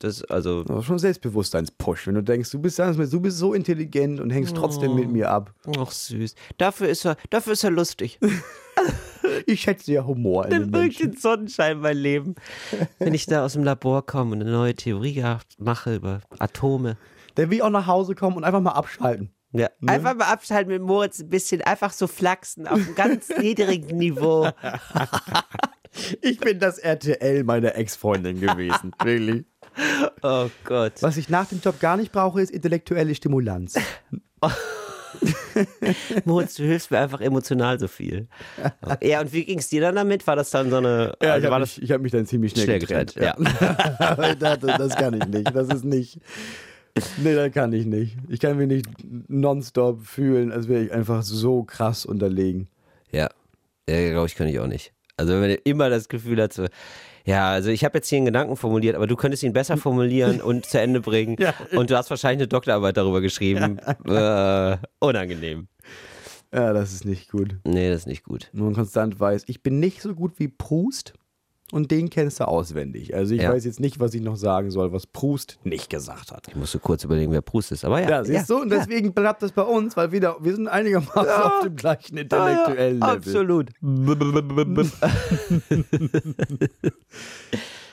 Das 0.00 0.16
ist 0.16 0.30
also, 0.30 0.64
Das 0.64 0.86
schon 0.86 0.98
Selbstbewusstseinspush, 0.98 2.06
wenn 2.06 2.14
du 2.14 2.22
denkst, 2.22 2.50
du 2.50 2.58
bist, 2.58 2.78
du 2.78 3.20
bist 3.20 3.36
so 3.36 3.52
intelligent 3.52 4.18
und 4.18 4.30
hängst 4.30 4.56
trotzdem 4.56 4.94
mit 4.94 5.10
mir 5.10 5.30
ab. 5.30 5.52
ach 5.78 5.90
süß. 5.90 6.34
Dafür 6.56 6.88
ist 6.88 7.04
er, 7.04 7.16
dafür 7.28 7.52
ist 7.52 7.64
er 7.64 7.70
lustig. 7.70 8.18
Ich 9.46 9.60
schätze 9.62 9.92
ja 9.92 10.04
Humor 10.04 10.46
Dann 10.48 10.70
Menschen. 10.70 11.12
den 11.12 11.20
Sonnenschein 11.20 11.80
mein 11.80 11.96
Leben. 11.96 12.34
Wenn 12.98 13.14
ich 13.14 13.26
da 13.26 13.44
aus 13.44 13.52
dem 13.52 13.62
Labor 13.62 14.04
komme 14.04 14.32
und 14.32 14.40
eine 14.40 14.50
neue 14.50 14.74
Theorie 14.74 15.24
mache 15.58 15.94
über 15.96 16.20
Atome. 16.38 16.96
Der 17.36 17.50
will 17.50 17.62
auch 17.62 17.70
nach 17.70 17.86
Hause 17.86 18.14
kommen 18.14 18.36
und 18.36 18.44
einfach 18.44 18.60
mal 18.60 18.72
abschalten. 18.72 19.30
Ja. 19.52 19.68
Einfach 19.86 20.14
mal 20.14 20.26
abschalten 20.26 20.72
mit 20.72 20.82
Moritz 20.82 21.20
ein 21.20 21.28
bisschen, 21.28 21.60
einfach 21.62 21.92
so 21.92 22.06
flachsen 22.06 22.68
auf 22.68 22.78
einem 22.78 22.94
ganz 22.94 23.28
niedrigen 23.38 23.96
Niveau. 23.96 24.50
Ich 26.22 26.38
bin 26.38 26.60
das 26.60 26.78
RTL 26.78 27.42
meiner 27.42 27.74
Ex-Freundin 27.74 28.40
gewesen. 28.40 28.92
Wirklich. 29.02 29.44
Oh 30.22 30.48
Gott. 30.64 30.92
Was 31.00 31.16
ich 31.16 31.28
nach 31.28 31.48
dem 31.48 31.60
Job 31.60 31.80
gar 31.80 31.96
nicht 31.96 32.12
brauche, 32.12 32.40
ist 32.40 32.50
intellektuelle 32.50 33.12
Stimulanz. 33.12 33.74
Moritz, 36.24 36.54
du 36.54 36.62
hilfst 36.62 36.92
mir 36.92 36.98
einfach 36.98 37.20
emotional 37.20 37.80
so 37.80 37.88
viel. 37.88 38.28
Ja, 39.02 39.20
und 39.20 39.32
wie 39.32 39.44
ging 39.44 39.58
es 39.58 39.68
dir 39.68 39.80
dann 39.80 39.96
damit? 39.96 40.24
War 40.28 40.36
das 40.36 40.50
dann 40.50 40.70
so 40.70 40.76
eine. 40.76 41.12
Ja, 41.20 41.32
also 41.32 41.46
ich 41.48 41.52
habe 41.52 41.60
das 41.60 41.76
mich, 41.76 41.82
ich 41.82 41.92
hab 41.92 42.00
mich 42.00 42.12
dann 42.12 42.26
ziemlich 42.26 42.52
schnell, 42.52 42.64
schnell 42.66 42.78
getrennt. 42.78 43.14
getrennt? 43.14 43.48
Ja. 43.60 44.34
Dachte, 44.36 44.66
das 44.78 44.94
kann 44.94 45.14
ich 45.14 45.26
nicht. 45.26 45.54
Das 45.54 45.68
ist 45.68 45.84
nicht. 45.84 46.20
Nee, 47.18 47.34
das 47.34 47.52
kann 47.52 47.72
ich 47.72 47.86
nicht. 47.86 48.16
Ich 48.28 48.40
kann 48.40 48.56
mich 48.56 48.68
nicht 48.68 48.86
nonstop 49.28 50.04
fühlen, 50.04 50.52
als 50.52 50.68
wäre 50.68 50.84
ich 50.84 50.92
einfach 50.92 51.22
so 51.22 51.64
krass 51.64 52.06
unterlegen. 52.06 52.68
Ja, 53.12 53.28
ja 53.88 54.10
glaube 54.10 54.26
ich, 54.26 54.34
kann 54.34 54.48
ich 54.48 54.58
auch 54.58 54.66
nicht. 54.66 54.92
Also 55.16 55.34
wenn 55.34 55.40
man 55.40 55.50
immer 55.64 55.90
das 55.90 56.08
Gefühl 56.08 56.40
hat, 56.40 56.52
so, 56.52 56.66
ja, 57.24 57.50
also 57.50 57.70
ich 57.70 57.84
habe 57.84 57.98
jetzt 57.98 58.08
hier 58.08 58.16
einen 58.16 58.26
Gedanken 58.26 58.56
formuliert, 58.56 58.96
aber 58.96 59.06
du 59.06 59.16
könntest 59.16 59.42
ihn 59.42 59.52
besser 59.52 59.76
formulieren 59.76 60.40
und 60.42 60.66
zu 60.66 60.80
Ende 60.80 61.00
bringen. 61.00 61.36
Ja. 61.38 61.54
Und 61.72 61.90
du 61.90 61.96
hast 61.96 62.10
wahrscheinlich 62.10 62.40
eine 62.40 62.48
Doktorarbeit 62.48 62.96
darüber 62.96 63.20
geschrieben. 63.20 63.78
Äh, 64.06 64.78
unangenehm. 64.98 65.68
Ja, 66.52 66.72
das 66.72 66.92
ist 66.92 67.04
nicht 67.04 67.30
gut. 67.30 67.56
Nee, 67.64 67.90
das 67.90 68.00
ist 68.00 68.06
nicht 68.06 68.24
gut. 68.24 68.48
Nur 68.52 68.72
konstant 68.72 69.20
weiß, 69.20 69.44
ich 69.46 69.62
bin 69.62 69.78
nicht 69.78 70.02
so 70.02 70.14
gut 70.14 70.32
wie 70.38 70.48
Proust 70.48 71.12
und 71.72 71.90
den 71.90 72.10
kennst 72.10 72.40
du 72.40 72.48
auswendig. 72.48 73.14
Also 73.14 73.34
ich 73.34 73.42
Ja. 73.42 73.52
weiß 73.52 73.64
jetzt 73.64 73.80
nicht, 73.80 74.00
was 74.00 74.12
ich 74.14 74.20
noch 74.22 74.36
sagen 74.36 74.70
soll, 74.70 74.92
was 74.92 75.06
Proust 75.06 75.58
nicht 75.64 75.88
gesagt 75.90 76.32
hat. 76.32 76.48
Ich 76.48 76.56
musste 76.56 76.78
kurz 76.78 77.04
überlegen, 77.04 77.30
wer 77.32 77.42
Proust 77.42 77.72
ist. 77.72 77.84
Aber 77.84 78.00
ja, 78.00 78.08
Ja, 78.08 78.24
siehst 78.24 78.50
du? 78.50 78.58
Und 78.60 78.70
deswegen 78.70 79.12
bleibt 79.14 79.42
das 79.42 79.52
bei 79.52 79.62
uns, 79.62 79.96
weil 79.96 80.10
wieder, 80.12 80.36
wir 80.40 80.54
sind 80.54 80.68
einigermaßen 80.68 81.18
auf 81.30 81.60
dem 81.62 81.76
gleichen 81.76 82.16
intellektuellen 82.16 83.00
Level. 83.00 83.16
Absolut. 83.16 83.70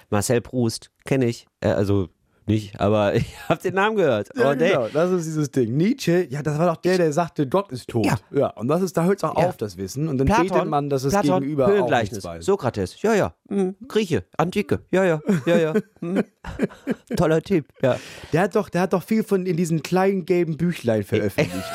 Marcel 0.09 0.41
Proust, 0.41 0.89
kenne 1.05 1.25
ich. 1.27 1.45
Äh, 1.61 1.69
also 1.69 2.09
nicht, 2.47 2.79
aber 2.79 3.15
ich 3.15 3.25
habe 3.49 3.61
den 3.61 3.75
Namen 3.75 3.95
gehört. 3.95 4.29
Ja, 4.35 4.51
oh, 4.51 4.55
nee. 4.55 4.69
genau, 4.69 4.87
das 4.87 5.11
ist 5.11 5.25
dieses 5.25 5.51
Ding. 5.51 5.75
Nietzsche, 5.75 6.27
ja, 6.29 6.41
das 6.41 6.57
war 6.57 6.67
doch 6.73 6.81
der, 6.81 6.97
der 6.97 7.13
sagte, 7.13 7.47
Gott 7.47 7.71
ist 7.71 7.87
tot. 7.89 8.07
Ja. 8.31 8.47
und 8.51 8.67
das 8.67 8.81
ist, 8.81 8.95
da 8.97 9.03
hört 9.03 9.17
es 9.17 9.23
auch 9.23 9.37
Ja. 9.37 9.47
auf, 9.47 9.57
das 9.57 9.77
Wissen. 9.77 10.07
Und 10.07 10.17
dann 10.17 10.27
Platon, 10.27 10.47
betet 10.47 10.65
man, 10.67 10.89
dass 10.89 11.03
es 11.03 11.11
Platon, 11.13 11.41
gegenüber 11.41 11.65
auch 11.65 11.69
Höhengleichnis, 11.69 12.23
weiß. 12.23 12.45
Sokrates, 12.45 13.01
ja, 13.01 13.13
ja, 13.13 13.33
hm, 13.49 13.75
Grieche, 13.87 14.23
Antike, 14.37 14.79
ja, 14.91 15.03
ja, 15.03 15.21
ja, 15.45 15.57
ja. 15.57 15.73
hm. 15.99 16.23
Toller 17.17 17.41
Typ, 17.41 17.67
ja. 17.81 17.97
Der 18.33 18.41
hat 18.41 18.55
doch, 18.55 18.69
der 18.69 18.81
hat 18.81 18.93
doch 18.93 19.03
viel 19.03 19.23
von 19.23 19.45
in 19.45 19.57
diesen 19.57 19.83
kleinen 19.83 20.25
gelben 20.25 20.57
Büchlein 20.57 21.03
veröffentlicht. 21.03 21.67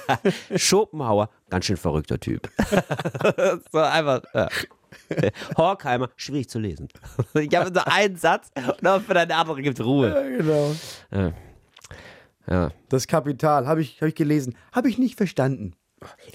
Schopenhauer, 0.56 1.30
ganz 1.48 1.64
schön 1.66 1.76
verrückter 1.76 2.18
Typ. 2.20 2.48
so 3.72 3.78
einfach, 3.78 4.22
ja. 4.34 4.48
Horkheimer, 5.56 6.10
schwierig 6.16 6.48
zu 6.48 6.58
lesen. 6.58 6.88
Ich 7.34 7.54
habe 7.54 7.70
nur 7.70 7.86
einen 7.92 8.16
Satz 8.16 8.50
und 8.80 8.86
auch 8.86 9.00
für 9.02 9.14
deine 9.14 9.34
andere 9.36 9.62
gibt 9.62 9.80
Ruhe. 9.80 10.08
ja, 10.08 10.36
genau. 10.38 10.74
Ja. 11.12 11.32
ja. 12.48 12.70
Das 12.88 13.06
Kapital, 13.06 13.66
habe 13.66 13.80
ich, 13.82 14.00
hab 14.00 14.08
ich 14.08 14.14
gelesen, 14.14 14.54
habe 14.72 14.88
ich 14.88 14.98
nicht 14.98 15.16
verstanden. 15.16 15.74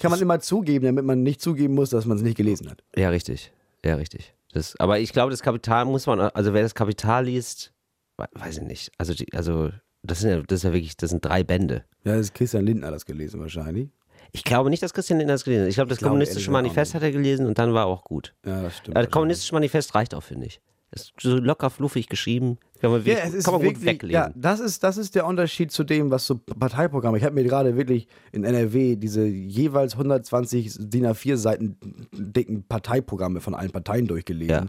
Kann 0.00 0.10
man 0.12 0.20
immer 0.20 0.38
zugeben, 0.40 0.84
damit 0.86 1.04
man 1.04 1.22
nicht 1.22 1.40
zugeben 1.40 1.74
muss, 1.74 1.90
dass 1.90 2.06
man 2.06 2.16
es 2.16 2.22
nicht 2.22 2.36
gelesen 2.36 2.70
hat. 2.70 2.84
Ja, 2.96 3.08
richtig. 3.08 3.52
Ja, 3.84 3.96
richtig. 3.96 4.32
Das, 4.52 4.78
aber 4.78 5.00
ich 5.00 5.12
glaube, 5.12 5.30
das 5.32 5.42
Kapital 5.42 5.84
muss 5.86 6.06
man, 6.06 6.20
also 6.20 6.54
wer 6.54 6.62
das 6.62 6.74
Kapital 6.74 7.24
liest, 7.26 7.72
we- 8.16 8.26
weiß 8.32 8.58
ich 8.58 8.62
nicht. 8.64 8.92
Also, 8.96 9.12
die, 9.12 9.32
also 9.34 9.70
das 10.02 10.20
sind 10.20 10.30
ja, 10.30 10.42
das 10.42 10.58
ist 10.60 10.62
ja 10.62 10.72
wirklich, 10.72 10.96
das 10.96 11.10
sind 11.10 11.24
drei 11.24 11.42
Bände. 11.42 11.84
Ja, 12.04 12.12
das 12.12 12.26
ist 12.26 12.34
Christian 12.34 12.64
Lindner 12.64 12.92
das 12.92 13.04
gelesen 13.04 13.40
wahrscheinlich. 13.40 13.90
Ich 14.32 14.44
glaube 14.44 14.70
nicht, 14.70 14.82
dass 14.82 14.92
Christian 14.94 15.18
Lindner 15.18 15.34
das 15.34 15.44
gelesen 15.44 15.62
hat. 15.64 15.68
Ich 15.70 15.74
glaube, 15.76 15.88
das 15.88 15.98
glaube, 15.98 16.10
kommunistische 16.10 16.50
Manifest 16.50 16.94
hat 16.94 17.02
er 17.02 17.10
gelesen 17.12 17.46
und 17.46 17.58
dann 17.58 17.72
war 17.74 17.84
er 17.84 17.86
auch 17.86 18.04
gut. 18.04 18.34
Ja, 18.44 18.62
das 18.62 18.76
stimmt. 18.78 18.96
Aber 18.96 19.04
das 19.06 19.12
kommunistische 19.12 19.54
Manifest 19.54 19.94
reicht 19.94 20.14
auch, 20.14 20.22
finde 20.22 20.46
ich. 20.46 20.60
Ist 20.92 21.12
so 21.20 21.36
locker 21.36 21.68
fluffig 21.68 22.08
geschrieben. 22.08 22.58
Kann 22.80 22.90
man, 22.92 23.00
Ja, 23.00 23.06
wirklich, 23.06 23.24
es 23.26 23.34
ist 23.34 23.44
kann 23.44 23.54
man 23.54 23.62
gut 23.62 23.70
wirklich, 23.74 23.86
weglesen. 23.86 24.14
ja, 24.14 24.30
das 24.36 24.60
ist, 24.60 24.84
das 24.84 24.96
ist 24.98 25.14
der 25.16 25.26
Unterschied 25.26 25.72
zu 25.72 25.82
dem, 25.82 26.10
was 26.10 26.26
so 26.26 26.36
Parteiprogramme. 26.36 27.18
Ich 27.18 27.24
habe 27.24 27.34
mir 27.34 27.42
gerade 27.42 27.76
wirklich 27.76 28.06
in 28.32 28.44
NRW 28.44 28.94
diese 28.96 29.26
jeweils 29.26 29.94
120 29.94 30.76
DIN 30.78 31.06
A4 31.06 31.36
Seiten 31.36 31.76
dicken 32.12 32.62
Parteiprogramme 32.64 33.40
von 33.40 33.54
allen 33.54 33.70
Parteien 33.72 34.06
durchgelesen. 34.06 34.48
Ja. 34.54 34.66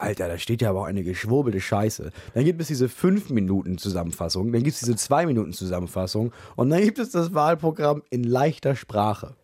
Alter, 0.00 0.28
da 0.28 0.38
steht 0.38 0.62
ja 0.62 0.70
aber 0.70 0.80
auch 0.80 0.86
eine 0.86 1.02
geschwurbelte 1.02 1.60
Scheiße. 1.60 2.10
Dann 2.34 2.44
gibt 2.44 2.60
es 2.60 2.68
diese 2.68 2.88
5 2.88 3.30
Minuten 3.30 3.78
Zusammenfassung, 3.78 4.52
dann 4.52 4.62
gibt 4.62 4.74
es 4.74 4.80
diese 4.80 4.96
2 4.96 5.26
Minuten 5.26 5.52
Zusammenfassung 5.52 6.32
und 6.56 6.70
dann 6.70 6.82
gibt 6.82 6.98
es 6.98 7.10
das 7.10 7.34
Wahlprogramm 7.34 8.02
in 8.10 8.24
leichter 8.24 8.76
Sprache. 8.76 9.34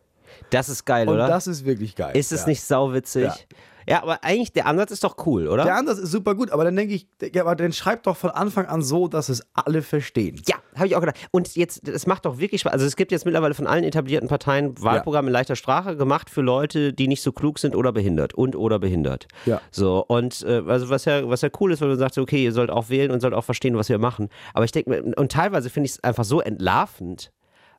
Das 0.51 0.69
ist 0.69 0.85
geil, 0.85 1.09
Und 1.09 1.15
oder? 1.15 1.29
das 1.29 1.47
ist 1.47 1.65
wirklich 1.65 1.95
geil. 1.95 2.17
ist 2.17 2.33
es 2.33 2.43
ja. 2.43 2.49
nicht 2.49 2.63
sauwitzig? 2.63 3.25
Ja. 3.25 3.35
Ja. 3.87 4.03
aber 4.03 4.23
eigentlich, 4.25 4.53
der 4.53 4.67
Ansatz 4.67 4.91
ist 4.91 5.05
doch 5.05 5.17
cool, 5.27 5.49
oder? 5.49 5.65
Der 5.65 5.77
Ansatz 5.77 5.99
ist 5.99 6.11
super 6.11 6.35
gut, 6.35 6.51
aber 6.51 6.65
dann 6.65 6.77
denke 6.77 6.95
ich, 6.95 7.07
ja, 7.33 7.43
aber 7.43 7.57
dann 7.57 7.73
schreibt 7.73 8.07
doch 8.07 8.17
von 8.17 8.31
Anfang 8.31 8.67
an 8.67 8.83
so, 8.83 9.09
dass 9.09 9.29
es 9.29 9.43
alle 9.55 9.83
verstehen. 9.83 10.41
Ja, 10.47 10.57
habe 10.75 10.87
ich 10.87 10.97
auch 10.97 11.01
gedacht. 11.01 11.17
Und 11.31 11.55
jetzt, 11.57 11.89
es 11.89 12.07
macht 12.07 12.25
doch 12.25 12.39
wirklich 12.39 12.61
Spaß. 12.61 12.73
Also 12.73 12.87
es 12.87 12.97
gibt 12.97 13.13
jetzt 13.13 13.25
mittlerweile 13.25 13.55
von 13.55 13.67
allen 13.67 13.85
etablierten 13.85 14.29
Parteien 14.29 14.81
Wahlprogramme 14.83 15.29
in 15.29 15.33
leichter 15.33 15.57
Sprache 15.57 15.97
gemacht 15.97 16.31
für 16.31 16.43
Leute, 16.43 16.93
die 16.93 17.09
nicht 17.09 17.23
so 17.23 17.33
klug 17.33 17.59
sind 17.59 17.75
oder 17.75 17.93
behindert 17.93 18.35
und 18.35 18.57
oder 18.57 18.79
behindert. 18.79 19.29
Ja. 19.45 19.61
So, 19.71 20.05
und 20.07 20.43
äh, 20.43 20.63
also 20.67 20.91
was 20.91 21.05
ja, 21.05 21.29
was 21.29 21.43
ja 21.43 21.49
cool 21.61 21.73
ist, 21.73 21.81
weil 21.81 21.89
man 21.89 21.99
sagt, 21.99 22.19
okay, 22.19 22.45
ihr 22.45 22.53
sollt 22.53 22.71
auch 22.71 22.89
wählen 22.89 23.11
und 23.11 23.21
sollt 23.21 23.35
auch 23.35 23.45
verstehen, 23.45 23.77
was 23.77 23.89
wir 23.89 23.99
machen. 23.99 24.29
Aber 24.55 24.65
ich 24.65 24.73
denke, 24.73 24.91
mir, 24.91 25.17
und 25.17 25.33
teilweise 25.33 25.71
finde 25.71 25.87
ich 25.87 25.93
es 25.93 26.05
einfach 26.05 26.25
so 26.25 26.41
entlarvend, 26.41 27.31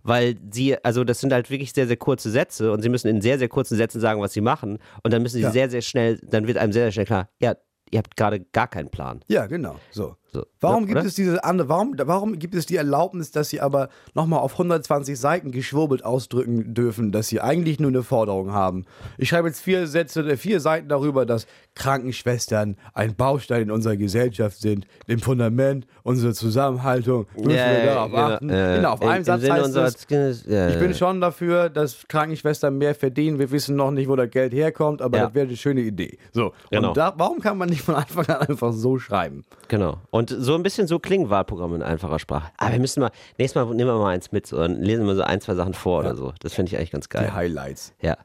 weil 0.07 0.35
sie, 0.51 0.83
also 0.83 1.03
das 1.03 1.19
sind 1.19 1.33
halt 1.33 1.49
wirklich 1.49 1.73
sehr, 1.73 1.85
sehr 1.87 1.97
kurze 1.97 2.31
Sätze 2.31 2.71
und 2.71 2.81
sie 2.81 2.89
müssen 2.89 3.07
in 3.09 3.21
sehr, 3.21 3.37
sehr 3.37 3.49
kurzen 3.49 3.75
Sätzen 3.75 3.99
sagen, 3.99 4.21
was 4.21 4.33
sie 4.33 4.41
machen. 4.41 4.79
Und 5.03 5.13
dann 5.13 5.21
müssen 5.21 5.35
sie 5.37 5.43
Ja. 5.43 5.51
sehr, 5.51 5.69
sehr 5.69 5.81
schnell, 5.81 6.19
dann 6.23 6.47
wird 6.47 6.57
einem 6.57 6.71
sehr, 6.71 6.85
sehr 6.85 6.91
schnell 6.93 7.05
klar, 7.05 7.29
ja, 7.41 7.55
ihr 7.91 7.99
habt 7.99 8.15
gerade 8.15 8.39
gar 8.39 8.67
keinen 8.67 8.89
Plan. 8.89 9.21
Ja, 9.27 9.45
genau. 9.47 9.75
So. 9.91 10.15
So, 10.37 10.45
Warum 10.61 10.83
ja, 10.83 10.87
gibt 10.87 10.97
oder? 10.99 11.07
es 11.07 11.15
diese 11.15 11.43
andere, 11.43 11.69
warum, 11.69 11.95
warum 11.97 12.37
gibt 12.39 12.53
es 12.55 12.65
die 12.65 12.75
Erlaubnis, 12.75 13.31
dass 13.31 13.49
sie 13.49 13.61
aber 13.61 13.89
nochmal 14.13 14.39
auf 14.39 14.53
120 14.53 15.19
Seiten 15.19 15.51
geschwurbelt 15.51 16.03
ausdrücken 16.05 16.73
dürfen, 16.73 17.11
dass 17.11 17.27
sie 17.27 17.41
eigentlich 17.41 17.79
nur 17.79 17.89
eine 17.89 18.03
Forderung 18.03 18.51
haben? 18.51 18.85
Ich 19.17 19.29
schreibe 19.29 19.47
jetzt 19.47 19.61
vier 19.61 19.87
Sätze, 19.87 20.21
äh, 20.21 20.37
vier 20.37 20.59
Seiten 20.59 20.89
darüber, 20.89 21.25
dass 21.25 21.47
Krankenschwestern 21.75 22.75
ein 22.93 23.15
Baustein 23.15 23.63
in 23.63 23.71
unserer 23.71 23.95
Gesellschaft 23.97 24.57
sind, 24.59 24.85
dem 25.07 25.19
Fundament 25.19 25.87
unserer 26.03 26.33
Zusammenhaltung. 26.33 27.25
Müssen 27.35 27.49
wir 27.49 27.85
darauf 27.85 28.13
achten. 28.13 28.47
genau, 28.47 28.91
auf 28.93 29.01
Im- 29.01 29.07
einem 29.09 29.23
Satz 29.23 29.49
heißt 29.49 30.11
es, 30.11 30.45
ja, 30.45 30.69
ich 30.69 30.79
bin 30.79 30.93
schon 30.93 31.19
dafür, 31.21 31.69
dass 31.69 32.07
Krankenschwestern 32.07 32.77
mehr 32.77 32.93
verdienen. 32.95 33.39
Wir 33.39 33.49
wissen 33.51 33.75
noch 33.75 33.91
nicht, 33.91 34.07
wo 34.07 34.15
das 34.15 34.29
Geld 34.29 34.53
herkommt, 34.53 35.01
aber 35.01 35.17
Ja. 35.17 35.25
das 35.25 35.33
wäre 35.33 35.47
eine 35.47 35.57
schöne 35.57 35.81
Idee. 35.81 36.17
So. 36.33 36.53
Genau. 36.69 36.89
Und 36.89 36.97
da, 36.97 37.13
warum 37.17 37.39
kann 37.39 37.57
man 37.57 37.69
nicht 37.69 37.81
von 37.81 37.95
Anfang 37.95 38.25
an 38.27 38.47
einfach 38.47 38.73
so 38.73 38.99
schreiben? 38.99 39.43
Genau. 39.67 39.97
Und 40.11 40.26
so 40.29 40.55
ein 40.55 40.63
bisschen 40.63 40.87
so 40.87 40.99
klingen 40.99 41.29
Wahlprogramme 41.29 41.75
in 41.75 41.83
einfacher 41.83 42.19
Sprache. 42.19 42.51
Aber 42.57 42.71
wir 42.73 42.79
müssen 42.79 42.99
mal, 43.01 43.11
nächstes 43.37 43.55
Mal 43.61 43.73
nehmen 43.73 43.89
wir 43.89 43.97
mal 43.97 44.13
eins 44.13 44.31
mit 44.31 44.51
und 44.53 44.81
lesen 44.81 45.05
wir 45.05 45.15
so 45.15 45.23
ein, 45.23 45.41
zwei 45.41 45.55
Sachen 45.55 45.73
vor 45.73 45.99
oder 45.99 46.15
so. 46.15 46.33
Das 46.39 46.53
finde 46.53 46.71
ich 46.71 46.77
eigentlich 46.77 46.91
ganz 46.91 47.07
Die 47.09 47.17
geil. 47.17 47.33
Highlights. 47.33 47.93
Ja. 48.01 48.17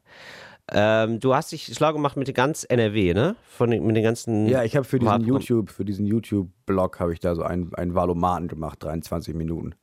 Ähm, 0.71 1.19
du 1.21 1.35
hast 1.35 1.53
dich 1.53 1.65
schlau 1.75 1.93
gemacht 1.93 2.17
mit 2.17 2.33
ganz 2.35 2.65
NRW, 2.65 3.15
ne? 3.15 3.37
Von 3.49 3.71
den, 3.71 3.85
mit 3.85 3.97
den 3.97 4.05
ganzen. 4.05 4.47
Ja, 4.47 4.62
ich 4.62 4.77
habe 4.77 4.85
für 4.85 4.99
diesen. 4.99 5.25
YouTube, 5.25 5.71
für 5.71 5.85
diesen 5.85 6.07
YouTube-Blog 6.07 7.01
habe 7.01 7.12
ich 7.12 7.21
da 7.21 7.35
so 7.35 7.43
einen, 7.43 7.75
einen 7.75 7.95
Valomaten 7.95 8.49
gemacht, 8.49 8.83
23 8.83 9.35
Minuten. 9.35 9.75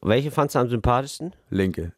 Welche 0.00 0.30
fandst 0.30 0.54
du 0.56 0.58
am 0.60 0.68
sympathischsten? 0.68 1.32
Linke. 1.50 1.92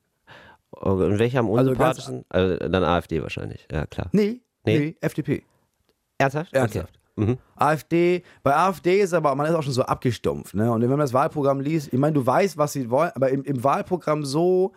Und 0.71 1.19
welche 1.19 1.39
am 1.39 1.47
Also 1.47 1.59
unsympathischsten? 1.71 2.25
Also 2.29 2.57
dann 2.69 2.83
AfD 2.85 3.23
wahrscheinlich, 3.23 3.67
ja 3.71 3.87
klar. 3.87 4.09
Nee, 4.13 4.41
Nee. 4.65 4.79
nee, 4.79 4.97
FDP. 5.01 5.43
Ernsthaft? 6.19 6.53
Ernsthaft. 6.53 6.89
Okay. 6.91 6.99
Mhm. 7.17 7.39
AfD, 7.57 8.23
bei 8.43 8.57
AfD 8.57 9.01
ist 9.01 9.15
aber, 9.15 9.35
man 9.37 9.47
ist 9.47 9.55
auch 9.55 9.63
schon 9.63 9.73
so 9.73 9.83
abgestumpft, 9.83 10.55
ne? 10.55 10.71
Und 10.73 10.83
wenn 10.83 10.91
man 10.91 10.99
das 10.99 11.13
Wahlprogramm 11.13 11.61
liest, 11.61 11.93
ich 11.93 11.99
meine, 11.99 12.15
du 12.15 12.27
weißt, 12.27 12.59
was 12.59 12.73
sie 12.73 12.91
wollen, 12.91 13.13
aber 13.15 13.29
im, 13.31 13.45
im 13.45 13.63
Wahlprogramm 13.63 14.25
so 14.25 14.73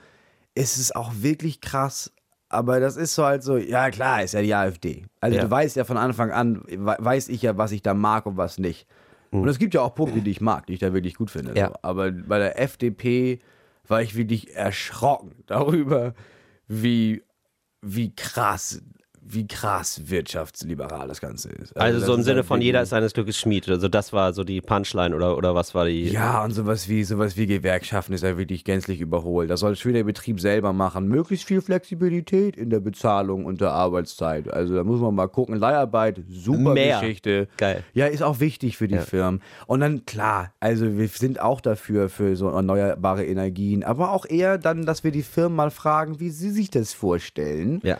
ist 0.54 0.78
es 0.78 0.96
auch 0.96 1.12
wirklich 1.16 1.62
krass. 1.62 2.12
Aber 2.50 2.80
das 2.80 2.96
ist 2.96 3.14
so 3.16 3.26
halt 3.26 3.44
so, 3.44 3.58
ja 3.58 3.90
klar, 3.90 4.24
ist 4.24 4.34
ja 4.34 4.42
die 4.42 4.54
AfD. 4.56 5.06
Also 5.20 5.36
Ja. 5.38 5.44
du 5.44 5.52
weißt 5.52 5.76
ja 5.76 5.84
von 5.84 5.98
Anfang 5.98 6.32
an, 6.32 6.62
we- 6.68 6.96
weiß 7.00 7.28
ich 7.30 7.42
ja, 7.42 7.58
was 7.58 7.72
ich 7.74 7.82
da 7.82 7.94
mag 7.94 8.26
und 8.26 8.38
was 8.38 8.58
nicht. 8.58 8.88
Und 9.32 9.48
es 9.50 9.60
gibt 9.60 9.74
ja 9.74 9.82
auch 9.82 9.94
Punkte, 9.94 10.22
die 10.22 10.32
ich 10.32 10.40
mag, 10.40 10.66
die 10.68 10.74
ich 10.74 10.80
da 10.80 10.94
wirklich 10.94 11.16
gut 11.16 11.30
finde. 11.30 11.52
Mhm. 11.52 11.58
Ja. 11.58 11.68
So. 11.68 11.74
Aber 11.82 12.12
bei 12.12 12.40
der 12.40 12.60
FDP 12.62 13.40
war 13.88 14.02
ich 14.02 14.16
wirklich 14.16 14.56
erschrocken 14.56 15.32
darüber, 15.48 16.14
wie, 16.68 17.24
wie 17.82 18.16
krass, 18.16 18.82
wie 19.30 19.48
krass 19.48 20.02
wirtschaftsliberal 20.06 21.08
das 21.08 21.22
Ganze 21.22 21.50
ist. 21.50 21.76
Also, 21.78 22.00
das 22.00 22.08
so 22.08 22.14
im 22.16 22.24
Sinne 22.24 22.38
halt 22.38 22.46
von 22.46 22.62
jeder 22.62 22.82
ist 22.82 22.90
seines 22.90 23.14
Glückes 23.14 23.38
Schmied. 23.38 23.68
Also 23.70 23.88
das 23.88 24.14
war 24.14 24.34
so 24.34 24.44
die 24.44 24.62
Punchline 24.62 25.16
oder, 25.16 25.38
oder 25.38 25.56
was 25.56 25.76
war 25.76 25.86
die? 25.86 26.10
Ja, 26.10 26.44
und 26.44 26.52
sowas 26.52 26.88
wie, 26.88 27.04
sowas 27.04 27.38
wie 27.38 27.48
Gewerkschaften 27.48 28.14
ist 28.14 28.24
ja 28.24 28.38
wirklich 28.38 28.64
gänzlich 28.64 29.02
überholt. 29.02 29.50
Das 29.50 29.60
soll 29.60 29.76
schön 29.76 29.94
der 29.94 30.04
Betrieb 30.04 30.40
selber 30.40 30.74
machen. 30.74 31.08
Möglichst 31.08 31.48
viel 31.48 31.62
Flexibilität 31.62 32.56
in 32.56 32.70
der 32.70 32.80
Bezahlung 32.80 33.46
und 33.46 33.62
der 33.62 33.72
Arbeitszeit. 33.72 34.52
Also 34.52 34.76
da 34.76 34.84
muss 34.84 35.00
man 35.00 35.16
mal 35.16 35.28
gucken. 35.28 35.56
Leiharbeit, 35.56 36.22
super 36.30 36.74
Mehr. 36.74 37.00
Geschichte. 37.00 37.48
Geil. 37.58 37.84
Ja, 37.94 38.06
ist 38.08 38.24
auch 38.24 38.40
wichtig 38.40 38.78
für 38.78 38.88
die 38.88 38.96
Ja. 38.96 39.02
Firmen. 39.02 39.42
Und 39.66 39.82
dann, 39.82 40.06
klar, 40.06 40.54
also 40.60 40.98
wir 40.98 41.08
sind 41.08 41.40
auch 41.42 41.62
dafür, 41.62 42.10
für 42.10 42.36
so 42.36 42.50
erneuerbare 42.50 43.26
Energien. 43.26 43.84
Aber 43.84 44.12
auch 44.12 44.26
eher 44.26 44.58
dann, 44.58 44.86
dass 44.86 45.04
wir 45.04 45.12
die 45.12 45.24
Firmen 45.24 45.56
mal 45.56 45.72
fragen, 45.72 46.20
wie 46.20 46.30
sie 46.30 46.52
sich 46.52 46.70
das 46.70 46.94
vorstellen. 46.94 47.80
Ja. 47.84 47.98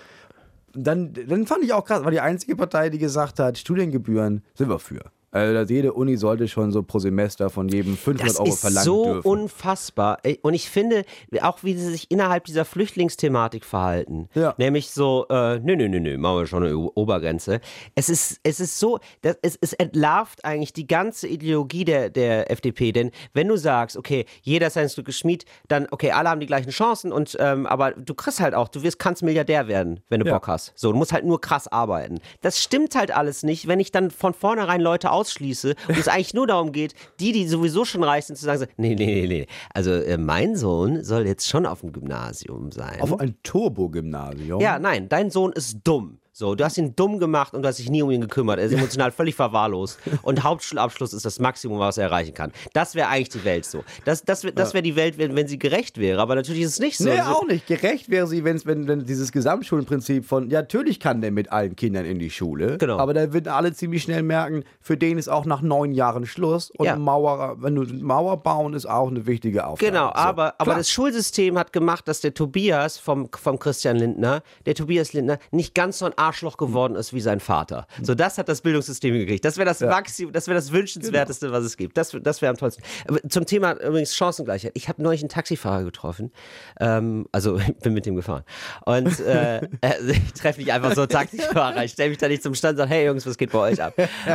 Dann, 0.84 1.14
dann 1.14 1.48
fand 1.48 1.64
ich 1.64 1.74
auch 1.74 1.86
krass, 1.86 2.04
war 2.04 2.12
die 2.12 2.20
einzige 2.20 2.56
Partei, 2.56 2.90
die 2.90 3.00
gesagt 3.00 3.40
hat, 3.40 3.58
Studiengebühren 3.58 4.44
sind 4.54 4.70
wir 4.70 4.80
für. 4.80 5.12
Also 5.38 5.54
dass 5.54 5.70
jede 5.70 5.94
Uni 5.94 6.18
sollte 6.18 6.48
schon 6.48 6.72
so 6.72 6.84
pro 6.84 7.00
Semester 7.00 7.50
von 7.50 7.70
jedem 7.70 7.96
500 7.98 8.28
Das 8.30 8.40
Euro 8.40 8.50
ist 8.50 8.62
verlangen 8.62 8.86
so 8.86 9.14
dürfen. 9.14 9.28
unfassbar. 9.28 10.20
Ey, 10.24 10.40
Und 10.42 10.54
ich 10.54 10.70
finde, 10.70 11.04
auch 11.42 11.64
wie 11.64 11.74
sie 11.76 11.92
sich 11.92 12.10
innerhalb 12.12 12.46
dieser 12.46 12.66
Flüchtlingsthematik 12.66 13.66
verhalten. 13.66 14.30
Ja. 14.34 14.54
Nämlich 14.58 14.90
so, 14.92 15.26
äh, 15.30 15.60
nö, 15.60 15.76
nö, 15.76 15.88
nö, 15.90 16.00
nö, 16.00 16.18
machen 16.18 16.38
wir 16.40 16.46
schon 16.48 16.64
eine 16.64 16.78
Obergrenze. 16.78 17.60
Es 17.96 18.10
ist, 18.10 18.40
es 18.44 18.60
ist 18.60 18.80
so, 18.80 19.00
das, 19.22 19.38
es, 19.42 19.58
es 19.62 19.74
entlarvt 19.74 20.44
eigentlich 20.46 20.74
die 20.74 20.88
ganze 20.88 21.28
Ideologie 21.28 21.86
der, 21.86 22.10
der 22.10 22.50
FDP. 22.52 22.92
Denn 22.92 23.12
wenn 23.34 23.48
du 23.48 23.58
sagst, 23.58 23.98
okay, 23.98 24.26
jeder 24.42 24.68
ist 24.68 24.74
sein 24.74 24.90
Stück 24.90 25.12
Schmied, 25.14 25.46
dann, 25.68 25.88
okay, 25.92 26.12
alle 26.12 26.30
haben 26.30 26.40
die 26.40 26.48
gleichen 26.48 26.72
Chancen 26.72 27.12
und, 27.12 27.38
ähm, 27.40 27.66
aber 27.66 27.92
du 27.92 28.14
kriegst 28.14 28.40
halt 28.40 28.54
auch, 28.54 28.68
du 28.68 28.84
wirst, 28.84 29.00
kannst 29.00 29.24
Milliardär 29.24 29.68
werden, 29.68 30.00
wenn 30.10 30.20
du 30.20 30.26
Ja. 30.28 30.34
Bock 30.34 30.48
hast. 30.48 30.74
So, 30.76 30.92
du 30.92 30.98
musst 30.98 31.14
halt 31.14 31.26
nur 31.26 31.40
krass 31.42 31.68
arbeiten. 31.68 32.20
Das 32.42 32.62
stimmt 32.62 32.96
halt 32.96 33.12
alles 33.16 33.44
nicht, 33.44 33.68
wenn 33.68 33.80
ich 33.80 33.92
dann 33.92 34.12
von 34.12 34.34
vornherein 34.34 34.82
Leute 34.82 35.12
ausschließe 35.28 35.76
und 35.88 35.98
es 35.98 36.08
eigentlich 36.08 36.34
nur 36.34 36.48
darum 36.48 36.72
geht, 36.72 36.94
die, 37.20 37.32
die 37.32 37.48
sowieso 37.48 37.86
schon 37.86 38.04
reich 38.04 38.26
sind, 38.26 38.38
zu 38.38 38.46
sagen, 38.46 38.60
so, 38.60 38.66
nee, 38.78 38.96
nee, 38.96 39.06
nee, 39.06 39.28
nee. 39.28 39.48
Also 39.74 39.92
äh, 39.92 40.18
mein 40.18 40.56
Sohn 40.56 41.04
soll 41.04 41.28
jetzt 41.28 41.48
schon 41.48 41.66
auf 41.66 41.82
dem 41.82 41.92
Gymnasium 41.92 42.72
sein. 42.72 43.02
Auf 43.02 43.20
ein 43.20 43.36
Turbo-Gymnasium. 43.44 44.62
ja, 44.62 44.80
nein, 44.80 45.10
dein 45.10 45.30
Sohn 45.30 45.52
ist 45.54 45.80
dumm. 45.84 46.20
So, 46.40 46.54
du 46.54 46.64
hast 46.64 46.78
ihn 46.78 46.96
dumm 46.96 47.18
gemacht 47.18 47.56
und 47.56 47.64
du 47.64 47.68
hast 47.68 47.80
dich 47.80 47.90
nie 47.90 48.04
um 48.04 48.12
ihn 48.12 48.22
gekümmert. 48.22 48.60
Er 48.60 48.66
ist 48.66 48.72
emotional 48.78 49.10
völlig 49.12 49.34
verwahrlost. 49.34 49.98
Und 50.22 50.44
Hauptschulabschluss 50.44 51.12
ist 51.14 51.26
das 51.26 51.40
Maximum, 51.40 51.80
was 51.80 51.98
er 51.98 52.04
erreichen 52.04 52.36
kann. 52.36 52.52
Das 52.74 52.94
wäre 52.94 53.08
eigentlich 53.08 53.30
die 53.30 53.44
Welt 53.44 53.66
so. 53.66 53.84
Das, 54.06 54.24
das, 54.24 54.44
wär- 54.44 54.52
das 54.52 54.76
wäre 54.76 54.84
die 54.84 54.96
Welt, 54.96 55.18
wenn, 55.18 55.36
wenn 55.36 55.48
sie 55.48 55.58
gerecht 55.58 55.98
wäre. 55.98 56.22
Aber 56.22 56.36
natürlich 56.36 56.62
ist 56.62 56.74
es 56.74 56.80
nicht 56.80 57.00
so. 57.00 57.06
Nee, 57.06 57.16
so 57.18 57.24
auch 57.24 57.48
nicht. 57.48 57.66
Gerecht 57.66 58.10
wäre 58.12 58.28
sie, 58.28 58.44
wenn's, 58.44 58.68
wenn, 58.68 58.88
wenn 58.88 59.04
dieses 59.08 59.32
Gesamtschulenprinzip 59.32 60.26
von, 60.26 60.52
ja, 60.52 60.60
natürlich 60.62 61.00
kann 61.00 61.22
der 61.22 61.32
mit 61.32 61.52
allen 61.52 61.76
Kindern 61.76 62.06
in 62.06 62.20
die 62.20 62.30
Schule. 62.30 62.78
Genau. 62.78 63.00
Aber 63.00 63.16
da 63.16 63.34
würden 63.34 63.48
alle 63.48 63.74
ziemlich 63.74 64.04
schnell 64.04 64.22
merken, 64.22 64.64
für 64.80 64.96
den 64.96 65.18
ist 65.18 65.30
auch 65.30 65.46
nach 65.46 65.62
neun 65.64 65.92
Jahren 65.92 66.28
Schluss. 66.28 66.70
Und 66.78 66.86
Ja. 66.86 66.98
Mauer, 66.98 67.56
wenn 67.62 67.74
du 67.74 67.82
Mauer 68.06 68.38
bauen, 68.44 68.76
ist 68.76 68.86
auch 68.86 69.08
eine 69.08 69.26
wichtige 69.26 69.66
Aufgabe. 69.66 69.92
Genau, 69.92 70.10
So, 70.10 70.14
aber, 70.14 70.54
aber 70.60 70.66
klar. 70.66 70.78
das 70.78 70.92
Schulsystem 70.92 71.58
hat 71.58 71.74
gemacht, 71.74 72.08
dass 72.08 72.22
der 72.22 72.36
Tobias 72.36 73.00
vom, 73.00 73.28
vom 73.36 73.58
Christian 73.58 73.98
Lindner, 73.98 74.44
der 74.68 74.76
Tobias 74.76 75.14
Lindner, 75.14 75.40
nicht 75.50 75.74
ganz 75.74 75.98
so 75.98 76.06
ein 76.06 76.14
Arschloch 76.28 76.58
geworden 76.58 76.96
ist 76.96 77.14
wie 77.14 77.22
sein 77.22 77.40
Vater. 77.40 77.88
So, 78.02 78.16
das 78.16 78.38
hat 78.38 78.50
das 78.50 78.62
Bildungssystem 78.62 79.14
gekriegt. 79.14 79.46
Das 79.46 79.58
wäre 79.58 79.66
das 79.66 79.80
Maximum, 79.80 80.34
das 80.34 80.48
wäre 80.48 80.56
das 80.56 80.72
Wünschenswerteste, 80.72 81.52
was 81.52 81.64
es 81.64 81.78
gibt. 81.78 81.98
Das, 81.98 82.16
das 82.22 82.42
wäre 82.42 82.50
am 82.50 82.58
tollsten. 82.58 82.84
Zum 83.30 83.46
Thema 83.46 83.74
übrigens 83.74 84.16
Chancengleichheit. 84.16 84.72
Ich 84.76 84.90
habe 84.90 85.02
neulich 85.02 85.22
einen 85.22 85.30
Taxifahrer 85.30 85.84
getroffen. 85.84 86.32
Ähm, 86.80 87.28
also, 87.32 87.58
ich 87.68 87.78
bin 87.78 87.94
mit 87.94 88.06
dem 88.06 88.16
gefahren. 88.16 88.44
Und 88.86 89.20
äh, 89.22 89.58
äh, 89.82 90.02
ich 90.12 90.34
treffe 90.34 90.60
nicht 90.60 90.72
einfach 90.72 90.94
so 90.94 91.06
Taxifahrer. 91.06 91.84
Ich 91.84 91.94
stelle 91.94 92.10
mich 92.10 92.18
da 92.18 92.28
nicht 92.28 92.44
zum 92.44 92.56
Stand 92.56 92.74
und 92.74 92.78
sage, 92.80 92.90
hey 92.90 93.06
Jungs, 93.06 93.26
was 93.26 93.38
geht 93.38 93.52
bei 93.52 93.60
euch 93.60 93.82
ab? 93.82 93.94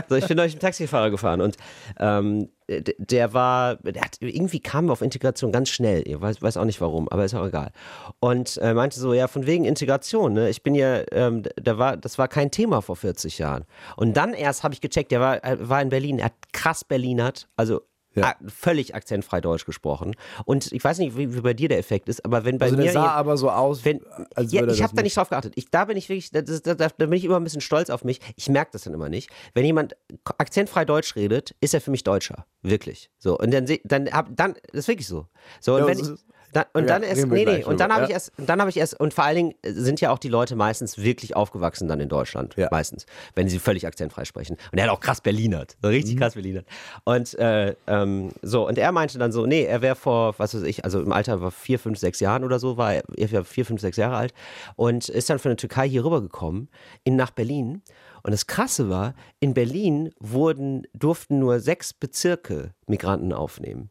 So, 0.08 0.16
ich 0.16 0.26
bin 0.26 0.36
neulich 0.36 0.54
einen 0.54 0.60
Taxifahrer 0.60 1.10
gefahren 1.10 1.40
und 1.40 1.56
ähm, 1.98 2.48
der 2.68 3.34
war, 3.34 3.76
der 3.76 4.02
hat, 4.02 4.16
irgendwie 4.20 4.60
kam 4.60 4.88
er 4.88 4.92
auf 4.92 5.02
Integration 5.02 5.52
ganz 5.52 5.68
schnell. 5.68 6.02
Ich 6.06 6.20
weiß, 6.20 6.42
weiß 6.42 6.56
auch 6.56 6.64
nicht 6.64 6.80
warum, 6.80 7.08
aber 7.08 7.24
ist 7.24 7.34
auch 7.34 7.46
egal. 7.46 7.72
Und 8.20 8.58
äh, 8.58 8.74
meinte 8.74 8.98
so, 8.98 9.12
ja, 9.14 9.28
von 9.28 9.46
wegen 9.46 9.64
Integration, 9.64 10.32
ne? 10.32 10.48
Ich 10.48 10.62
bin 10.62 10.74
ja, 10.74 11.02
ähm, 11.12 11.42
da 11.56 11.78
war, 11.78 11.96
das 11.96 12.18
war 12.18 12.28
kein 12.28 12.50
Thema 12.50 12.82
vor 12.82 12.96
40 12.96 13.38
Jahren. 13.38 13.64
Und 13.96 14.16
dann 14.16 14.34
erst 14.34 14.64
habe 14.64 14.74
ich 14.74 14.80
gecheckt, 14.80 15.10
der 15.12 15.20
war, 15.20 15.36
er 15.38 15.68
war 15.68 15.82
in 15.82 15.88
Berlin, 15.88 16.18
er 16.18 16.26
hat 16.26 16.34
krass 16.52 16.84
Berlinert, 16.84 17.48
also 17.56 17.82
Ja. 18.14 18.34
völlig 18.46 18.94
akzentfrei 18.94 19.40
Deutsch 19.40 19.64
gesprochen. 19.64 20.14
Und 20.44 20.70
ich 20.72 20.82
weiß 20.84 20.98
nicht, 20.98 21.16
wie, 21.16 21.34
wie 21.34 21.40
bei 21.40 21.54
dir 21.54 21.68
der 21.68 21.78
Effekt 21.78 22.08
ist, 22.08 22.24
aber 22.24 22.44
wenn 22.44 22.58
bei 22.58 22.66
Also 22.66 22.76
mir. 22.76 22.84
der 22.84 22.92
sah 22.92 23.04
je- 23.04 23.10
aber 23.10 23.36
so 23.36 23.50
aus, 23.50 23.84
wenn, 23.84 24.00
als 24.34 24.52
ja, 24.52 24.66
ich 24.66 24.82
habe 24.82 24.94
da 24.94 25.02
nicht 25.02 25.16
drauf 25.16 25.30
geachtet. 25.30 25.52
Ich, 25.56 25.70
da 25.70 25.84
bin 25.86 25.96
ich 25.96 26.08
wirklich, 26.08 26.30
da, 26.30 26.42
da, 26.42 26.74
da, 26.74 26.88
bin 26.88 27.12
ich 27.12 27.24
immer 27.24 27.36
ein 27.36 27.44
bisschen 27.44 27.60
stolz 27.60 27.90
auf 27.90 28.04
mich. 28.04 28.20
Ich 28.36 28.48
merke 28.48 28.72
das 28.72 28.82
dann 28.82 28.94
immer 28.94 29.08
nicht. 29.08 29.30
Wenn 29.54 29.64
jemand 29.64 29.96
akzentfrei 30.38 30.84
Deutsch 30.84 31.16
redet, 31.16 31.54
ist 31.60 31.74
er 31.74 31.80
für 31.80 31.90
mich 31.90 32.04
Deutscher. 32.04 32.46
Wirklich. 32.62 33.10
So. 33.18 33.38
Und 33.38 33.52
dann, 33.52 33.66
dann, 33.84 34.04
dann 34.30 34.54
das 34.72 34.80
ist 34.80 34.88
wirklich 34.88 35.06
so. 35.08 35.26
So, 35.60 35.74
und 35.74 35.80
Ja, 35.80 35.86
wenn 35.86 35.98
ich. 35.98 36.08
Dann, 36.52 36.64
und 36.74 36.82
Ja, 36.82 36.88
dann 36.88 37.02
erst, 37.02 37.26
nee, 37.26 37.44
nee, 37.46 37.64
und 37.64 37.80
dann 37.80 37.88
drüber, 37.88 37.94
habe 37.94 38.02
ich 38.04 38.10
ja. 38.10 38.14
erst, 38.14 38.32
und 38.38 38.48
dann 38.48 38.60
habe 38.60 38.68
ich 38.68 38.76
erst, 38.76 39.00
und 39.00 39.14
vor 39.14 39.24
allen 39.24 39.36
Dingen 39.36 39.54
sind 39.64 40.00
ja 40.02 40.10
auch 40.10 40.18
die 40.18 40.28
Leute 40.28 40.54
meistens 40.54 40.98
wirklich 40.98 41.34
aufgewachsen 41.34 41.88
dann 41.88 41.98
in 41.98 42.10
Deutschland. 42.10 42.54
Ja. 42.56 42.68
Meistens. 42.70 43.06
Wenn 43.34 43.48
sie 43.48 43.58
völlig 43.58 43.86
akzentfrei 43.86 44.26
sprechen. 44.26 44.56
Und 44.70 44.78
er 44.78 44.84
hat 44.84 44.90
auch 44.90 45.00
krass 45.00 45.22
Berlinert. 45.22 45.76
So 45.80 45.88
Mhm. 45.88 45.94
richtig 45.94 46.16
krass 46.18 46.34
Berlinert. 46.34 46.66
Und, 47.04 47.38
äh, 47.38 47.74
ähm, 47.86 48.32
so, 48.42 48.68
und 48.68 48.76
er 48.76 48.92
meinte 48.92 49.18
dann 49.18 49.32
so, 49.32 49.46
nee, 49.46 49.64
er 49.64 49.80
wäre 49.80 49.96
vor, 49.96 50.34
was 50.38 50.54
weiß 50.54 50.62
ich, 50.64 50.84
also 50.84 51.00
im 51.00 51.12
Alter 51.12 51.40
war 51.40 51.50
vier, 51.50 51.78
fünf, 51.78 51.98
sechs 51.98 52.20
Jahren 52.20 52.44
oder 52.44 52.58
so, 52.58 52.76
war 52.76 52.94
er, 52.94 53.02
er 53.16 53.32
war 53.32 53.44
vier, 53.44 53.64
fünf, 53.64 53.80
sechs 53.80 53.96
Jahre 53.96 54.16
alt 54.16 54.34
und 54.76 55.08
ist 55.08 55.30
dann 55.30 55.38
von 55.38 55.50
der 55.50 55.56
Türkei 55.56 55.88
hier 55.88 56.04
rübergekommen, 56.04 56.68
in, 57.04 57.16
nach 57.16 57.30
Berlin. 57.30 57.82
Und 58.24 58.32
das 58.32 58.46
Krasse 58.46 58.88
war, 58.88 59.14
in 59.40 59.54
Berlin 59.54 60.10
wurden, 60.20 60.86
durften 60.94 61.38
nur 61.38 61.58
sechs 61.60 61.92
Bezirke 61.94 62.72
Migranten 62.86 63.32
aufnehmen. 63.32 63.90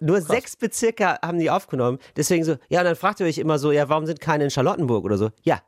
Nur 0.00 0.20
sechs 0.20 0.56
Bezirke 0.56 1.16
haben 1.22 1.38
die 1.38 1.50
aufgenommen. 1.50 1.98
Deswegen 2.16 2.44
so, 2.44 2.56
ja, 2.68 2.80
und 2.80 2.86
dann 2.86 2.96
fragt 2.96 3.20
ihr 3.20 3.26
euch 3.26 3.38
immer 3.38 3.58
so, 3.58 3.72
ja, 3.72 3.88
warum 3.88 4.06
sind 4.06 4.20
keine 4.20 4.44
in 4.44 4.50
Charlottenburg 4.50 5.04
oder 5.04 5.18
so? 5.18 5.30
Ja, 5.42 5.60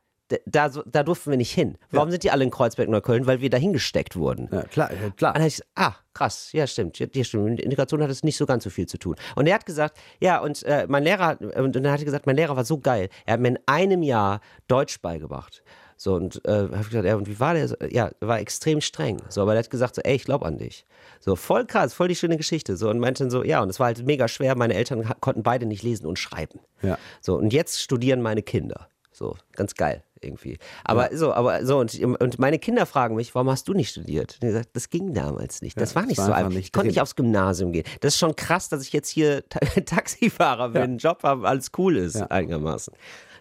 da, 0.46 0.70
da, 0.84 1.02
durften 1.04 1.30
wir 1.30 1.36
nicht 1.36 1.52
hin. 1.52 1.78
Warum 1.90 2.10
sind 2.10 2.24
die 2.24 2.30
alle 2.30 2.42
in 2.42 2.50
Kreuzberg, 2.50 2.88
Neukölln? 2.88 3.26
Weil 3.26 3.40
wir 3.40 3.50
da 3.50 3.58
hingesteckt 3.58 4.16
wurden. 4.16 4.48
Ja, 4.50 4.62
klar, 4.62 4.90
ja, 4.92 5.10
klar. 5.10 5.32
Und 5.32 5.38
dann 5.38 5.46
ich 5.46 5.54
gesagt, 5.56 5.70
ah, 5.76 5.94
krass, 6.14 6.50
ja, 6.52 6.66
stimmt. 6.66 6.98
Ja, 6.98 7.06
stimmt. 7.24 7.44
Mit 7.44 7.60
Integration 7.60 8.02
hat 8.02 8.10
es 8.10 8.24
nicht 8.24 8.36
so 8.36 8.44
ganz 8.44 8.64
so 8.64 8.70
viel 8.70 8.86
zu 8.86 8.98
tun. 8.98 9.14
Und 9.36 9.46
er 9.46 9.54
hat 9.54 9.66
gesagt, 9.66 9.98
ja, 10.20 10.40
und 10.40 10.64
äh, 10.64 10.86
mein 10.88 11.04
Lehrer, 11.04 11.26
hat- 11.26 11.40
und 11.40 11.76
dann 11.76 11.88
hat 11.90 12.00
er 12.00 12.04
gesagt, 12.04 12.26
mein 12.26 12.36
Lehrer 12.36 12.56
war 12.56 12.64
so 12.64 12.78
geil. 12.78 13.08
Er 13.24 13.34
hat 13.34 13.40
mir 13.40 13.48
in 13.48 13.58
einem 13.66 14.02
Jahr 14.02 14.40
Deutsch 14.66 15.00
beigebracht. 15.00 15.62
So, 15.96 16.14
und 16.14 16.44
äh, 16.44 16.50
habe 16.50 16.78
ich 16.82 16.88
gesagt, 16.90 17.06
ja, 17.06 17.16
und 17.16 17.26
wie 17.26 17.40
war 17.40 17.54
der? 17.54 17.68
So, 17.68 17.76
Ja, 17.88 18.10
war 18.20 18.38
extrem 18.38 18.80
streng. 18.80 19.16
So, 19.28 19.42
aber 19.42 19.54
er 19.54 19.60
hat 19.60 19.70
gesagt, 19.70 19.94
so, 19.94 20.02
ey, 20.02 20.14
ich 20.16 20.24
glaube 20.24 20.44
an 20.44 20.58
dich. 20.58 20.84
So, 21.20 21.36
voll 21.36 21.64
krass, 21.64 21.94
voll 21.94 22.08
die 22.08 22.16
schöne 22.16 22.36
Geschichte. 22.36 22.76
So, 22.76 22.90
und 22.90 22.98
meinte 22.98 23.24
dann 23.24 23.30
so, 23.30 23.42
ja, 23.42 23.62
und 23.62 23.70
es 23.70 23.80
war 23.80 23.86
halt 23.86 24.04
mega 24.04 24.28
schwer. 24.28 24.56
Meine 24.56 24.74
Eltern 24.74 25.08
konnten 25.20 25.42
beide 25.42 25.64
nicht 25.64 25.82
lesen 25.82 26.06
und 26.06 26.18
schreiben. 26.18 26.60
Ja. 26.82 26.98
So, 27.20 27.36
und 27.36 27.52
jetzt 27.52 27.80
studieren 27.80 28.20
meine 28.20 28.42
Kinder. 28.42 28.88
So, 29.10 29.36
ganz 29.52 29.74
geil 29.74 30.02
irgendwie. 30.20 30.58
Aber 30.84 31.08
so, 31.12 31.32
aber 31.32 31.64
so, 31.64 31.78
und, 31.78 31.98
und 32.20 32.38
meine 32.38 32.58
Kinder 32.58 32.84
fragen 32.84 33.16
mich, 33.16 33.34
warum 33.34 33.48
hast 33.48 33.66
du 33.66 33.72
nicht 33.72 33.90
studiert? 33.90 34.38
Und 34.40 34.48
ich 34.48 34.52
gesagt, 34.52 34.70
das 34.74 34.90
ging 34.90 35.14
damals 35.14 35.62
nicht. 35.62 35.80
Das 35.80 35.94
war 35.94 36.02
das 36.02 36.10
nicht 36.10 36.18
war 36.18 36.26
so 36.26 36.32
einfach 36.32 36.50
nicht 36.50 36.66
ich 36.66 36.72
konnte 36.72 36.88
nicht 36.88 37.00
aufs 37.00 37.16
Gymnasium 37.16 37.72
gehen. 37.72 37.84
Das 38.00 38.14
ist 38.14 38.18
schon 38.18 38.36
krass, 38.36 38.68
dass 38.68 38.82
ich 38.82 38.92
jetzt 38.92 39.08
hier 39.08 39.48
Ta 39.48 39.60
Taxifahrer 39.86 40.70
bin, 40.70 40.82
einen 40.82 40.98
Job 40.98 41.22
habe, 41.22 41.48
alles 41.48 41.70
cool 41.78 41.96
ist, 41.96 42.16
einigermaßen. 42.16 42.92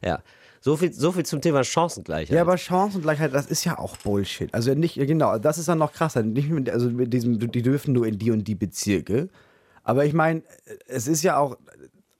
Ja. 0.04 0.22
So 0.66 0.76
viel, 0.76 0.92
so 0.92 1.12
viel 1.12 1.24
zum 1.24 1.42
Thema 1.42 1.64
Chancengleichheit. 1.64 2.36
Ja, 2.36 2.42
aber 2.42 2.58
Chancengleichheit, 2.58 3.32
das 3.36 3.46
ist 3.46 3.66
ja 3.66 3.78
auch 3.78 3.98
Bullshit. 3.98 4.52
Also 4.52 4.74
nicht, 4.74 4.96
genau, 4.96 5.38
das 5.38 5.60
ist 5.60 5.68
dann 5.68 5.78
noch 5.78 5.94
krasser. 5.94 6.24
Nicht 6.24 6.50
mit, 6.50 6.72
also 6.72 6.90
mit 6.90 7.14
diesem, 7.14 7.38
die 7.38 7.62
dürfen 7.62 7.94
nur 7.94 8.08
in 8.08 8.18
die 8.18 8.32
und 8.32 8.48
die 8.48 8.56
Bezirke. 8.56 9.30
Aber 9.84 10.06
ich 10.06 10.14
meine, 10.14 10.42
es 10.88 11.08
ist 11.08 11.22
ja 11.22 11.38
auch, 11.38 11.60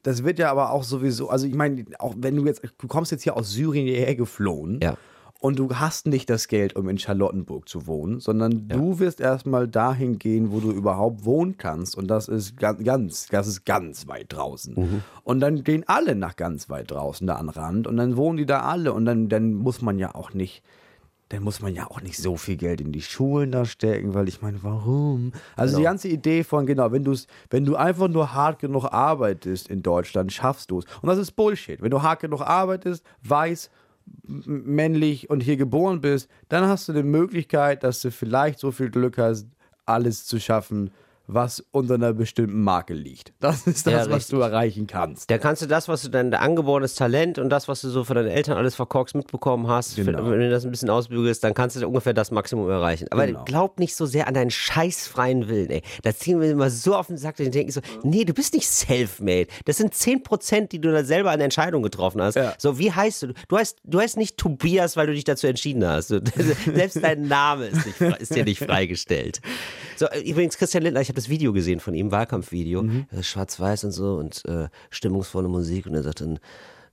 das 0.04 0.24
wird 0.24 0.38
ja 0.38 0.52
aber 0.52 0.70
auch 0.70 0.84
sowieso, 0.84 1.28
also 1.32 1.48
ich 1.48 1.56
meine, 1.56 1.86
auch 1.98 2.14
wenn 2.20 2.36
du 2.36 2.46
jetzt, 2.46 2.62
du 2.78 2.88
kommst 2.88 3.12
jetzt 3.12 3.24
hier 3.24 3.36
aus 3.36 3.50
Syrien 3.50 3.88
hierher 3.88 4.14
geflohen. 4.14 4.80
Ja. 4.80 4.96
Und 5.42 5.60
du 5.60 5.70
hast 5.76 6.08
nicht 6.08 6.30
das 6.30 6.48
Geld, 6.48 6.76
um 6.76 6.90
in 6.90 6.98
Charlottenburg 6.98 7.70
zu 7.70 7.86
wohnen, 7.86 8.20
sondern 8.20 8.68
du 8.68 9.00
wirst 9.00 9.20
erstmal 9.20 9.68
dahin 9.68 10.18
gehen, 10.18 10.52
wo 10.52 10.60
du 10.60 10.72
überhaupt 10.72 11.24
wohnen 11.26 11.58
kannst. 11.58 11.96
Und 11.98 12.08
das 12.08 12.28
ist 12.28 12.58
ganz, 12.58 12.84
ganz, 12.84 13.28
das 13.28 13.46
ist 13.48 13.66
ganz 13.66 14.08
weit 14.08 14.28
draußen. 14.34 14.74
Mhm. 14.76 15.02
Und 15.24 15.42
dann 15.42 15.64
gehen 15.64 15.84
alle 15.88 16.16
nach 16.16 16.36
ganz 16.36 16.70
weit 16.70 16.90
draußen 16.90 17.28
da 17.28 17.36
an 17.36 17.50
Rand 17.50 17.86
und 17.86 17.98
dann 17.98 18.18
wohnen 18.18 18.38
die 18.38 18.46
da 18.48 18.62
alle. 18.62 18.94
Und 18.94 19.06
dann, 19.06 19.30
dann 19.30 19.54
muss 19.54 19.82
man 19.82 20.00
ja 20.00 20.16
auch 20.16 20.34
nicht, 20.34 20.64
dann 21.30 21.44
muss 21.44 21.62
man 21.62 21.76
ja 21.76 21.92
auch 21.92 22.02
nicht 22.02 22.18
so 22.18 22.38
viel 22.38 22.56
Geld 22.56 22.82
in 22.82 22.92
die 22.92 23.02
Schulen 23.02 23.52
da 23.52 23.66
stecken, 23.66 24.14
weil 24.16 24.28
ich 24.28 24.42
meine, 24.42 24.64
warum? 24.64 25.32
Also 25.56 25.76
die 25.76 25.82
Genau. 25.82 25.90
ganze 25.92 26.08
Idee 26.08 26.44
von, 26.44 26.66
genau, 26.66 26.92
wenn, 26.92 27.04
du's, 27.04 27.28
wenn 27.52 27.66
du 27.66 27.76
einfach 27.76 28.08
nur 28.08 28.34
hart 28.34 28.60
genug 28.60 28.86
arbeitest 28.86 29.68
in 29.68 29.84
Deutschland, 29.84 30.32
schaffst 30.34 30.72
du 30.72 30.80
es. 30.80 30.86
Und 31.02 31.08
das 31.08 31.20
ist 31.20 31.34
Bullshit. 31.34 31.82
Wenn 31.82 31.92
du 31.92 32.02
hart 32.02 32.22
genug 32.22 32.42
arbeitest, 32.42 33.04
weiß, 33.22 33.70
männlich 34.28 35.30
und 35.30 35.42
hier 35.42 35.58
geboren 35.58 36.02
bist, 36.02 36.30
dann 36.50 36.66
hast 36.66 36.88
du 36.90 36.94
die 36.94 37.04
Möglichkeit, 37.04 37.84
dass 37.84 38.02
du 38.02 38.12
vielleicht 38.12 38.60
so 38.60 38.72
viel 38.72 38.90
Glück 38.90 39.18
hast, 39.18 39.48
alles 39.86 40.26
zu 40.26 40.40
schaffen, 40.40 40.92
was 41.28 41.64
unter 41.72 41.96
einer 41.96 42.14
bestimmten 42.14 42.62
Marke 42.64 42.94
liegt. 42.94 43.34
Das 43.40 43.66
ist 43.68 43.88
das, 43.88 44.08
Ja, 44.08 44.10
was 44.12 44.28
du 44.28 44.40
erreichen 44.40 44.88
kannst. 44.88 45.30
Da 45.32 45.38
kannst 45.38 45.62
du 45.62 45.66
das, 45.66 45.88
was 45.88 46.04
du 46.04 46.10
dein 46.10 46.34
angeborenes 46.34 46.96
Talent 46.96 47.40
und 47.40 47.50
das, 47.50 47.68
was 47.68 47.82
du 47.82 47.90
so 47.90 48.04
von 48.04 48.16
deinen 48.16 48.28
Eltern 48.30 48.58
alles 48.58 48.76
verkorkst 48.76 49.16
mitbekommen 49.16 49.68
hast, 49.68 49.96
Genau. 49.96 50.30
wenn 50.30 50.40
du 50.40 50.50
das 50.50 50.66
ein 50.66 50.72
bisschen 50.72 50.90
ausbügelst, 50.90 51.44
dann 51.44 51.54
kannst 51.54 51.76
du 51.82 51.88
ungefähr 51.88 52.14
das 52.14 52.32
Maximum 52.32 52.70
erreichen. 52.70 53.08
Aber 53.12 53.26
Genau. 53.26 53.44
glaub 53.44 53.80
nicht 53.80 53.96
so 53.96 54.06
sehr 54.06 54.28
an 54.28 54.34
deinen 54.34 54.52
scheißfreien 54.52 55.48
Willen, 55.48 55.70
ey. 55.70 55.82
Da 56.04 56.14
ziehen 56.14 56.40
wir 56.42 56.50
immer 56.52 56.70
so 56.70 56.96
auf 56.96 57.08
den 57.08 57.18
Sack, 57.18 57.38
dass 57.38 57.48
ich 57.48 57.52
denke 57.54 57.72
so, 57.72 57.82
nee, 58.04 58.24
du 58.26 58.34
bist 58.34 58.54
nicht 58.54 58.68
self-made. 58.68 59.48
Das 59.66 59.78
sind 59.78 59.94
10%, 59.96 60.72
die 60.72 60.80
du 60.82 60.92
da 60.92 61.04
selber 61.04 61.32
an 61.32 61.40
Entscheidung 61.40 61.82
getroffen 61.82 62.22
hast. 62.22 62.36
Ja. 62.36 62.54
So, 62.58 62.78
wie 62.78 62.92
heißt 62.92 63.24
du? 63.24 63.34
Du 63.48 63.58
heißt, 63.58 63.80
du 63.84 64.00
heißt 64.00 64.18
nicht 64.18 64.38
Tobias, 64.38 64.96
weil 64.96 65.08
du 65.08 65.14
dich 65.14 65.24
dazu 65.24 65.48
entschieden 65.48 65.86
hast. 65.88 66.08
Selbst 66.66 67.04
dein 67.04 67.28
Name 67.28 67.66
ist, 67.68 67.86
nicht, 67.86 68.02
ist 68.22 68.36
dir 68.36 68.44
nicht 68.44 68.60
freigestellt. 68.64 69.42
So, 69.96 70.08
übrigens, 70.24 70.58
Christian 70.58 70.84
Lindner, 70.84 71.02
ich 71.02 71.15
habe 71.16 71.22
das 71.22 71.30
Video 71.30 71.54
gesehen 71.54 71.80
von 71.80 71.94
ihm, 71.94 72.12
Wahlkampfvideo, 72.12 72.84
äh, 72.84 73.24
schwarz-weiß 73.24 73.86
und 73.86 73.92
so 73.92 74.16
und 74.16 74.44
äh, 74.46 74.68
stimmungsvolle 74.90 75.48
Musik 75.48 75.86
und 75.86 75.94
er 75.94 76.04
sagt 76.04 76.20
dann, 76.20 76.40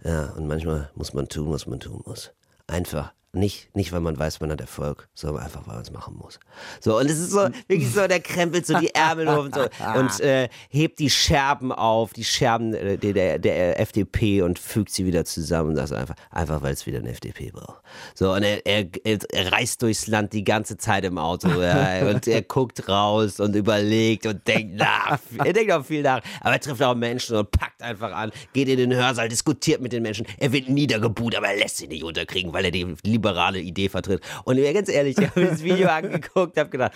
ja, 0.05 0.31
und 0.37 0.47
manchmal 0.47 0.91
muss 0.95 1.13
man 1.13 1.29
tun, 1.29 1.51
was 1.51 1.67
man 1.67 1.81
tun 1.81 2.03
muss. 2.07 2.33
Einfach. 2.69 3.13
Nicht, 3.35 3.75
nicht, 3.75 3.93
weil 3.93 4.01
man 4.01 4.19
weiß, 4.19 4.41
man 4.41 4.51
hat 4.51 4.61
Erfolg, 4.61 5.09
sondern 5.15 5.43
einfach, 5.43 5.67
weil 5.67 5.77
man 5.77 5.83
es 5.83 5.91
machen 5.91 6.19
muss. 6.19 6.39
So, 6.81 6.99
und 6.99 7.07
es 7.07 7.19
ist 7.19 7.31
so, 7.31 7.49
wirklich 7.67 7.91
so, 7.91 8.07
der 8.07 8.21
krempelt 8.21 8.67
so 8.67 8.79
die 8.79 8.95
Ärmel 8.95 9.27
hoch 9.35 9.45
und, 9.45 9.55
so, 9.55 9.63
und 9.99 10.21
äh, 10.21 10.51
hebt 10.69 10.99
die 10.99 11.09
Scherben 11.09 11.73
auf, 11.73 12.13
die 12.13 12.25
Scherben 12.25 12.75
äh, 12.75 12.99
der, 12.99 13.39
der, 13.39 13.81
FDP 13.81 14.43
und 14.43 14.59
fügt 14.59 14.91
sie 14.91 15.07
wieder 15.07 15.25
zusammen 15.25 15.71
und 15.71 15.77
sagt 15.77 15.93
einfach, 15.93 16.15
einfach 16.31 16.61
weil 16.61 16.75
es 16.75 16.85
wieder 16.85 16.99
eine 16.99 17.09
FDP 17.09 17.53
braucht. 17.53 17.81
So, 18.15 18.35
und 18.35 18.43
er, 18.43 18.67
er, 18.67 18.87
er 19.03 19.53
reist 19.53 19.81
durchs 19.81 20.09
Land 20.09 20.35
die 20.35 20.45
ganze 20.45 20.77
Zeit 20.77 21.05
im 21.07 21.17
Auto 21.17 21.49
ja, 21.49 22.07
und 22.11 22.27
er 22.27 22.43
guckt 22.43 22.87
raus 22.87 23.41
und 23.41 23.57
überlegt 23.57 24.27
und 24.27 24.47
denkt 24.47 24.77
nach. 24.77 25.19
Er 25.43 25.55
denkt 25.55 25.73
auch 25.73 25.87
viel 25.87 26.03
nach, 26.03 26.21
aber 26.43 26.53
er 26.53 26.61
trifft 26.61 26.83
auch 26.83 26.95
Menschen 26.95 27.37
und 27.37 27.51
packt 27.51 27.83
einfach 27.83 28.13
an, 28.13 28.31
geht 28.53 28.69
in 28.69 28.77
den 28.77 28.93
Hörsaal, 28.93 29.31
diskutiert 29.31 29.81
mit 29.81 29.95
den 29.95 30.03
Menschen. 30.03 30.27
Er 30.39 30.53
wird 30.53 30.69
niedergebuht, 30.69 31.35
aber 31.35 31.49
er 31.49 31.57
lässt 31.57 31.79
sich 31.79 31.89
nicht 31.89 32.05
unterkriegen, 32.05 32.53
weil 32.53 32.67
er 32.67 32.71
die 32.71 32.95
liberale 33.23 33.61
Idee 33.61 33.89
vertritt. 33.89 34.21
Und 34.45 34.59
ich, 34.59 34.75
ganz 34.75 34.89
ehrlich, 34.89 35.17
ich 35.19 35.27
habe 35.29 35.41
mir 35.41 35.51
das 35.51 35.63
Video 35.63 35.89
angeguckt, 35.91 36.59
habe 36.59 36.71
gedacht, 36.71 36.93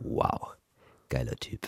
wow, 0.00 0.54
geiler 1.08 1.36
Typ. 1.36 1.60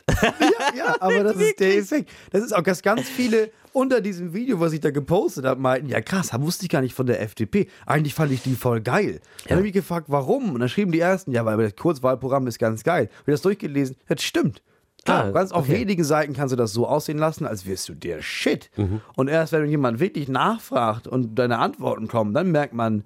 Ja, 0.76 0.96
aber 1.00 1.22
das 1.22 1.36
ist 1.36 1.60
der 1.60 1.78
Effekt. 1.78 2.10
Das 2.32 2.42
ist 2.42 2.52
auch, 2.54 2.62
dass 2.62 2.82
ganz 2.82 3.08
viele 3.08 3.50
unter 3.72 4.00
diesem 4.00 4.32
Video, 4.34 4.58
was 4.58 4.72
ich 4.72 4.80
da 4.80 4.90
gepostet 4.90 5.44
habe, 5.44 5.60
meinten, 5.60 5.88
ja 5.88 6.00
krass, 6.00 6.28
da 6.28 6.40
wusste 6.42 6.64
ich 6.64 6.70
gar 6.70 6.80
nicht 6.80 6.94
von 6.94 7.06
der 7.06 7.20
FDP. 7.20 7.68
Eigentlich 7.84 8.14
fand 8.14 8.32
ich 8.32 8.42
die 8.42 8.54
voll 8.54 8.80
geil. 8.80 9.20
Dann 9.46 9.58
habe 9.58 9.66
ich 9.68 9.72
gefragt, 9.72 10.06
warum? 10.08 10.52
Und 10.52 10.60
dann 10.60 10.68
schrieben 10.68 10.92
die 10.92 11.00
ersten, 11.00 11.30
ja, 11.30 11.44
weil 11.44 11.58
das 11.58 11.76
Kurzwahlprogramm 11.76 12.46
ist 12.46 12.58
ganz 12.58 12.82
geil. 12.82 13.08
Ich 13.10 13.18
habe 13.20 13.32
das 13.32 13.42
durchgelesen, 13.42 13.96
das 14.08 14.22
stimmt. 14.22 14.62
Klar, 15.04 15.26
Ah, 15.26 15.30
ganz 15.30 15.52
auf 15.52 15.68
okay. 15.68 15.80
wenigen 15.80 16.02
Seiten 16.02 16.32
kannst 16.32 16.52
du 16.52 16.56
das 16.56 16.72
so 16.72 16.88
aussehen 16.88 17.18
lassen, 17.18 17.46
als 17.46 17.64
wirst 17.64 17.88
du 17.88 17.94
der 17.94 18.22
Shit. 18.22 18.70
Mhm. 18.76 19.00
Und 19.14 19.28
erst 19.28 19.52
wenn 19.52 19.68
jemand 19.68 20.00
wirklich 20.00 20.28
nachfragt 20.28 21.06
und 21.06 21.36
deine 21.36 21.58
Antworten 21.58 22.08
kommen, 22.08 22.34
dann 22.34 22.50
merkt 22.50 22.74
man, 22.74 23.04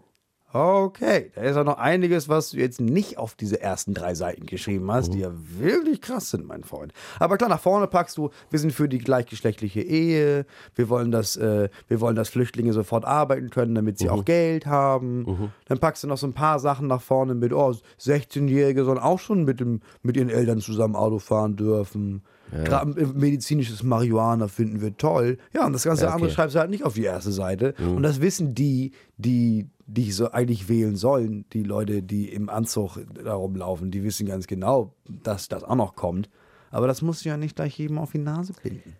okay, 0.53 1.31
da 1.35 1.43
ist 1.43 1.57
auch 1.57 1.65
noch 1.65 1.79
einiges, 1.79 2.29
was 2.29 2.51
du 2.51 2.59
jetzt 2.59 2.81
nicht 2.81 3.19
auf 3.19 3.35
diese 3.35 3.61
ersten 3.61 3.95
drei 3.95 4.15
Seiten 4.15 4.47
geschrieben 4.47 4.91
hast, 4.91 5.15
die 5.15 5.21
ja 5.21 5.31
wirklich 5.33 6.01
krass 6.01 6.31
sind, 6.31 6.47
mein 6.47 6.65
Freund. 6.65 6.93
Aber 7.19 7.37
klar, 7.37 7.49
nach 7.49 7.61
vorne 7.61 7.87
packst 7.87 8.17
du, 8.17 8.31
wir 8.51 8.59
sind 8.59 8.73
für 8.73 8.89
die 8.89 8.99
gleichgeschlechtliche 8.99 9.81
Ehe, 9.81 10.47
wir 10.75 10.89
wollen, 10.89 11.11
dass, 11.11 11.37
äh, 11.37 11.69
wir 11.89 12.01
wollen, 12.01 12.17
dass 12.17 12.29
Flüchtlinge 12.29 12.73
sofort 12.73 13.05
arbeiten 13.05 13.51
können, 13.51 13.75
damit 13.75 13.99
sie 13.99 14.11
auch 14.11 14.25
Geld 14.25 14.67
haben. 14.67 15.51
Dann 15.67 15.79
packst 15.79 16.03
du 16.03 16.09
noch 16.09 16.19
so 16.19 16.27
ein 16.27 16.33
paar 16.33 16.59
Sachen 16.59 16.87
nach 16.87 17.03
vorne 17.03 17.35
mit, 17.35 17.53
oh, 17.53 17.75
16-Jährige 18.01 18.85
sollen 18.85 18.99
auch 18.99 19.19
schon 19.19 19.45
mit, 19.45 19.61
dem, 19.61 19.81
mit 20.03 20.17
ihren 20.17 20.31
Eltern 20.31 20.61
zusammen 20.61 20.97
Auto 20.97 21.19
fahren 21.19 21.57
dürfen. 21.57 22.23
Gerade 22.65 22.91
medizinisches 23.15 23.85
Marihuana 23.85 24.49
finden 24.49 24.81
wir 24.81 24.97
toll. 24.97 25.39
Ja, 25.55 25.67
und 25.67 25.73
das 25.73 25.85
ganze 25.85 26.03
Ja, 26.03 26.09
okay. 26.09 26.17
andere 26.17 26.31
schreibst 26.33 26.57
du 26.57 26.59
halt 26.59 26.71
nicht 26.71 26.85
auf 26.85 26.95
die 26.95 27.05
erste 27.05 27.31
Seite. 27.31 27.75
Und 27.79 28.03
das 28.03 28.21
wissen 28.21 28.55
die, 28.57 28.91
die 29.21 29.69
dich 29.87 30.15
so 30.15 30.31
eigentlich 30.31 30.69
wählen 30.69 30.97
sollen, 30.97 31.45
die 31.53 31.63
Leute, 31.63 32.03
die 32.03 32.29
im 32.29 32.49
Anzug 32.49 32.99
da 33.25 33.35
rumlaufen, 33.35 33.91
die 33.91 34.05
wissen 34.05 34.27
ganz 34.27 34.47
genau, 34.47 34.95
dass 35.09 35.49
das 35.49 35.65
auch 35.65 35.75
noch 35.75 35.97
kommt. 35.97 36.31
Aber 36.71 36.87
das 36.87 37.03
musst 37.03 37.25
du 37.25 37.29
ja 37.29 37.37
nicht 37.37 37.57
gleich 37.57 37.77
jedem 37.79 37.99
auf 37.99 38.13
die 38.13 38.19
Nase 38.19 38.53
binden. 38.63 38.97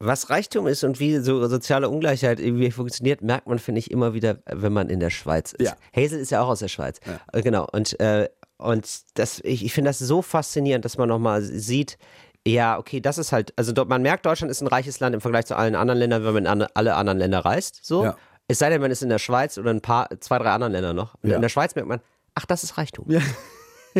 Was 0.00 0.30
Reichtum 0.30 0.68
ist 0.68 0.84
und 0.84 1.00
wie 1.00 1.18
so 1.18 1.44
soziale 1.48 1.88
Ungleichheit 1.88 2.38
irgendwie 2.38 2.70
funktioniert, 2.70 3.20
merkt 3.20 3.48
man, 3.48 3.58
finde 3.58 3.80
ich, 3.80 3.90
immer 3.90 4.14
wieder, 4.14 4.38
wenn 4.46 4.72
man 4.72 4.88
in 4.90 5.00
der 5.00 5.10
Schweiz 5.10 5.52
ist. 5.52 5.66
Ja. 5.66 5.76
Hazel 5.94 6.20
ist 6.20 6.30
ja 6.30 6.40
auch 6.40 6.48
aus 6.48 6.60
der 6.60 6.68
Schweiz. 6.68 7.00
Äh, 7.32 7.42
Genau. 7.42 7.66
Und, 7.72 7.98
äh, 7.98 8.28
und 8.58 8.88
das, 9.14 9.40
ich, 9.42 9.64
ich 9.64 9.72
finde 9.72 9.90
das 9.90 9.98
so 9.98 10.22
faszinierend, 10.22 10.84
dass 10.84 10.98
man 10.98 11.08
nochmal 11.08 11.42
sieht, 11.42 11.98
ja, 12.46 12.78
okay, 12.78 13.00
das 13.00 13.18
ist 13.18 13.32
halt, 13.32 13.52
also 13.56 13.72
dort, 13.72 13.88
man 13.88 14.02
merkt, 14.02 14.24
Deutschland 14.24 14.52
ist 14.52 14.62
ein 14.62 14.68
reiches 14.68 15.00
Land 15.00 15.14
im 15.16 15.20
Vergleich 15.20 15.46
zu 15.46 15.56
allen 15.56 15.74
anderen 15.74 15.98
Ländern, 15.98 16.24
wenn 16.24 16.34
man 16.34 16.46
in 16.46 16.66
alle 16.74 16.94
anderen 16.94 17.18
Länder 17.18 17.40
reist. 17.40 17.84
So. 17.84 18.04
Ja. 18.04 18.16
Es 18.48 18.58
sei 18.58 18.70
denn, 18.70 18.80
man 18.80 18.90
ist 18.90 19.02
in 19.02 19.10
der 19.10 19.18
Schweiz 19.18 19.58
oder 19.58 19.70
ein 19.70 19.82
paar, 19.82 20.08
zwei, 20.20 20.38
drei 20.38 20.50
anderen 20.50 20.72
Länder 20.72 20.94
noch. 20.94 21.14
Ja. 21.22 21.36
in 21.36 21.42
der 21.42 21.50
Schweiz 21.50 21.74
merkt 21.74 21.88
man, 21.88 22.00
ach, 22.34 22.46
das 22.46 22.64
ist 22.64 22.78
Reichtum. 22.78 23.04
Ja. 23.10 23.20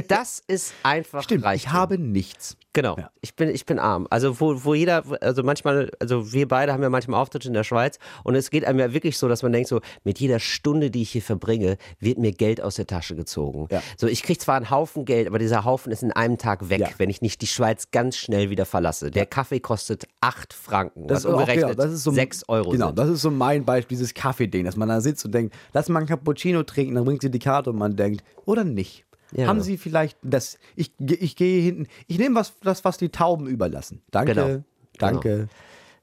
Das 0.06 0.42
ist 0.46 0.72
einfach 0.82 1.22
Stimmt, 1.22 1.44
Reichtum. 1.44 1.68
ich 1.68 1.72
habe 1.72 1.98
nichts. 1.98 2.56
Genau. 2.74 2.96
Ja. 2.96 3.10
Ich 3.22 3.34
bin, 3.34 3.48
ich 3.48 3.66
bin 3.66 3.78
arm. 3.80 4.06
Also 4.10 4.38
wo, 4.40 4.62
wo 4.64 4.74
jeder, 4.74 5.02
also 5.20 5.42
manchmal, 5.42 5.90
also 5.98 6.32
wir 6.32 6.46
beide 6.46 6.72
haben 6.72 6.82
ja 6.82 6.90
manchmal 6.90 7.20
Auftritte 7.20 7.48
in 7.48 7.54
der 7.54 7.64
Schweiz 7.64 7.98
und 8.22 8.36
es 8.36 8.50
geht 8.50 8.64
einem 8.64 8.78
ja 8.78 8.92
wirklich 8.92 9.18
so, 9.18 9.26
dass 9.26 9.42
man 9.42 9.52
denkt 9.52 9.68
so, 9.68 9.80
mit 10.04 10.20
jeder 10.20 10.38
Stunde, 10.38 10.90
die 10.90 11.02
ich 11.02 11.10
hier 11.10 11.22
verbringe, 11.22 11.76
wird 11.98 12.18
mir 12.18 12.30
Geld 12.32 12.60
aus 12.60 12.76
der 12.76 12.86
Tasche 12.86 13.16
gezogen. 13.16 13.66
Ja. 13.72 13.82
So, 13.96 14.06
ich 14.06 14.22
kriege 14.22 14.38
zwar 14.38 14.56
einen 14.56 14.70
Haufen 14.70 15.06
Geld, 15.06 15.26
aber 15.26 15.38
dieser 15.40 15.64
Haufen 15.64 15.90
ist 15.90 16.02
in 16.04 16.12
einem 16.12 16.38
Tag 16.38 16.68
weg, 16.68 16.80
Ja. 16.80 16.88
wenn 16.98 17.10
ich 17.10 17.20
nicht 17.20 17.40
die 17.42 17.46
Schweiz 17.48 17.90
ganz 17.90 18.16
schnell 18.16 18.50
wieder 18.50 18.66
verlasse. 18.66 19.10
Der 19.10 19.26
Kaffee 19.26 19.58
kostet 19.60 20.06
8 20.20 20.52
Franken, 20.52 21.08
was 21.10 21.20
ist 21.20 21.24
umgerechnet 21.26 21.70
genau, 21.70 21.82
das 21.82 21.92
ist 21.92 22.04
so, 22.04 22.12
6 22.12 22.44
Euro 22.48 22.70
Genau, 22.70 22.88
sind. 22.88 22.98
das 22.98 23.08
ist 23.08 23.22
so 23.22 23.30
mein 23.30 23.64
Beispiel, 23.64 23.96
dieses 23.96 24.14
Kaffee-Ding, 24.14 24.64
dass 24.66 24.76
man 24.76 24.88
da 24.88 25.00
sitzt 25.00 25.24
und 25.24 25.32
denkt, 25.34 25.54
lass 25.72 25.88
mal 25.88 26.00
ein 26.00 26.06
Cappuccino 26.06 26.62
trinken, 26.62 26.94
dann 26.94 27.04
bringt 27.04 27.22
sie 27.22 27.30
die 27.30 27.38
Karte 27.40 27.70
und 27.70 27.76
man 27.76 27.96
denkt, 27.96 28.22
oder 28.44 28.62
nicht. 28.62 29.04
Ja. 29.32 29.46
Haben 29.46 29.60
Sie 29.60 29.76
vielleicht 29.76 30.16
das, 30.22 30.58
ich, 30.76 30.92
ich 30.98 31.36
gehe 31.36 31.60
hinten, 31.62 31.86
ich 32.06 32.18
nehme 32.18 32.34
was, 32.36 32.54
das, 32.62 32.84
was 32.84 32.96
die 32.98 33.10
Tauben 33.10 33.46
überlassen. 33.46 34.02
Danke, 34.10 34.34
Genau. 34.34 34.64
danke. 34.98 35.48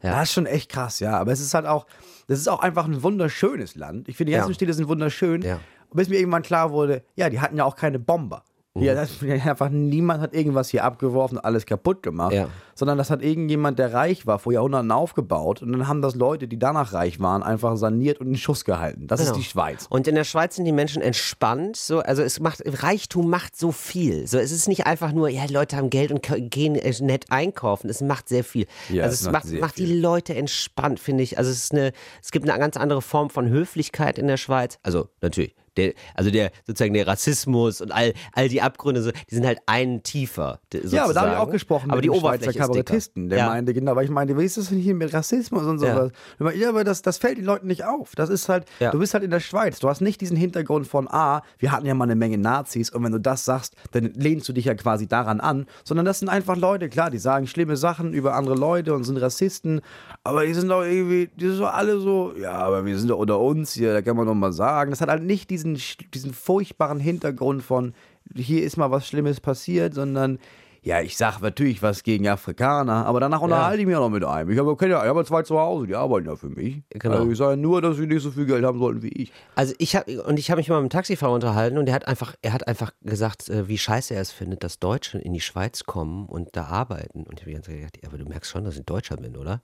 Ja. 0.04 0.12
Das 0.20 0.24
ist 0.30 0.34
schon 0.34 0.46
echt 0.46 0.70
krass, 0.72 1.00
ja. 1.00 1.18
Aber 1.18 1.32
es 1.32 1.40
ist 1.40 1.54
halt 1.56 1.66
auch, 1.66 1.88
das 2.28 2.38
ist 2.40 2.48
auch 2.48 2.60
einfach 2.60 2.86
ein 2.86 3.02
wunderschönes 3.02 3.76
Land. 3.76 4.08
Ich 4.08 4.18
finde, 4.18 4.32
die 4.32 4.36
ganzen 4.38 4.52
Ja. 4.52 4.56
Städte 4.56 4.74
sind 4.74 4.88
wunderschön. 4.88 5.42
Ja. 5.42 5.60
Bis 5.94 6.10
mir 6.10 6.20
irgendwann 6.20 6.44
klar 6.44 6.72
wurde, 6.72 7.04
ja, 7.16 7.30
die 7.30 7.40
hatten 7.40 7.58
ja 7.58 7.64
auch 7.64 7.76
keine 7.76 7.98
Bomber. 8.00 8.44
Ja, 8.78 8.94
das, 8.94 9.22
einfach 9.24 9.70
niemand 9.70 10.22
hat 10.22 10.34
irgendwas 10.34 10.68
hier 10.70 10.84
abgeworfen 10.84 11.38
und 11.38 11.46
alles 11.46 11.66
kaputt 11.66 12.04
gemacht, 12.04 12.34
Ja. 12.34 12.50
sondern 12.74 12.98
das 12.98 13.10
hat 13.10 13.22
irgendjemand, 13.24 13.80
der 13.80 13.94
reich 13.94 14.28
war, 14.28 14.38
vor 14.38 14.52
Jahrhunderten 14.52 14.92
aufgebaut 14.92 15.62
und 15.62 15.72
dann 15.72 15.88
haben 15.88 16.02
das 16.02 16.16
Leute, 16.16 16.50
die 16.50 16.60
danach 16.60 16.92
reich 16.92 17.22
waren, 17.22 17.42
einfach 17.42 17.78
saniert 17.78 18.20
und 18.20 18.28
in 18.28 18.36
Schuss 18.36 18.66
gehalten. 18.66 19.08
Das 19.08 19.22
Genau. 19.22 19.32
ist 19.32 19.38
die 19.38 19.44
Schweiz. 19.46 19.86
Und 19.90 20.10
in 20.10 20.16
der 20.16 20.26
Schweiz 20.26 20.58
sind 20.58 20.66
die 20.66 20.74
Menschen 20.74 21.02
entspannt. 21.02 21.78
So, 21.78 22.00
also 22.00 22.22
es 22.22 22.42
macht 22.42 22.64
Reichtum 22.84 23.30
macht 23.30 23.56
so 23.58 23.72
viel. 23.72 24.28
So, 24.28 24.38
es 24.40 24.52
ist 24.52 24.68
nicht 24.68 24.86
einfach 24.86 25.14
nur, 25.14 25.30
ja, 25.30 25.44
Leute 25.50 25.78
haben 25.78 25.90
Geld 25.90 26.12
und 26.12 26.22
gehen 26.52 26.76
äh, 26.76 26.94
nett 27.02 27.28
einkaufen. 27.32 27.90
Es 27.90 28.02
macht 28.02 28.28
sehr 28.28 28.44
viel. 28.44 28.66
Ja, 28.90 29.04
also 29.04 29.14
es 29.14 29.22
es 29.22 29.32
macht 29.32 29.46
macht, 29.46 29.60
macht 29.62 29.78
die. 29.78 29.86
Leute 30.00 30.36
entspannt, 30.36 31.00
finde 31.00 31.24
ich. 31.24 31.38
Also 31.38 31.50
es 31.50 31.64
ist 31.64 31.72
eine, 31.72 31.94
es 32.22 32.32
gibt 32.32 32.50
eine 32.50 32.60
ganz 32.60 32.76
andere 32.76 33.02
Form 33.02 33.30
von 33.30 33.48
Höflichkeit 33.48 34.20
in 34.20 34.28
der 34.28 34.36
Schweiz. 34.38 34.80
Also 34.84 35.08
natürlich. 35.22 35.56
Der, 35.78 35.94
also 36.14 36.32
der 36.32 36.52
sozusagen 36.66 36.94
der 36.94 37.08
Rassismus 37.08 37.82
und 37.82 37.92
all, 37.92 38.14
all 38.34 38.50
die 38.50 38.62
Abgründe, 38.62 39.02
so, 39.02 39.12
die 39.12 39.36
sind 39.36 39.46
halt 39.46 39.60
einen 39.66 40.04
tiefer. 40.04 40.60
Sozusagen. 40.72 40.96
Ja, 40.96 41.04
aber 41.04 41.14
da 41.14 41.22
habe 41.22 41.32
ich 41.32 41.38
auch 41.38 41.52
gesprochen 41.52 41.90
aber 41.90 41.98
mit 41.98 42.06
die 42.06 42.10
dem 42.10 42.18
Oberfläche 42.18 42.54
Schweizer. 42.54 42.60
Kabarettisten. 42.60 43.30
Der 43.30 43.40
ja. 43.40 43.48
meinte, 43.48 43.74
genau, 43.74 43.96
weil 43.96 44.06
ich 44.06 44.12
meinte, 44.12 44.38
wie 44.38 44.44
ist 44.44 44.58
das 44.58 44.70
denn 44.70 44.80
hier 44.80 44.96
mit 44.96 45.14
Rassismus 45.14 45.64
und 45.64 45.80
sowas? 45.80 46.12
Ja, 46.40 46.52
ja 46.52 46.70
aber 46.70 46.84
das, 46.84 47.02
das 47.02 47.18
fällt 47.18 47.38
den 47.38 47.46
Leuten 47.46 47.68
nicht 47.68 47.86
auf. 47.86 48.16
Das 48.16 48.30
ist 48.30 48.50
halt, 48.50 48.66
Ja. 48.80 48.92
du 48.92 49.00
bist 49.00 49.14
halt 49.14 49.24
in 49.24 49.32
der 49.32 49.40
Schweiz. 49.40 49.80
Du 49.80 49.90
hast 49.90 50.02
nicht 50.02 50.22
diesen 50.22 50.38
Hintergrund 50.38 50.88
von, 50.88 51.08
ah, 51.10 51.42
wir 51.60 51.72
hatten 51.72 51.86
ja 51.86 51.94
mal 51.94 52.06
eine 52.06 52.16
Menge 52.16 52.38
Nazis 52.38 52.90
und 52.90 53.04
wenn 53.04 53.12
du 53.12 53.20
das 53.20 53.46
sagst, 53.46 53.76
dann 53.92 54.14
lehnst 54.16 54.48
du 54.48 54.54
dich 54.54 54.66
ja 54.66 54.76
quasi 54.76 55.08
daran 55.08 55.40
an. 55.40 55.66
Sondern 55.84 56.06
das 56.06 56.20
sind 56.20 56.30
einfach 56.30 56.56
Leute, 56.56 56.90
klar, 56.90 57.10
die 57.10 57.18
sagen 57.18 57.48
schlimme 57.48 57.78
Sachen 57.78 58.14
über 58.14 58.36
andere 58.36 58.56
Leute 58.56 58.94
und 58.94 59.04
sind 59.04 59.18
Rassisten, 59.18 59.82
aber 60.24 60.46
die 60.46 60.54
sind 60.54 60.70
doch 60.70 60.84
irgendwie, 60.84 61.30
die 61.36 61.48
sind 61.48 61.60
doch 61.60 61.74
alle 61.74 62.00
so, 62.00 62.34
ja, 62.40 62.52
aber 62.54 62.86
wir 62.86 62.98
sind 62.98 63.10
doch 63.10 63.18
unter 63.18 63.40
uns 63.40 63.74
hier, 63.74 63.94
da 63.94 64.02
kann 64.02 64.16
man 64.16 64.28
doch 64.28 64.34
mal 64.36 64.54
sagen. 64.54 64.92
Das 64.92 65.02
hat 65.02 65.10
halt 65.10 65.24
nicht 65.24 65.50
diesen 65.50 65.65
diesen, 65.74 66.12
diesen 66.14 66.34
furchtbaren 66.34 67.00
Hintergrund 67.00 67.64
von, 67.64 67.94
hier 68.36 68.64
ist 68.64 68.78
mal 68.78 68.92
was 68.92 69.08
Schlimmes 69.08 69.42
passiert, 69.42 69.94
sondern 69.94 70.40
ja, 70.86 71.02
ich 71.02 71.18
sag 71.18 71.42
natürlich 71.42 71.82
was 71.82 72.04
gegen 72.04 72.28
Afrikaner, 72.28 73.08
aber 73.08 73.20
danach 73.20 73.42
unterhalte 73.42 73.80
ich 73.80 73.88
mich 73.88 73.96
auch 73.96 74.02
noch 74.02 74.12
mit 74.12 74.24
einem. 74.24 74.52
Ich 74.52 74.60
habe 74.60 74.78
ja, 74.88 75.02
ich 75.02 75.10
habe 75.10 75.26
zwei 75.26 75.42
zu 75.42 75.60
Hause, 75.60 75.88
die 75.88 75.96
arbeiten 75.96 76.28
ja 76.28 76.36
für 76.36 76.50
mich. 76.50 76.84
Genau. 76.92 77.16
Also 77.16 77.32
ich 77.32 77.38
sage 77.40 77.58
nur, 77.58 77.82
dass 77.82 77.98
sie 77.98 78.06
nicht 78.06 78.22
so 78.22 78.30
viel 78.30 78.46
Geld 78.46 78.64
haben 78.64 78.78
sollten 78.78 79.02
wie 79.02 79.10
ich. 79.10 79.34
Also 79.56 79.74
ich 79.80 79.96
habe 79.96 80.22
und 80.22 80.38
ich 80.38 80.52
habe 80.52 80.60
mich 80.60 80.70
mal 80.70 80.80
mit 80.84 80.92
dem 80.92 80.96
Taxifahrer 80.96 81.34
unterhalten 81.34 81.80
und 81.80 81.88
der 81.88 81.96
hat 81.96 82.08
einfach, 82.08 82.36
er 82.44 82.54
hat 82.54 82.68
einfach 82.68 82.92
gesagt, 83.02 83.50
äh, 83.50 83.68
wie 83.68 83.80
scheiße 83.80 84.14
er 84.14 84.22
es 84.22 84.32
findet, 84.32 84.64
dass 84.64 84.78
Deutsche 84.78 85.18
in 85.18 85.34
die 85.34 85.42
Schweiz 85.42 85.86
kommen 85.86 86.28
und 86.28 86.56
da 86.56 86.66
arbeiten. 86.66 87.24
Und 87.24 87.40
ich 87.40 87.42
habe 87.42 87.50
die 87.50 87.54
ganze 87.54 87.72
Zeit 87.72 87.80
gedacht, 87.80 87.98
ja, 88.04 88.10
aber 88.10 88.20
du 88.20 88.26
merkst 88.26 88.52
schon, 88.52 88.64
dass 88.64 88.78
ich 88.78 88.86
Deutscher 88.86 89.18
bin, 89.18 89.38
oder? 89.38 89.64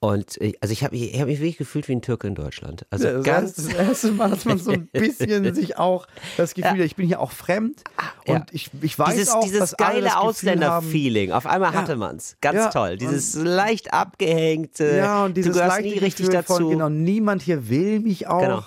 Und 0.00 0.40
äh, 0.40 0.52
also 0.60 0.72
ich 0.72 0.84
habe 0.84 0.94
ich 0.94 1.18
hab 1.20 1.26
mich 1.26 1.38
wirklich 1.40 1.56
gefühlt 1.56 1.88
wie 1.88 1.92
ein 1.92 2.02
Türke 2.02 2.28
in 2.28 2.36
Deutschland. 2.36 2.86
Also 2.90 3.08
Ja, 3.08 3.14
das 3.14 3.24
ganz 3.24 3.48
heißt, 3.48 3.58
das 3.58 3.74
erste 3.74 4.12
Mal, 4.12 4.30
dass 4.30 4.44
man 4.44 4.58
so 4.58 4.70
ein 4.70 4.86
bisschen 4.92 5.52
sich 5.54 5.76
auch 5.76 6.06
das 6.36 6.54
Gefühl 6.54 6.78
hat, 6.78 6.86
ich 6.86 6.94
bin 6.94 7.06
hier 7.06 7.18
auch 7.20 7.32
fremd 7.32 7.82
und 8.26 8.34
Ja. 8.36 8.46
ich, 8.52 8.70
ich 8.80 8.96
weiß 8.96 9.14
dieses, 9.14 9.30
auch, 9.30 9.42
dieses 9.42 9.58
dass 9.58 9.76
geile 9.76 10.16
Ausländer-Feeling. 10.18 11.32
Auf 11.32 11.46
einmal 11.46 11.72
Ja. 11.72 11.80
hatte 11.80 11.96
man's. 11.96 12.36
Ganz 12.40 12.56
Ja, 12.58 12.68
toll. 12.70 12.96
Dieses 12.96 13.34
leicht 13.34 13.92
abgehängte. 13.92 14.96
Ja, 14.96 15.24
und 15.24 15.36
dieses 15.36 15.52
du 15.52 15.58
gehörst 15.58 15.80
nie 15.80 15.98
richtig 15.98 16.26
Gefühl 16.26 16.32
dazu. 16.34 16.54
Von, 16.54 16.70
genau, 16.70 16.88
niemand 16.88 17.42
hier 17.42 17.68
will 17.68 17.98
mich 18.00 18.28
auch. 18.28 18.40
Genau. 18.40 18.62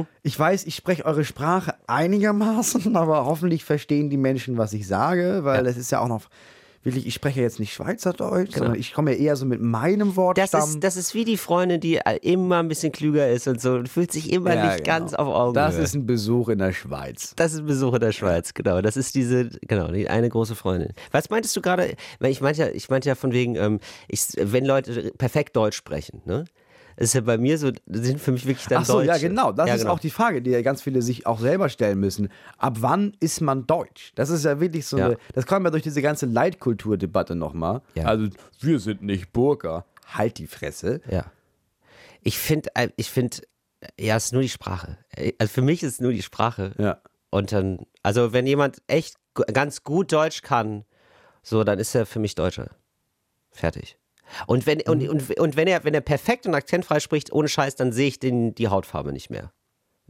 Mhm. 0.00 0.06
Ich 0.22 0.38
weiß, 0.38 0.64
ich 0.64 0.74
spreche 0.76 1.04
eure 1.04 1.24
Sprache 1.24 1.74
einigermaßen, 1.86 2.94
aber 2.96 3.24
hoffentlich 3.24 3.64
verstehen 3.64 4.10
die 4.10 4.16
Menschen, 4.16 4.58
was 4.58 4.72
ich 4.72 4.86
sage, 4.86 5.40
weil 5.44 5.66
es 5.66 5.76
ist 5.76 5.90
ja 5.92 6.00
auch 6.00 6.08
noch 6.08 6.22
wirklich, 6.84 7.06
ich 7.06 7.14
spreche 7.14 7.40
jetzt 7.40 7.58
nicht 7.58 7.72
Schweizerdeutsch, 7.72 8.54
sondern 8.56 8.74
ich 8.76 8.92
komme 8.92 9.12
ja 9.12 9.18
eher 9.18 9.36
so 9.36 9.46
mit 9.46 9.60
meinem 9.60 10.08
Das 10.08 10.16
Wortstamm. 10.16 10.60
ist, 10.68 10.80
das 10.84 10.96
ist 10.96 11.14
wie 11.14 11.24
die 11.24 11.36
Freundin, 11.36 11.80
die 11.80 11.96
äh, 11.96 12.18
immer 12.22 12.58
ein 12.58 12.68
bisschen 12.68 12.92
klüger 12.92 13.28
ist 13.30 13.48
und 13.48 13.60
so 13.60 13.72
und 13.74 13.88
fühlt 13.88 14.12
sich 14.12 14.32
immer 14.32 14.54
Ja, 14.54 14.66
nicht 14.66 14.84
genau. 14.84 14.98
ganz 14.98 15.14
auf 15.14 15.28
Augenhöhe. 15.28 15.54
Das 15.66 15.76
ist 15.78 15.94
ein 15.94 16.06
Besuch 16.06 16.48
in 16.50 16.58
der 16.58 16.72
Schweiz. 16.72 17.32
Das 17.36 17.52
ist 17.54 17.60
ein 17.60 17.66
Besuch 17.66 17.94
in 17.94 18.00
der 18.00 18.12
Schweiz, 18.12 18.54
genau. 18.54 18.80
Das 18.82 18.96
ist 18.96 19.14
diese, 19.14 19.48
genau, 19.66 19.88
die 19.90 20.08
eine 20.08 20.28
große 20.28 20.54
Freundin. 20.54 20.92
Was 21.10 21.30
meintest 21.30 21.56
du 21.56 21.60
gerade? 21.62 21.94
Ich 22.20 22.40
meinte 22.40 22.60
ja, 22.62 22.68
ich 22.68 22.88
meinte 22.90 23.08
ja 23.08 23.14
von 23.14 23.32
wegen, 23.32 23.56
ähm, 23.56 23.80
ich, 24.08 24.28
wenn 24.38 24.64
Leute 24.64 25.12
perfekt 25.16 25.56
Deutsch 25.56 25.76
sprechen, 25.76 26.22
ne? 26.24 26.44
Das 26.96 27.06
ist 27.06 27.14
ja 27.14 27.20
bei 27.22 27.38
mir 27.38 27.58
so, 27.58 27.70
sind 27.86 28.20
für 28.20 28.32
mich 28.32 28.46
wirklich 28.46 28.66
dann 28.66 28.82
Ach 28.82 28.86
so, 28.86 29.00
ja 29.00 29.14
Deutsche. 29.14 29.28
genau. 29.28 29.52
Das 29.52 29.68
Ja, 29.68 29.74
ist 29.74 29.80
genau. 29.82 29.94
auch 29.94 29.98
die 29.98 30.10
Frage, 30.10 30.42
die 30.42 30.50
ja 30.50 30.62
ganz 30.62 30.82
viele 30.82 31.02
sich 31.02 31.26
auch 31.26 31.40
selber 31.40 31.68
stellen 31.68 31.98
müssen. 32.00 32.28
Ab 32.58 32.76
wann 32.80 33.16
ist 33.20 33.40
man 33.40 33.66
deutsch? 33.66 34.12
Das 34.14 34.30
ist 34.30 34.44
ja 34.44 34.60
wirklich 34.60 34.86
so 34.86 34.98
Ja. 34.98 35.06
eine, 35.06 35.18
das 35.34 35.46
kam 35.46 35.64
ja 35.64 35.70
durch 35.70 35.82
diese 35.82 36.02
ganze 36.02 36.26
Leitkulturdebatte 36.26 37.34
nochmal. 37.34 37.82
Ja. 37.94 38.04
Also, 38.06 38.28
wir 38.60 38.78
sind 38.80 39.02
nicht 39.02 39.32
Burka. 39.32 39.84
Halt 40.06 40.38
die 40.38 40.46
Fresse. 40.46 41.00
Ja. 41.10 41.24
Ich 42.22 42.38
finde, 42.38 42.70
ich 42.96 43.10
finde, 43.10 43.38
ja, 43.98 44.16
es 44.16 44.26
ist 44.26 44.32
nur 44.32 44.42
die 44.42 44.48
Sprache. 44.48 44.98
Also 45.38 45.52
für 45.52 45.62
mich 45.62 45.82
ist 45.82 45.94
es 45.94 46.00
nur 46.00 46.12
die 46.12 46.22
Sprache. 46.22 46.72
Ja. 46.78 47.00
Und 47.30 47.52
dann, 47.52 47.80
also 48.02 48.32
wenn 48.32 48.46
jemand 48.46 48.78
echt 48.86 49.16
ganz 49.52 49.82
gut 49.82 50.12
Deutsch 50.12 50.42
kann, 50.42 50.84
so, 51.42 51.64
dann 51.64 51.78
ist 51.78 51.94
er 51.94 52.06
für 52.06 52.18
mich 52.20 52.34
Deutscher. 52.34 52.70
Fertig. 53.50 53.98
Und 54.46 54.66
wenn, 54.66 54.80
und, 54.82 55.08
und, 55.08 55.38
und 55.38 55.56
wenn 55.56 55.68
er, 55.68 55.84
wenn 55.84 55.94
er 55.94 56.00
perfekt 56.00 56.46
und 56.46 56.54
akzentfrei 56.54 57.00
spricht, 57.00 57.32
ohne 57.32 57.48
Scheiß, 57.48 57.76
dann 57.76 57.92
sehe 57.92 58.08
ich 58.08 58.18
den, 58.18 58.54
die 58.54 58.68
Hautfarbe 58.68 59.12
nicht 59.12 59.30
mehr. 59.30 59.52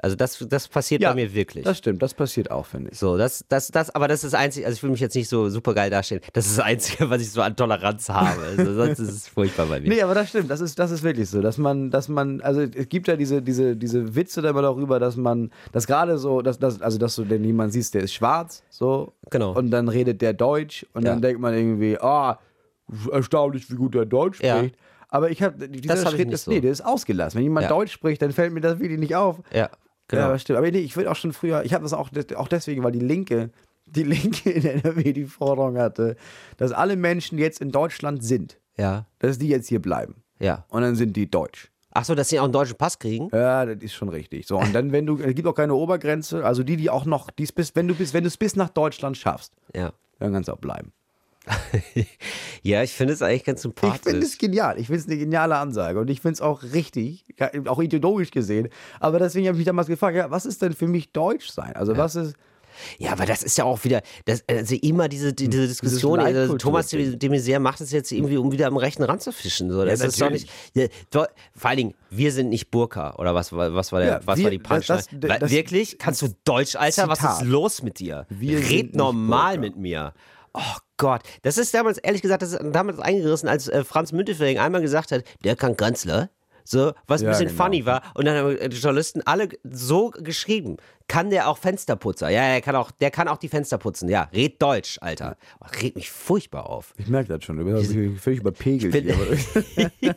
Also 0.03 0.17
das, 0.17 0.45
das 0.49 0.67
passiert 0.67 1.03
bei 1.03 1.15
mir 1.15 1.33
wirklich. 1.35 1.65
Das 1.65 1.79
stimmt, 1.79 2.03
das 2.03 2.15
passiert 2.15 2.51
auch, 2.51 2.67
finde 2.67 2.91
ich. 2.91 2.99
so, 2.99 3.17
das, 3.17 3.45
das, 3.49 3.69
das, 3.69 3.95
aber 3.95 4.09
das 4.09 4.25
ist 4.25 4.33
das 4.33 4.41
Einzige, 4.41 4.67
also 4.67 4.75
ich 4.77 4.83
will 4.83 4.91
mich 4.91 4.99
jetzt 4.99 5.15
nicht 5.15 5.29
so 5.29 5.49
super 5.51 5.73
geil 5.73 5.89
dastehen. 5.89 6.21
Das 6.33 6.47
ist 6.47 6.59
das 6.59 6.65
Einzige, 6.65 7.09
was 7.11 7.23
ich 7.23 7.31
so 7.31 7.41
an 7.43 7.55
Toleranz 7.55 8.09
habe. 8.09 8.43
Also 8.43 8.75
sonst 8.75 8.99
ist 8.99 9.09
es 9.13 9.29
furchtbar 9.29 9.67
bei 9.67 9.81
mir. 9.81 9.89
Nee, 9.91 10.03
aber 10.03 10.15
das 10.15 10.31
stimmt, 10.31 10.51
das 10.51 10.61
ist, 10.61 10.81
das 10.81 10.91
ist 10.91 11.05
wirklich 11.05 11.31
so, 11.31 11.41
dass 11.41 11.59
man, 11.59 11.93
dass 11.93 12.09
man, 12.09 12.41
also 12.41 12.63
es 12.63 12.89
gibt 12.89 13.07
ja 13.07 13.15
diese, 13.15 13.41
diese, 13.41 13.77
diese 13.77 14.17
Witze 14.17 14.43
da 14.43 14.51
immer 14.51 14.63
darüber, 14.63 14.99
dass 14.99 15.15
man, 15.15 15.53
dass 15.71 15.87
gerade 15.87 16.19
so, 16.19 16.43
dass, 16.43 16.59
dass, 16.59 16.83
also 16.83 16.99
dass 16.99 17.15
du 17.15 17.25
den 17.25 17.45
jemand 17.45 17.73
siehst, 17.73 17.95
der 17.95 18.03
ist 18.03 18.15
schwarz, 18.15 18.65
so, 18.71 19.13
Genau. 19.31 19.53
und 19.57 19.71
dann 19.71 19.89
redet 19.89 20.21
der 20.23 20.33
Deutsch 20.33 20.85
und 20.93 21.05
Ja. 21.05 21.13
dann 21.13 21.23
denkt 21.23 21.41
man 21.41 21.55
irgendwie, 21.55 21.99
ah, 22.01 22.41
erstaunlich, 23.11 23.71
wie 23.71 23.77
gut 23.77 23.95
der 23.95 24.05
Deutsch 24.05 24.41
Ja. 24.43 24.59
spricht. 24.59 24.77
Aber 25.09 25.31
ich 25.31 25.43
habe, 25.43 25.69
dieser 25.69 25.95
Das 25.95 26.05
hab 26.05 26.13
Schritt 26.13 26.31
ist, 26.33 26.45
so. 26.45 26.51
nee, 26.51 26.61
der 26.61 26.73
ist 26.73 26.85
ausgelassen. 26.85 27.39
Wenn 27.39 27.45
jemand 27.45 27.65
Ja. 27.65 27.69
Deutsch 27.71 27.93
spricht, 27.93 28.21
dann 28.23 28.33
fällt 28.33 28.53
mir 28.53 28.61
das 28.61 28.81
wirklich 28.81 28.99
nicht 28.99 29.15
auf. 29.15 29.41
Ja, 29.53 29.71
genau. 30.09 30.31
Ja, 30.31 30.39
stimmt. 30.39 30.59
Aber 30.59 30.71
nee, 30.71 30.79
ich 30.79 30.97
würde 30.97 31.11
auch 31.11 31.17
schon 31.17 31.33
früher, 31.33 31.65
ich 31.65 31.73
habe 31.73 31.83
das 31.85 31.93
auch, 31.93 32.11
auch 32.37 32.49
deswegen, 32.49 32.83
weil 32.83 32.93
die 32.93 32.99
Linke, 33.01 33.51
die 33.87 34.03
Linke 34.03 34.51
in 34.51 34.65
NRW 34.65 35.13
die 35.13 35.27
Forderung 35.27 35.79
hatte, 35.79 36.17
dass 36.57 36.73
alle 36.73 36.97
Menschen, 36.97 37.39
jetzt 37.39 37.61
in 37.61 37.71
Deutschland 37.71 38.25
sind, 38.25 38.59
ja, 38.77 39.07
dass 39.21 39.39
die 39.39 39.49
jetzt 39.49 39.69
hier 39.69 39.81
bleiben. 39.81 40.17
ja. 40.41 40.65
Und 40.69 40.83
dann 40.83 40.97
sind 40.97 41.17
die 41.17 41.31
deutsch. 41.31 41.71
Ach 41.97 42.05
so, 42.05 42.17
dass 42.17 42.29
sie 42.29 42.41
auch 42.41 42.45
einen 42.45 42.53
deutschen 42.53 42.77
Pass 42.77 42.99
kriegen? 42.99 43.29
Ja, 43.33 43.65
das 43.67 43.77
ist 43.85 43.93
schon 43.95 44.09
richtig. 44.09 44.49
So, 44.49 44.59
und 44.59 44.75
dann, 44.75 44.91
wenn 44.91 45.07
du, 45.07 45.17
es 45.19 45.33
gibt 45.37 45.47
auch 45.47 45.55
keine 45.55 45.75
Obergrenze, 45.75 46.45
also 46.45 46.65
die, 46.65 46.77
die 46.77 46.91
auch 46.91 47.05
noch, 47.05 47.31
dies 47.31 47.53
bis, 47.53 47.77
wenn 47.77 47.87
du 47.87 47.95
bis, 47.95 48.13
wenn 48.13 48.25
du 48.25 48.29
es 48.29 48.37
bis 48.37 48.57
nach 48.57 48.71
Deutschland 48.71 49.17
schaffst, 49.17 49.53
Ja. 49.77 49.93
dann 50.19 50.33
kannst 50.33 50.49
du 50.49 50.55
auch 50.55 50.59
bleiben. 50.59 50.93
Ja, 52.65 52.83
ich 52.83 52.93
finde 52.93 53.13
es 53.13 53.21
eigentlich 53.23 53.45
ganz 53.45 53.61
Ich 53.65 53.73
finde 53.79 53.93
sympathisch. 53.93 54.25
es 54.25 54.39
genial. 54.39 54.79
Ich 54.81 54.87
finde 54.87 55.01
es 55.03 55.07
eine 55.07 55.19
geniale 55.19 55.57
Ansage 55.57 56.01
und 56.01 56.09
ich 56.09 56.21
finde 56.21 56.33
es 56.35 56.41
auch 56.41 56.63
richtig, 56.63 57.25
auch 57.67 57.81
ideologisch 57.81 58.31
gesehen. 58.31 58.69
Aber 59.01 59.19
deswegen 59.19 59.47
habe 59.47 59.57
ich 59.57 59.61
mich 59.61 59.67
damals 59.67 59.87
gefragt, 59.87 60.17
ja, 60.17 60.31
was 60.31 60.47
ist 60.47 60.63
denn 60.63 60.73
für 60.73 60.89
mich 60.89 61.13
Deutsch 61.13 61.51
sein? 61.51 61.77
Also 61.77 61.97
was 61.97 62.17
ist, 62.17 62.35
Ja, 62.99 63.13
aber 63.13 63.27
das 63.27 63.43
ist 63.43 63.57
ja 63.59 63.65
auch 63.65 63.85
wieder, 63.85 64.01
das, 64.25 64.43
also 64.49 64.75
immer 64.77 65.09
diese, 65.09 65.33
die, 65.33 65.49
diese 65.49 65.69
Diskussion, 65.69 66.19
also 66.19 66.57
Thomas 66.57 66.89
de, 66.89 67.15
de 67.17 67.31
Maizière 67.31 67.61
macht 67.61 67.81
es 67.81 67.93
jetzt 67.93 68.11
irgendwie, 68.11 68.37
um 68.39 68.51
wieder 68.51 68.67
am 68.67 68.77
rechten 68.79 69.03
Rand 69.05 69.23
zu 69.23 69.31
fischen. 69.31 69.71
So. 69.71 69.85
Das 69.85 70.01
ist 70.01 70.21
doch 70.21 70.31
nicht, 70.31 70.49
ja, 70.75 70.87
do, 71.11 71.25
vor 71.55 71.69
allen 71.71 71.77
Dingen, 71.77 71.95
wir 72.11 72.33
sind 72.33 72.49
nicht 72.49 72.71
Burka, 72.73 73.15
oder 73.17 73.33
was, 73.35 73.53
war- 73.53 73.75
was 73.75 73.93
war, 73.93 74.01
der, 74.01 74.09
Ja, 74.09 74.21
was 74.25 74.39
wir- 74.39 74.45
war 74.45 74.51
die 74.51 74.59
Punchline? 74.59 75.03
das- 75.21 75.39
das- 75.41 75.51
Wirklich? 75.53 75.99
Kannst 75.99 76.23
du 76.23 76.29
Deutsch, 76.45 76.75
Alter? 76.77 77.09
Was 77.09 77.19
Zitat. 77.21 77.43
ist 77.43 77.47
los 77.49 77.83
mit 77.83 77.99
dir? 78.01 78.27
Wir 78.31 78.59
Red 78.59 78.97
normal 78.97 79.59
mit 79.59 79.77
mir. 79.77 80.13
Oh 80.55 80.61
Gott, 80.97 81.23
das 81.43 81.59
ist 81.59 81.75
damals, 81.75 81.99
ehrlich 81.99 82.23
gesagt, 82.23 82.43
das 82.43 82.53
ist 82.53 82.61
damals 82.63 82.99
eingerissen, 83.01 83.49
als 83.49 83.69
äh, 83.69 83.83
Franz 83.85 84.13
Müntefering 84.13 84.59
einmal 84.59 84.81
gesagt 84.81 85.11
hat, 85.13 85.25
der 85.45 85.57
kann 85.57 85.77
Kanzler. 85.77 86.31
So, 86.67 86.93
was 87.07 87.21
ein 87.21 87.25
Ja, 87.27 87.31
bisschen 87.33 87.49
genau. 87.49 87.63
funny 87.63 87.85
war. 87.85 88.03
Und 88.15 88.25
dann 88.25 88.39
haben 88.39 88.71
die 88.71 88.77
Journalisten 88.77 89.21
alle 89.27 89.51
so 89.65 90.09
geschrieben. 90.11 90.79
Kann 91.09 91.29
der 91.29 91.49
auch 91.51 91.59
Fensterputzer? 91.59 92.31
Ja, 92.31 92.53
der 92.53 92.63
kann 92.63 92.75
auch, 92.75 92.91
der 92.91 93.11
kann 93.11 93.29
auch 93.29 93.37
die 93.37 93.49
Fenster 93.49 93.77
putzen. 93.77 94.09
Ja, 94.09 94.31
red 94.33 94.63
Deutsch, 94.63 94.97
Alter. 95.03 95.37
Oh, 95.61 95.67
red 95.83 95.95
mich 95.95 96.11
furchtbar 96.11 96.71
auf. 96.71 96.95
ich 96.97 97.09
merke 97.09 97.29
das 97.37 97.45
schon, 97.45 97.59
du 97.59 97.65
bist 97.67 97.93
völlig 98.23 98.41
überpegelt 98.41 98.93
bin- 98.95 99.13
hier. 100.01 100.17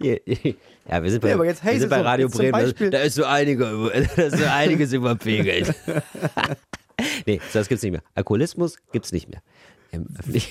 Ja, 0.88 1.02
wir 1.02 1.10
sind 1.10 1.20
bei, 1.20 1.28
hey, 1.28 1.38
wir 1.74 1.80
sind 1.80 1.88
bei 1.90 2.00
Radio 2.00 2.28
Bremen. 2.28 2.90
Da 2.90 2.98
ist 2.98 3.14
so 3.14 3.24
einige, 3.24 3.64
da 4.16 4.22
ist 4.24 4.38
so 4.38 4.44
einiges 4.46 4.92
überpegelt. 4.92 5.72
nee, 7.26 7.40
das 7.52 7.68
gibt's 7.68 7.82
nicht 7.82 7.92
mehr. 7.92 8.02
Alkoholismus 8.14 8.76
gibt's 8.92 9.12
nicht 9.12 9.28
mehr. 9.28 9.42
Im 9.92 10.06
öffentlichen- 10.18 10.50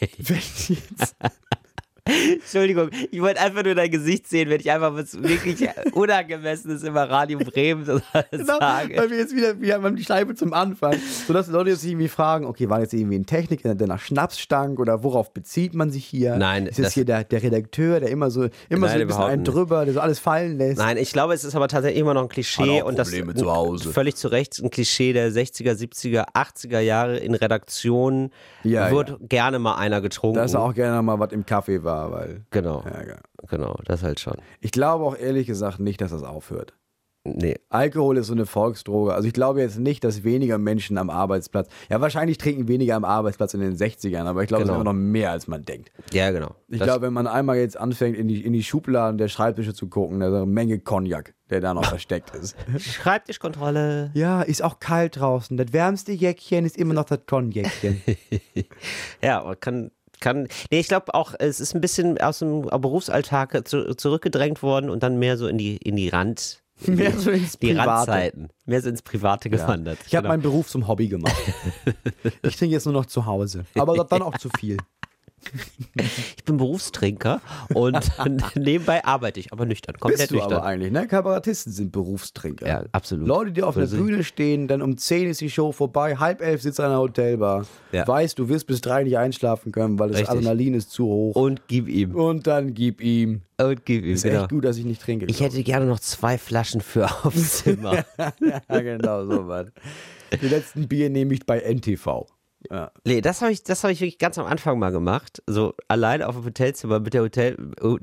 Wenn 0.00 0.36
jetzt, 0.36 1.16
Entschuldigung, 2.32 2.90
ich 3.10 3.20
wollte 3.20 3.40
einfach 3.40 3.62
nur 3.64 3.74
dein 3.74 3.90
Gesicht 3.90 4.28
sehen, 4.28 4.48
wenn 4.50 4.60
ich 4.60 4.70
einfach 4.70 4.94
was 4.94 5.22
wirklich 5.22 5.68
Unangemessenes 5.92 6.82
über 6.82 7.08
Radio 7.08 7.38
Bremen 7.38 7.84
so 7.84 8.00
genau, 8.30 8.58
sage. 8.58 8.96
weil 8.96 9.10
wir 9.10 9.18
jetzt 9.18 9.34
wieder, 9.34 9.60
wir 9.60 9.74
haben 9.74 9.96
die 9.96 10.04
Scheibe 10.04 10.34
zum 10.34 10.52
Anfang, 10.52 10.94
sodass 11.26 11.46
die 11.46 11.52
Leute 11.52 11.70
jetzt 11.70 11.82
sich 11.82 11.90
irgendwie 11.92 12.08
fragen, 12.08 12.44
okay, 12.46 12.68
war 12.68 12.80
jetzt 12.80 12.94
irgendwie 12.94 13.18
ein 13.18 13.26
Techniker, 13.26 13.74
der 13.74 13.86
nach 13.86 14.00
Schnaps 14.00 14.38
stank 14.38 14.78
oder 14.80 15.02
worauf 15.02 15.32
bezieht 15.32 15.74
man 15.74 15.90
sich 15.90 16.04
hier? 16.04 16.36
Nein, 16.36 16.66
Ist 16.66 16.78
jetzt 16.78 16.86
das- 16.88 16.94
hier 16.94 17.04
der, 17.04 17.24
der 17.24 17.42
Redakteur, 17.42 18.00
der 18.00 18.10
immer 18.10 18.30
so, 18.30 18.44
immer 18.68 18.86
Nein, 18.86 18.96
so 18.96 19.00
ein 19.02 19.06
bisschen 19.06 19.22
einen 19.24 19.44
drüber, 19.44 19.84
der 19.84 19.94
so 19.94 20.00
alles 20.00 20.18
fallen 20.18 20.58
lässt? 20.58 20.78
Nein, 20.78 20.96
ich 20.96 21.12
glaube, 21.12 21.34
es 21.34 21.44
ist 21.44 21.54
aber 21.54 21.68
tatsächlich 21.68 22.00
immer 22.00 22.14
noch 22.14 22.22
ein 22.22 22.28
Klischee 22.28 22.82
und 22.82 22.98
das 22.98 23.10
zu 23.10 23.52
Hause. 23.52 23.92
völlig 23.92 24.16
zu 24.16 24.28
Recht 24.28 24.58
ein 24.62 24.70
Klischee 24.70 25.12
der 25.12 25.30
60er, 25.30 25.72
70er, 25.74 26.24
80er 26.34 26.80
Jahre 26.80 27.18
in 27.18 27.34
Redaktionen 27.34 28.30
Ja, 28.62 28.90
wird 28.90 29.10
ja. 29.10 29.16
gerne 29.28 29.58
mal 29.58 29.76
einer 29.76 30.00
getrunken. 30.00 30.36
Dass 30.36 30.54
auch 30.54 30.74
gerne 30.74 31.02
mal 31.02 31.18
was 31.18 31.32
im 31.32 31.44
Kaffee 31.44 31.82
war, 31.82 31.99
weil. 32.10 32.44
genau, 32.50 32.82
Ja, 32.84 33.06
ja. 33.06 33.16
genau, 33.48 33.78
das 33.84 34.02
halt 34.02 34.20
schon. 34.20 34.36
Ich 34.60 34.70
glaube 34.72 35.04
auch 35.04 35.16
ehrlich 35.16 35.46
gesagt 35.46 35.80
nicht, 35.80 36.00
dass 36.00 36.10
das 36.12 36.22
aufhört. 36.22 36.74
Nee, 37.22 37.56
Alkohol 37.68 38.16
ist 38.16 38.28
so 38.28 38.32
eine 38.32 38.46
Volksdroge. 38.46 39.12
Also 39.12 39.28
ich 39.28 39.34
glaube 39.34 39.60
jetzt 39.60 39.78
nicht, 39.78 40.02
dass 40.04 40.24
weniger 40.24 40.56
Menschen 40.56 40.96
am 40.96 41.10
Arbeitsplatz. 41.10 41.68
Ja, 41.90 42.00
wahrscheinlich 42.00 42.38
trinken 42.38 42.66
weniger 42.66 42.96
am 42.96 43.04
Arbeitsplatz 43.04 43.52
in 43.52 43.60
den 43.60 43.76
60ern, 43.76 44.24
aber 44.24 44.40
ich 44.42 44.48
glaube, 44.48 44.62
es 44.62 44.68
Genau. 44.68 44.78
ist 44.78 44.82
immer 44.86 44.92
noch 44.94 44.98
mehr, 44.98 45.30
als 45.30 45.46
man 45.46 45.62
denkt. 45.66 45.92
ja, 46.14 46.30
genau. 46.30 46.54
Ich 46.68 46.78
Das- 46.78 46.86
glaube, 46.86 47.02
wenn 47.04 47.12
man 47.12 47.26
einmal 47.26 47.58
jetzt 47.58 47.76
anfängt, 47.78 48.16
in 48.16 48.26
die, 48.26 48.42
in 48.42 48.54
die 48.54 48.62
Schubladen 48.62 49.18
der 49.18 49.28
Schreibtische 49.28 49.74
zu 49.74 49.88
gucken, 49.88 50.20
da 50.20 50.28
ist 50.28 50.34
eine 50.34 50.46
Menge 50.46 50.78
Cognac, 50.78 51.34
der 51.50 51.60
da 51.60 51.74
noch 51.74 51.84
versteckt 52.00 52.34
ist. 52.34 52.56
Schreibtischkontrolle. 52.78 54.12
Ja, 54.14 54.40
ist 54.40 54.62
auch 54.62 54.78
kalt 54.80 55.20
draußen. 55.20 55.58
Das 55.58 55.74
wärmste 55.74 56.12
Jäckchen 56.12 56.64
ist 56.64 56.78
immer 56.78 56.94
noch 56.94 57.04
das 57.04 57.20
Cognacchen. 57.26 58.00
Ja, 59.22 59.40
aber 59.42 59.56
kann. 59.56 59.90
Kann, 60.20 60.48
nee, 60.70 60.80
ich 60.80 60.88
glaube 60.88 61.14
auch, 61.14 61.34
es 61.38 61.60
ist 61.60 61.74
ein 61.74 61.80
bisschen 61.80 62.18
aus 62.20 62.40
dem 62.40 62.62
Berufsalltag 62.62 63.66
zu, 63.66 63.94
zurückgedrängt 63.94 64.62
worden 64.62 64.90
und 64.90 65.02
dann 65.02 65.18
mehr 65.18 65.36
so 65.38 65.46
in 65.48 65.58
die, 65.58 65.76
in 65.78 65.96
die 65.96 66.08
Rand, 66.08 66.62
Mehr 66.86 67.12
so 67.18 67.30
ins 67.30 67.58
die 67.58 67.68
Private. 67.74 67.88
Randzeiten, 67.88 68.48
mehr 68.64 68.80
so 68.80 68.88
ins 68.88 69.02
Private 69.02 69.50
gewandert. 69.50 69.98
Ich 70.06 70.14
habe 70.14 70.22
Genau. 70.22 70.32
meinen 70.32 70.42
Beruf 70.42 70.68
zum 70.68 70.88
Hobby 70.88 71.08
gemacht. 71.08 71.36
ich 72.42 72.56
trinke 72.56 72.72
jetzt 72.74 72.86
nur 72.86 72.94
noch 72.94 73.04
zu 73.06 73.26
Hause. 73.26 73.64
Aber 73.74 74.02
dann 74.04 74.22
auch 74.22 74.38
zu 74.38 74.48
viel. 74.58 74.78
Ich 76.36 76.44
bin 76.44 76.56
Berufstrinker 76.56 77.40
und 77.74 77.98
nebenbei 78.56 79.04
arbeite 79.04 79.40
ich, 79.40 79.52
aber 79.52 79.66
nüchtern, 79.66 79.96
komplett 79.98 80.18
Bist 80.20 80.30
du 80.30 80.34
nüchtern. 80.36 80.52
aber 80.54 80.64
eigentlich, 80.66 80.92
ne? 80.92 81.06
Kabarettisten 81.06 81.72
sind 81.72 81.92
Berufstrinker. 81.92 82.66
Ja, 82.66 82.84
absolut. 82.92 83.26
Leute, 83.26 83.52
die 83.52 83.62
auf 83.62 83.74
der 83.74 83.86
Bühne 83.86 84.22
stehen, 84.24 84.68
dann 84.68 84.82
um 84.82 84.96
10 84.96 85.28
ist 85.30 85.40
die 85.40 85.50
Show 85.50 85.72
vorbei, 85.72 86.16
halb 86.16 86.40
elf 86.40 86.62
sitzt 86.62 86.78
an 86.80 86.86
einer 86.86 86.98
Hotelbar, 87.00 87.66
Ja. 87.92 88.06
weißt, 88.06 88.38
du 88.38 88.48
wirst 88.48 88.66
bis 88.66 88.80
drei 88.80 89.02
nicht 89.04 89.18
einschlafen 89.18 89.72
können, 89.72 89.98
weil 89.98 90.08
das 90.08 90.18
Richtig. 90.20 90.30
Adrenalin 90.36 90.74
ist 90.74 90.90
zu 90.90 91.06
hoch. 91.06 91.34
Und 91.34 91.62
gib 91.68 91.88
ihm. 91.88 92.14
Und 92.14 92.46
dann 92.46 92.74
gib 92.74 93.00
ihm. 93.00 93.42
Und 93.58 93.84
gib 93.84 94.04
ihm, 94.04 94.14
Ist 94.14 94.22
genau. 94.22 94.42
echt 94.42 94.50
gut, 94.50 94.64
dass 94.64 94.76
ich 94.76 94.84
nicht 94.84 95.02
trinke. 95.02 95.26
Ich 95.26 95.40
hätte 95.40 95.62
gerne 95.62 95.86
noch 95.86 96.00
zwei 96.00 96.38
Flaschen 96.38 96.80
für 96.80 97.04
aufs 97.24 97.58
Zimmer. 97.64 98.04
ja, 98.18 98.80
genau, 98.80 99.24
so 99.26 99.48
was. 99.48 99.66
Die 100.40 100.46
letzten 100.48 100.86
Bier 100.88 101.10
nehme 101.10 101.34
ich 101.34 101.44
bei 101.44 101.58
NTV. 101.60 102.26
Ja. 102.70 102.90
Nee, 103.04 103.20
das 103.20 103.40
habe 103.40 103.52
ich, 103.52 103.62
das 103.62 103.84
hab 103.84 103.90
ich 103.90 104.00
wirklich 104.00 104.18
ganz 104.18 104.38
am 104.38 104.46
Anfang 104.46 104.78
mal 104.78 104.90
gemacht. 104.90 105.42
So 105.46 105.74
alleine 105.88 106.28
auf 106.28 106.36
dem 106.36 106.44
Hotelzimmer 106.44 107.00
mit 107.00 107.14
der 107.14 107.22
Hotel, 107.22 107.56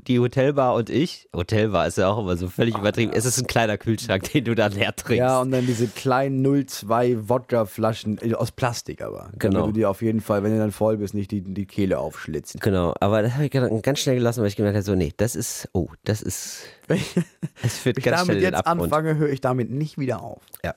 die 0.06 0.18
Hotelbar 0.18 0.74
und 0.74 0.90
ich. 0.90 1.28
Hotelbar 1.34 1.86
ist 1.86 1.98
ja 1.98 2.08
auch 2.08 2.18
immer 2.18 2.36
so 2.36 2.48
völlig 2.48 2.76
übertrieben. 2.76 3.12
Es 3.14 3.24
ist 3.24 3.38
ein 3.38 3.46
kleiner 3.46 3.78
Kühlschrank, 3.78 4.24
den 4.32 4.44
du 4.44 4.54
dann 4.54 4.72
leer 4.72 4.94
trinkst. 4.96 5.18
ja, 5.18 5.40
und 5.40 5.52
dann 5.52 5.66
diese 5.66 5.86
kleinen 5.86 6.66
02 6.66 7.28
Wodka-Flaschen 7.28 8.18
äh, 8.20 8.34
aus 8.34 8.50
Plastik 8.52 9.02
aber. 9.02 9.30
Genau. 9.38 9.60
Damit 9.60 9.76
du 9.76 9.80
dir 9.80 9.90
auf 9.90 10.02
jeden 10.02 10.20
Fall, 10.20 10.42
wenn 10.42 10.52
du 10.52 10.58
dann 10.58 10.72
voll 10.72 10.96
bist, 10.96 11.14
nicht 11.14 11.30
die, 11.30 11.42
die 11.42 11.66
Kehle 11.66 11.98
aufschlitzen. 11.98 12.60
Genau, 12.60 12.94
aber 13.00 13.22
das 13.22 13.34
habe 13.34 13.46
ich 13.46 13.82
ganz 13.82 13.98
schnell 14.00 14.16
gelassen, 14.16 14.40
weil 14.40 14.48
ich 14.48 14.56
gemerkt 14.56 14.76
habe, 14.76 14.84
so, 14.84 14.94
nee, 14.94 15.12
das 15.16 15.36
ist, 15.36 15.68
oh, 15.72 15.88
das 16.04 16.22
ist, 16.22 16.62
es 16.88 17.78
führt 17.78 17.96
Wenn 17.96 18.00
ich 18.00 18.04
ganz 18.04 18.24
schnell 18.24 18.40
damit 18.40 18.54
jetzt 18.54 18.66
anfange, 18.66 19.16
höre 19.16 19.30
ich 19.30 19.40
damit 19.40 19.70
nicht 19.70 19.98
wieder 19.98 20.22
auf. 20.22 20.42
Ja. 20.64 20.74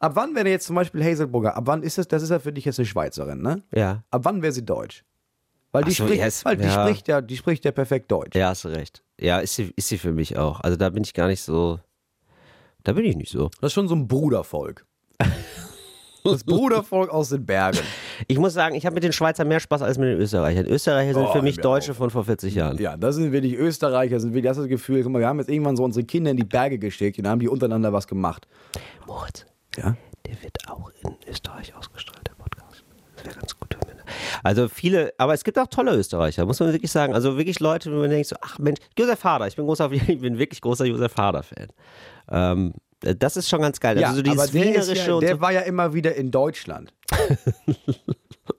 Ab 0.00 0.12
wann 0.14 0.34
wäre 0.34 0.48
jetzt 0.48 0.66
zum 0.66 0.76
Beispiel 0.76 1.02
Hazelburger? 1.04 1.56
Ab 1.56 1.64
wann 1.66 1.82
ist 1.82 1.98
das? 1.98 2.06
Das 2.08 2.22
ist 2.22 2.30
ja 2.30 2.38
für 2.38 2.52
dich 2.52 2.64
jetzt 2.64 2.78
eine 2.78 2.86
Schweizerin, 2.86 3.40
ne? 3.42 3.62
Ja, 3.74 4.02
Ab 4.10 4.22
wann 4.24 4.42
wäre 4.42 4.52
sie 4.52 4.64
deutsch? 4.64 5.04
Weil 5.72 5.84
die, 5.84 5.90
so, 5.90 6.04
spricht, 6.04 6.22
yes, 6.22 6.44
weil 6.44 6.56
die 6.56 6.64
ja. 6.64 6.70
spricht 6.72 7.08
ja, 7.08 7.20
die 7.20 7.36
spricht 7.36 7.64
ja 7.64 7.70
perfekt 7.72 8.10
Deutsch. 8.10 8.34
ja, 8.36 8.48
hast 8.48 8.64
du 8.64 8.68
recht. 8.68 9.02
Ja, 9.20 9.38
ist 9.40 9.56
sie, 9.56 9.72
ist 9.76 9.88
sie 9.88 9.98
für 9.98 10.12
mich 10.12 10.38
auch. 10.38 10.60
Also 10.60 10.76
da 10.76 10.88
bin 10.90 11.02
ich 11.04 11.12
gar 11.12 11.26
nicht 11.26 11.42
so, 11.42 11.78
da 12.84 12.92
bin 12.92 13.04
ich 13.04 13.16
nicht 13.16 13.30
so. 13.30 13.50
Das 13.60 13.68
ist 13.68 13.72
schon 13.74 13.88
so 13.88 13.94
ein 13.94 14.06
Brudervolk. 14.08 14.86
Das 16.24 16.42
Brudervolk 16.42 17.10
aus 17.10 17.28
den 17.28 17.46
Bergen. 17.46 17.78
Ich 18.26 18.36
muss 18.38 18.52
sagen, 18.52 18.74
ich 18.74 18.84
habe 18.84 18.94
mit 18.94 19.04
den 19.04 19.12
Schweizern 19.12 19.46
mehr 19.46 19.60
Spaß 19.60 19.82
als 19.82 19.96
mit 19.96 20.08
den 20.08 20.18
Österreichern. 20.18 20.66
Österreicher 20.66 21.14
sind 21.14 21.22
Oh, 21.24 21.32
für 21.32 21.42
mich 21.42 21.58
Deutsche 21.58 21.92
auch. 21.92 21.96
von 21.96 22.10
vor 22.10 22.24
40 22.24 22.52
Jahren. 22.54 22.78
Ja, 22.78 22.96
das 22.96 23.14
sind 23.14 23.30
wirklich 23.30 23.54
Österreicher, 23.54 24.18
sind 24.18 24.30
wirklich, 24.32 24.42
das 24.50 24.56
ist 24.56 24.62
das 24.64 24.68
Gefühl, 24.68 25.02
guck 25.04 25.12
mal, 25.12 25.20
wir 25.20 25.28
haben 25.28 25.38
jetzt 25.38 25.48
irgendwann 25.50 25.76
so 25.76 25.84
unsere 25.84 26.04
Kinder 26.04 26.32
in 26.32 26.36
die 26.36 26.42
Berge 26.44 26.78
geschickt 26.80 27.18
und 27.20 27.28
haben 27.28 27.38
die 27.38 27.48
untereinander 27.48 27.92
was 27.92 28.08
gemacht. 28.08 28.48
Moritz, 29.06 29.46
Ja? 29.76 29.96
der 30.26 30.42
wird 30.42 30.56
auch 30.68 30.90
in 31.02 31.14
Österreich 31.28 31.74
ausgestrahlt, 31.74 32.26
der 32.26 32.34
Podcast. 32.34 32.84
Das 33.16 33.24
wäre 33.24 33.36
ganz 33.36 33.58
gut. 33.58 33.76
wenn 33.86 33.96
Also 34.42 34.68
viele, 34.68 35.12
aber 35.18 35.34
es 35.34 35.44
gibt 35.44 35.58
auch 35.58 35.68
tolle 35.68 35.94
Österreicher, 35.94 36.44
muss 36.46 36.60
man 36.60 36.72
wirklich 36.72 36.90
sagen. 36.90 37.14
Also 37.14 37.36
wirklich 37.36 37.60
Leute, 37.60 37.92
wo 37.92 38.00
man 38.00 38.10
denkt 38.10 38.26
so, 38.26 38.36
ach 38.40 38.58
Mensch, 38.58 38.80
Josef 38.98 39.22
Hader, 39.24 39.46
ich 39.46 39.56
bin, 39.56 39.66
großer, 39.66 39.90
ich 40.08 40.20
bin 40.20 40.38
wirklich 40.38 40.60
großer 40.60 40.84
Josef 40.84 41.16
Hader-Fan. 41.16 41.68
Ähm, 42.30 42.74
das 43.00 43.36
ist 43.36 43.48
schon 43.48 43.60
ganz 43.60 43.78
geil. 43.78 44.00
Ja, 44.00 44.08
also 44.08 44.24
so 44.24 44.30
aber 44.30 44.46
der, 44.46 44.64
ja, 44.64 45.20
der 45.20 45.34
so. 45.34 45.40
war 45.40 45.52
ja 45.52 45.60
immer 45.60 45.92
wieder 45.92 46.14
in 46.14 46.30
Deutschland. 46.30 46.92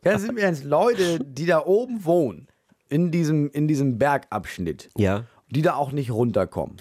ja, 0.06 0.20
sind 0.20 0.36
wir 0.36 0.44
jetzt 0.44 0.64
Leute, 0.64 1.20
die 1.20 1.48
da 1.48 1.66
oben 1.66 2.06
wohnen, 2.06 2.48
in 2.88 3.12
diesem, 3.12 3.50
in 3.50 3.68
diesem 3.68 3.98
Bergabschnitt, 3.98 4.90
Ja, 4.96 5.26
die 5.50 5.62
da 5.62 5.76
auch 5.76 5.92
nicht 5.92 6.12
runterkommen 6.12 6.76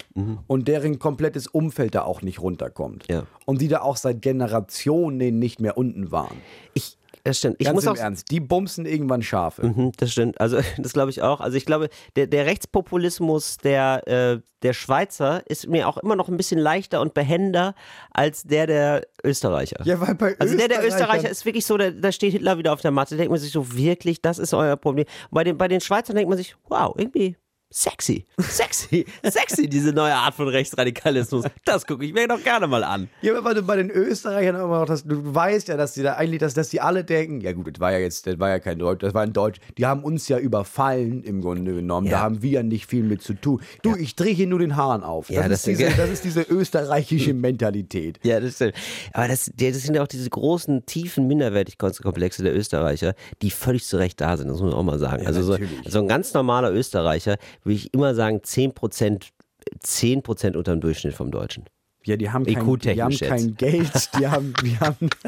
und 0.47 0.67
deren 0.67 0.99
komplettes 0.99 1.47
Umfeld 1.47 1.95
da 1.95 2.03
auch 2.03 2.21
nicht 2.21 2.41
runterkommt 2.41 3.05
Ja. 3.09 3.23
und 3.45 3.61
die 3.61 3.67
da 3.69 3.81
auch 3.81 3.95
seit 3.97 4.21
Generationen 4.21 5.39
nicht 5.39 5.59
mehr 5.61 5.77
unten 5.77 6.11
waren. 6.11 6.35
ich, 6.73 6.97
das 7.23 7.39
stimmt. 7.39 7.57
Ich 7.59 7.65
Ganz 7.65 7.75
muss 7.75 7.83
im 7.85 7.91
auch, 7.91 7.97
Ernst, 7.97 8.31
die 8.31 8.39
bumsen 8.39 8.85
irgendwann 8.85 9.21
Schafe. 9.21 9.67
Mhm, 9.67 9.91
das 9.97 10.11
stimmt. 10.13 10.39
Also 10.39 10.59
das 10.77 10.93
glaube 10.93 11.09
ich 11.11 11.21
auch. 11.21 11.41
Also 11.41 11.57
ich 11.57 11.65
glaube, 11.65 11.89
der, 12.15 12.27
der 12.27 12.45
Rechtspopulismus 12.45 13.57
der, 13.57 14.07
äh, 14.07 14.39
der 14.63 14.73
Schweizer 14.73 15.41
ist 15.45 15.67
mir 15.67 15.87
auch 15.89 15.97
immer 15.97 16.15
noch 16.15 16.29
ein 16.29 16.37
bisschen 16.37 16.59
leichter 16.59 17.01
und 17.01 17.13
behender 17.13 17.73
als 18.11 18.43
der 18.43 18.65
der 18.67 19.07
Österreicher. 19.23 19.79
Ja, 19.85 19.99
weil 19.99 20.15
bei 20.15 20.35
Also 20.39 20.55
der 20.57 20.67
der 20.69 20.85
Österreicher 20.85 21.29
ist 21.29 21.45
wirklich 21.45 21.65
so, 21.65 21.77
da, 21.77 21.91
da 21.91 22.11
steht 22.13 22.31
Hitler 22.31 22.57
wieder 22.57 22.71
auf 22.73 22.81
der 22.81 22.91
Matte. 22.91 23.15
Da 23.15 23.17
denkt 23.17 23.31
man 23.31 23.39
sich 23.39 23.51
so, 23.51 23.73
wirklich, 23.75 24.21
das 24.21 24.39
ist 24.39 24.53
euer 24.53 24.77
Problem. 24.77 25.05
Bei 25.29 25.43
den, 25.43 25.57
bei 25.57 25.67
den 25.67 25.81
Schweizern 25.81 26.15
denkt 26.15 26.29
man 26.29 26.37
sich, 26.37 26.55
wow, 26.69 26.93
irgendwie 26.97 27.35
sexy, 27.69 28.25
sexy, 28.39 29.05
sexy, 29.23 29.67
diese 29.67 29.91
neue 29.91 30.13
Art 30.13 30.33
von 30.35 30.47
Rechtsradikalismus. 30.47 31.45
Das 31.65 31.85
gucke 31.85 32.05
ich 32.05 32.13
mir 32.13 32.27
doch 32.27 32.41
gerne 32.41 32.65
mal 32.67 32.83
an. 32.83 33.09
Ja, 33.21 33.37
aber 33.37 33.61
bei 33.61 33.75
den 33.75 33.89
Österreichern 33.91 34.55
immer 34.55 34.79
noch 34.79 34.85
das, 34.85 35.03
du 35.03 35.35
weißt 35.35 35.67
ja, 35.67 35.77
dass 35.77 35.93
die 35.93 36.01
da 36.03 36.13
eigentlich, 36.13 36.39
dass, 36.39 36.53
dass 36.53 36.69
die 36.69 36.79
alle 36.79 37.03
denken, 37.03 37.41
ja 37.41 37.51
gut, 37.51 37.67
das 37.67 37.79
war 37.79 37.91
ja 37.91 37.99
jetzt, 37.99 38.25
das 38.25 38.39
war 38.39 38.49
ja 38.49 38.59
kein 38.59 38.79
Deutsch, 38.79 39.01
das 39.01 39.13
war 39.13 39.23
ein 39.23 39.33
Deutsch, 39.33 39.59
die 39.77 39.85
haben 39.85 40.03
uns 40.03 40.27
ja 40.29 40.37
überfallen 40.39 41.23
im 41.23 41.41
Grunde 41.41 41.73
genommen, 41.73 42.07
da 42.07 42.13
Ja. 42.13 42.19
haben 42.21 42.41
wir 42.41 42.51
ja 42.51 42.63
nicht 42.63 42.85
viel 42.87 43.03
mit 43.03 43.21
zu 43.21 43.33
tun. 43.33 43.61
Du, 43.83 43.95
ich 43.95 44.15
drehe 44.15 44.33
hier 44.33 44.47
nur 44.47 44.59
den 44.59 44.75
Hahn 44.77 45.03
auf. 45.03 45.27
Das, 45.27 45.35
Ja, 45.35 45.41
ist, 45.43 45.51
das- 45.51 45.63
diese, 45.63 45.83
das 45.97 46.09
ist 46.09 46.23
diese 46.23 46.41
österreichische 46.43 47.33
Mentalität. 47.33 48.19
Ja, 48.23 48.39
das 48.39 48.55
stimmt. 48.55 48.73
Aber 49.13 49.27
das, 49.27 49.51
das 49.55 49.81
sind 49.83 49.95
ja 49.95 50.03
auch 50.03 50.07
diese 50.07 50.29
großen, 50.29 50.85
tiefen 50.85 51.27
Minderwertigkeitskomplexe 51.27 52.43
der 52.43 52.55
Österreicher, 52.55 53.13
die 53.41 53.51
völlig 53.51 53.85
zu 53.85 53.97
Recht 53.97 54.21
da 54.21 54.37
sind, 54.37 54.47
das 54.47 54.59
muss 54.61 54.71
man 54.71 54.73
auch 54.79 54.83
mal 54.83 54.99
sagen. 54.99 55.25
also 55.27 55.41
so, 55.43 55.57
so 55.85 55.99
ein 55.99 56.07
ganz 56.07 56.33
normaler 56.33 56.71
Österreicher, 56.71 57.37
würde 57.67 57.75
ich 57.75 57.93
immer 57.93 58.15
sagen, 58.15 58.39
10%, 58.39 59.27
10 59.79 60.23
unter 60.25 60.51
dem 60.51 60.81
Durchschnitt 60.81 61.13
vom 61.13 61.31
Deutschen. 61.31 61.65
Ja, 62.03 62.15
die 62.15 62.29
haben 62.29 62.45
kein, 62.45 62.53
die 62.55 62.59
IQ-technisch 62.59 63.21
haben 63.21 63.29
kein 63.29 63.55
Geld, 63.55 64.09
die 64.17 64.27
haben, 64.27 64.53
die 64.63 64.79
haben 64.79 65.09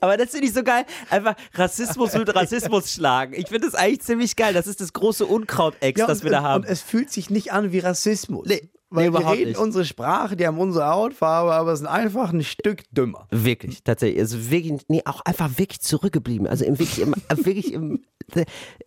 Aber 0.00 0.16
das 0.16 0.30
finde 0.30 0.46
ich 0.46 0.52
so 0.52 0.64
geil. 0.64 0.84
Einfach 1.08 1.36
Rassismus 1.54 2.14
mit 2.14 2.34
Rassismus 2.34 2.92
schlagen. 2.92 3.34
Ich 3.34 3.48
finde 3.48 3.66
das 3.68 3.74
eigentlich 3.76 4.00
ziemlich 4.00 4.34
geil. 4.34 4.52
Das 4.54 4.66
ist 4.66 4.80
das 4.80 4.92
große 4.92 5.24
Unkraut-Ex, 5.24 6.00
ja, 6.00 6.06
das 6.06 6.24
wir 6.24 6.32
da 6.32 6.42
haben. 6.42 6.64
Und 6.64 6.70
es 6.70 6.82
fühlt 6.82 7.10
sich 7.10 7.30
nicht 7.30 7.52
an 7.52 7.70
wie 7.70 7.78
Rassismus. 7.78 8.48
Nee, 8.48 8.68
weil 8.92 9.10
nee, 9.10 9.18
wir 9.18 9.30
reden 9.30 9.48
nicht. 9.48 9.58
unsere 9.58 9.84
Sprache, 9.84 10.36
die 10.36 10.46
haben 10.46 10.58
unsere 10.58 10.86
Hautfarbe, 10.86 11.52
aber 11.52 11.74
sind 11.76 11.86
einfach 11.86 12.32
ein 12.32 12.42
Stück 12.42 12.82
dümmer. 12.92 13.26
Wirklich, 13.30 13.82
tatsächlich. 13.82 14.20
Also 14.20 14.50
wirklich, 14.50 14.82
nee, 14.88 15.02
auch 15.06 15.22
einfach 15.22 15.58
wirklich 15.58 15.80
zurückgeblieben. 15.80 16.46
Also 16.46 16.64
im, 16.64 16.78
wirklich 16.78 17.00
im, 17.00 17.14
wirklich 17.44 17.72
im, 17.72 18.04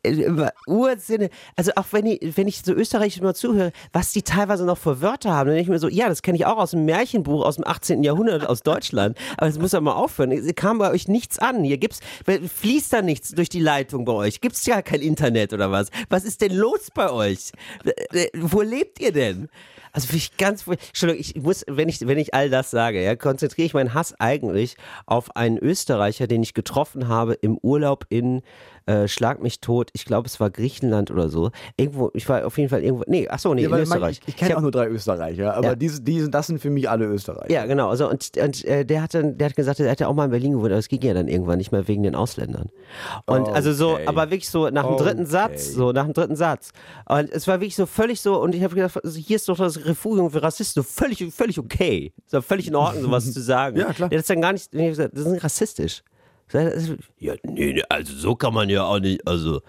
im 0.03 0.49
Ursinne. 0.67 1.29
Also 1.55 1.71
auch 1.75 1.85
wenn 1.91 2.05
ich, 2.05 2.37
wenn 2.37 2.47
ich 2.47 2.61
so 2.61 2.73
österreichisch 2.73 3.21
mal 3.21 3.33
zuhöre, 3.33 3.71
was 3.93 4.11
die 4.11 4.21
teilweise 4.21 4.63
noch 4.65 4.77
für 4.77 5.01
Wörter 5.01 5.33
haben, 5.33 5.47
dann 5.47 5.55
denke 5.55 5.63
ich 5.63 5.73
mir 5.73 5.79
so, 5.79 5.89
ja, 5.89 6.07
das 6.07 6.21
kenne 6.21 6.37
ich 6.37 6.45
auch 6.45 6.57
aus 6.57 6.71
dem 6.71 6.85
Märchenbuch 6.85 7.43
aus 7.43 7.55
dem 7.55 7.65
18. 7.65 8.03
Jahrhundert 8.03 8.47
aus 8.47 8.61
Deutschland. 8.61 9.17
Aber 9.37 9.47
das 9.47 9.57
muss 9.57 9.71
ja 9.71 9.81
mal 9.81 9.93
aufhören. 9.93 10.31
Es 10.31 10.53
kam 10.55 10.77
bei 10.77 10.91
euch 10.91 11.07
nichts 11.07 11.39
an. 11.39 11.63
Hier 11.63 11.77
gibt's, 11.77 11.99
fließt 12.25 12.93
da 12.93 13.01
nichts 13.01 13.31
durch 13.31 13.49
die 13.49 13.59
Leitung 13.59 14.05
bei 14.05 14.13
euch. 14.13 14.39
Gibt's 14.39 14.65
ja 14.67 14.83
kein 14.83 15.01
Internet 15.01 15.51
oder 15.51 15.71
was? 15.71 15.89
Was 16.09 16.25
ist 16.25 16.41
denn 16.41 16.53
los 16.53 16.89
bei 16.93 17.09
euch? 17.09 17.51
Äh, 18.11 18.27
Wo 18.35 18.61
lebt 18.61 18.99
ihr 18.99 19.11
denn? 19.11 19.49
Also 19.95 20.13
ich 20.13 20.35
ganz, 20.35 20.67
Entschuldigung, 20.67 21.21
ich 21.21 21.41
muss, 21.41 21.63
wenn 21.67 21.87
ich, 21.87 22.05
wenn 22.05 22.17
ich 22.17 22.33
all 22.33 22.49
das 22.49 22.69
sage, 22.69 23.01
ja, 23.01 23.15
konzentriere 23.15 23.65
ich 23.65 23.73
meinen 23.73 23.93
Hass 23.93 24.13
eigentlich 24.19 24.75
auf 25.05 25.37
einen 25.37 25.57
Österreicher, 25.57 26.27
den 26.27 26.43
ich 26.43 26.53
getroffen 26.53 27.07
habe 27.07 27.35
im 27.35 27.57
Urlaub 27.61 28.05
in 28.09 28.41
äh, 28.87 29.07
Schlag 29.07 29.41
mich 29.41 29.59
tot. 29.61 29.89
Ich 29.93 30.05
glaube, 30.05 30.27
es 30.27 30.39
war 30.39 30.49
Griechenland 30.49 31.09
oder 31.11 31.29
so. 31.29 31.51
Irgendwo, 31.77 32.11
ich 32.13 32.27
war 32.29 32.45
auf 32.45 32.57
jeden 32.57 32.69
Fall 32.69 32.83
irgendwo, 32.83 33.03
nee, 33.07 33.27
ach 33.29 33.39
so, 33.39 33.53
nee, 33.53 33.63
Ja, 33.63 33.69
in 33.75 33.81
Österreich. 33.83 34.19
Ich, 34.23 34.29
ich 34.29 34.37
kenne 34.37 34.57
auch 34.57 34.61
nur 34.61 34.71
drei 34.71 34.87
Österreicher, 34.87 35.55
aber 35.55 35.69
Ja. 35.69 35.75
diese, 35.75 36.01
diese, 36.01 36.29
das 36.29 36.47
sind 36.47 36.59
für 36.59 36.69
mich 36.69 36.89
alle 36.89 37.05
Österreicher. 37.05 37.51
ja, 37.51 37.65
genau. 37.65 37.89
Also 37.89 38.09
und, 38.09 38.31
und 38.37 38.65
äh, 38.65 38.85
der 38.85 39.01
hat 39.01 39.13
dann, 39.13 39.37
der 39.37 39.49
hat 39.49 39.55
gesagt, 39.55 39.79
er 39.79 39.89
hätte 39.89 40.07
auch 40.07 40.13
mal 40.13 40.25
in 40.25 40.31
Berlin 40.31 40.51
gewohnt, 40.53 40.71
aber 40.71 40.79
es 40.79 40.87
ging 40.87 41.01
ja 41.01 41.13
dann 41.13 41.27
irgendwann 41.27 41.57
nicht 41.57 41.71
mehr 41.71 41.87
wegen 41.87 42.03
den 42.03 42.15
Ausländern. 42.15 42.69
Und 43.25 43.47
also 43.49 43.73
so, 43.73 43.93
Okay. 43.95 44.07
aber 44.07 44.29
wirklich 44.31 44.49
so 44.49 44.69
nach 44.69 44.85
dem 44.85 44.97
dritten 44.97 45.21
Okay. 45.21 45.29
Satz, 45.31 45.71
so 45.73 45.91
nach 45.91 46.03
dem 46.05 46.13
dritten 46.13 46.35
Satz. 46.35 46.71
Und 47.07 47.29
es 47.31 47.47
war 47.47 47.55
wirklich 47.61 47.75
so 47.75 47.85
völlig 47.85 48.21
so, 48.21 48.41
und 48.41 48.53
ich 48.55 48.63
habe 48.63 48.75
gedacht, 48.75 49.03
also 49.03 49.17
hier 49.19 49.35
ist 49.37 49.47
doch 49.49 49.57
das 49.57 49.85
Refugium 49.85 50.29
für 50.31 50.43
Rassisten, 50.43 50.83
so 50.83 50.87
völlig, 50.87 51.23
völlig 51.33 51.59
okay. 51.59 52.13
So 52.27 52.41
völlig 52.41 52.67
in 52.67 52.75
Ordnung, 52.75 53.03
sowas 53.03 53.25
zu 53.33 53.41
sagen. 53.41 53.77
Ja, 53.77 53.93
klar. 53.93 54.09
Der 54.09 54.17
hat 54.19 54.23
es 54.23 54.27
dann 54.27 54.41
gar 54.41 54.53
nicht, 54.53 54.71
gesagt, 54.71 55.17
das 55.17 55.25
ist 55.25 55.43
rassistisch. 55.43 56.03
Ja, 56.51 57.33
nee, 57.43 57.73
nee, 57.73 57.83
also 57.89 58.13
so 58.13 58.35
kann 58.35 58.53
man 58.53 58.69
ja 58.69 58.83
auch 58.83 58.99
nicht, 58.99 59.27
also. 59.27 59.61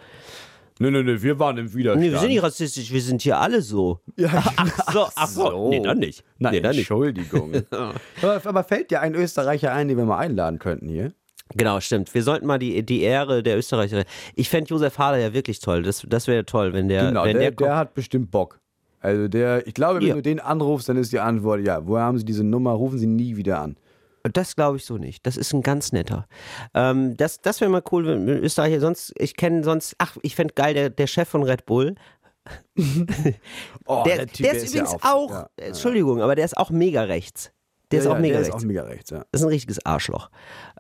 Nee, 0.79 0.91
nee, 0.91 1.03
nee, 1.03 1.23
wir 1.23 1.39
waren 1.39 1.57
im 1.57 1.73
Widerstand. 1.73 2.05
Nee, 2.05 2.13
wir 2.13 2.19
sind 2.19 2.29
nicht 2.29 2.43
rassistisch, 2.43 2.93
wir 2.93 3.01
sind 3.01 3.23
hier 3.23 3.39
alle 3.39 3.63
so. 3.63 4.01
Ja, 4.17 4.29
Ach 4.57 4.93
so, 4.93 5.07
ach 5.15 5.27
so. 5.27 5.71
Nee, 5.71 5.81
dann 5.81 5.99
nicht. 5.99 6.23
Nein, 6.39 6.53
nee, 6.53 6.61
dann 6.61 6.73
nicht. 6.73 6.81
Entschuldigung. 6.81 7.53
aber, 7.71 8.41
aber 8.45 8.65
fällt 8.65 8.91
dir 8.91 9.01
ein 9.01 9.15
Österreicher 9.15 9.73
ein, 9.73 9.89
den 9.89 9.97
wir 9.97 10.05
mal 10.05 10.19
einladen 10.19 10.59
könnten 10.59 10.89
hier? 10.89 11.13
Genau, 11.55 11.81
stimmt. 11.81 12.13
Wir 12.13 12.23
sollten 12.23 12.47
mal 12.47 12.59
die, 12.59 12.83
die 12.85 13.03
Ehre 13.03 13.43
der 13.43 13.57
Österreicher. 13.57 14.05
Ich 14.35 14.51
fände 14.51 14.69
Josef 14.69 14.99
Hader 14.99 15.19
ja 15.19 15.33
wirklich 15.33 15.61
toll. 15.61 15.83
Das, 15.83 16.05
das 16.07 16.27
wäre 16.27 16.45
toll, 16.45 16.75
wenn 16.75 16.89
der, 16.89 17.07
Genau, 17.07 17.25
wenn 17.25 17.39
der, 17.39 17.53
der, 17.53 17.67
der, 17.69 17.77
hat 17.77 17.95
bestimmt 17.95 18.31
Bock. 18.31 18.61
Also 19.01 19.29
der, 19.29 19.67
ich 19.67 19.73
glaube, 19.73 20.01
wenn 20.01 20.09
Ja. 20.09 20.15
du 20.15 20.23
den 20.23 20.41
anrufst, 20.41 20.89
dann 20.89 20.97
ist 20.97 21.13
die 21.13 21.21
Antwort, 21.21 21.65
ja, 21.65 21.87
woher 21.87 22.03
haben 22.03 22.19
Sie 22.19 22.25
diese 22.25 22.43
Nummer? 22.45 22.73
Rufen 22.73 22.99
Sie 22.99 23.07
nie 23.07 23.37
wieder 23.37 23.61
an. 23.61 23.77
Das 24.29 24.57
glaube 24.57 24.77
ich 24.79 24.85
so 24.85 24.97
nicht. 24.99 25.27
Das 25.27 25.37
ist 25.37 25.53
ein 25.53 25.63
ganz 25.63 25.93
netter. 25.93 26.27
Ähm, 26.75 27.17
das 27.17 27.41
das 27.41 27.61
wäre 27.61 27.71
mal 27.71 27.83
cool, 27.93 28.07
wenn 28.07 28.29
Österreicher 28.29 28.81
sonst, 28.81 29.13
ich 29.19 29.37
kenne 29.37 29.63
sonst, 29.65 29.95
ach, 29.99 30.17
ich 30.23 30.35
fände 30.37 30.55
geil, 30.55 30.75
der, 30.75 30.91
der 30.91 31.07
Chef 31.07 31.29
von 31.29 31.43
Red 31.43 31.67
Bull. 31.67 31.95
Oh, 33.87 34.03
Der, 34.05 34.27
der, 34.27 34.53
ist, 34.55 34.73
ja 34.75 34.83
übrigens 34.83 34.95
auf- 34.95 35.05
auch, 35.05 35.31
ja, 35.31 35.49
Entschuldigung, 35.57 36.21
aber 36.23 36.35
der 36.37 36.45
ist 36.45 36.57
auch 36.57 36.71
mega 36.71 37.03
rechts. 37.03 37.53
Der 37.93 38.01
ist 38.01 38.07
ja, 38.07 38.13
auch 38.13 38.19
mega 38.19 38.33
der 38.33 38.41
rechts. 38.43 38.57
ist 38.57 38.63
auch 38.63 38.67
mega 38.67 38.83
rechts, 38.83 39.11
ja. 39.11 39.25
Das 39.31 39.41
ist 39.41 39.47
ein 39.47 39.51
richtiges 39.51 39.87
Arschloch. 39.87 40.29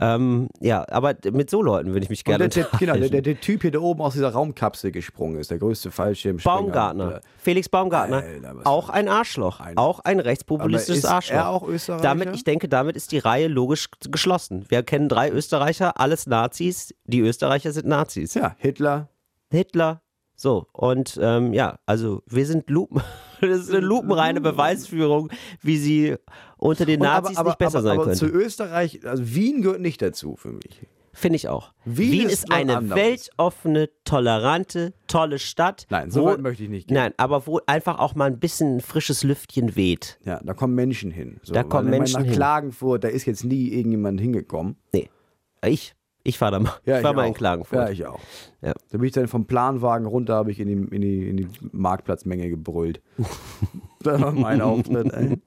Ähm, 0.00 0.48
ja, 0.60 0.84
aber 0.90 1.14
mit 1.30 1.48
so 1.50 1.62
Leuten 1.62 1.90
würde 1.92 2.02
ich 2.02 2.10
mich 2.10 2.24
gerne 2.24 2.48
der, 2.48 2.64
der, 2.64 2.78
genau, 2.80 2.94
der, 3.08 3.22
der, 3.22 3.40
Typ 3.40 3.62
hier, 3.62 3.70
der 3.70 3.80
oben 3.82 4.00
aus 4.02 4.14
dieser 4.14 4.30
Raumkapsel 4.30 4.90
gesprungen 4.90 5.38
ist, 5.38 5.52
der 5.52 5.58
größte 5.58 5.92
Fallschirmspringer. 5.92 6.56
Baumgartner. 6.56 7.20
Felix 7.38 7.68
Baumgartner. 7.68 8.16
Alter, 8.24 8.54
auch 8.64 8.88
ein 8.90 9.08
Arschloch. 9.08 9.60
ein- 9.60 9.76
auch 9.76 10.00
ein 10.00 10.18
rechtspopulistisches 10.18 11.04
Arschloch. 11.04 11.36
er 11.36 11.48
auch 11.48 11.62
Österreicher? 11.68 12.02
Damit, 12.02 12.34
ich 12.34 12.42
denke, 12.42 12.68
damit 12.68 12.96
ist 12.96 13.12
die 13.12 13.18
Reihe 13.18 13.46
logisch 13.46 13.88
geschlossen. 14.10 14.64
Wir 14.68 14.82
kennen 14.82 15.08
drei 15.08 15.30
Österreicher, 15.30 16.00
alles 16.00 16.26
Nazis. 16.26 16.92
Die 17.04 17.20
Österreicher 17.20 17.70
sind 17.72 17.86
Nazis. 17.86 18.34
Ja, 18.34 18.56
Hitler. 18.58 19.08
Hitler. 19.52 20.02
So, 20.36 20.66
und 20.72 21.18
ähm, 21.20 21.52
ja, 21.54 21.78
also 21.86 22.22
wir 22.26 22.46
sind 22.46 22.70
Lupen. 22.70 23.02
Das 23.38 23.58
ist 23.60 23.70
eine 23.70 23.80
lupenreine 23.84 24.40
Beweisführung, 24.40 25.30
wie 25.60 25.76
sie 25.76 26.16
unter 26.56 26.86
den 26.86 27.00
Nazis 27.00 27.38
nicht 27.38 27.58
besser 27.58 27.80
aber, 27.80 27.86
sein 27.88 28.00
aber 28.00 28.12
zu. 28.14 28.24
Österreich, 28.26 29.06
also 29.06 29.22
Wien 29.34 29.60
gehört 29.60 29.82
nicht 29.82 30.00
dazu 30.00 30.36
für 30.36 30.52
mich. 30.52 30.86
Finde 31.12 31.36
ich 31.36 31.46
auch. 31.48 31.72
Wien 31.84 32.12
Wien, 32.12 32.26
ist 32.28 32.44
ist, 32.44 32.50
eine 32.52 32.78
anderes. 32.78 32.96
weltoffene, 32.96 33.90
tolerante, 34.04 34.94
tolle 35.06 35.38
Stadt. 35.38 35.86
Nein, 35.90 36.10
so 36.10 36.22
wo- 36.22 36.26
weit 36.28 36.40
möchte 36.40 36.62
ich 36.64 36.70
nicht 36.70 36.88
gehen. 36.88 36.94
Nein, 36.94 37.12
aber 37.18 37.46
wo 37.46 37.60
einfach 37.66 37.98
auch 37.98 38.14
mal 38.14 38.24
ein 38.26 38.38
bisschen 38.38 38.80
frisches 38.80 39.22
Lüftchen 39.22 39.76
weht. 39.76 40.18
Ja, 40.24 40.40
da 40.42 40.54
kommen 40.54 40.74
Menschen 40.74 41.10
hin. 41.10 41.38
So, 41.42 41.52
Da 41.52 41.62
kommen 41.62 41.90
Menschen 41.90 42.20
nach 42.20 42.26
hin. 42.26 42.34
Klagenfurt, 42.34 43.04
da 43.04 43.08
ist 43.08 43.26
jetzt 43.26 43.44
nie 43.44 43.68
irgendjemand 43.68 44.18
hingekommen. 44.20 44.76
Nee. 44.94 45.08
Ich, 45.64 45.94
ich 46.26 46.38
fahre 46.38 46.52
da 46.52 46.58
mal. 46.60 46.72
Ja, 46.84 46.98
ich 46.98 47.04
war 47.04 47.12
mal 47.12 47.22
auch. 47.22 47.28
in 47.28 47.34
Klagenfurt. 47.34 47.78
Ja, 47.78 47.90
ich 47.90 48.06
auch. 48.06 48.20
Ja. 48.60 48.74
Da 48.90 48.98
bin 48.98 49.04
ich 49.04 49.12
dann 49.12 49.28
vom 49.28 49.46
Planwagen 49.46 50.06
runter, 50.06 50.34
habe 50.34 50.50
ich 50.50 50.60
in 50.60 50.68
die, 50.68 50.94
in, 50.94 51.00
die, 51.00 51.28
in 51.28 51.36
die 51.36 51.48
Marktplatzmenge 51.72 52.48
gebrüllt. 52.48 53.00
das 54.00 54.20
war 54.20 54.32
mein 54.32 54.60
Auftritt, 54.60 55.12
ey. 55.12 55.40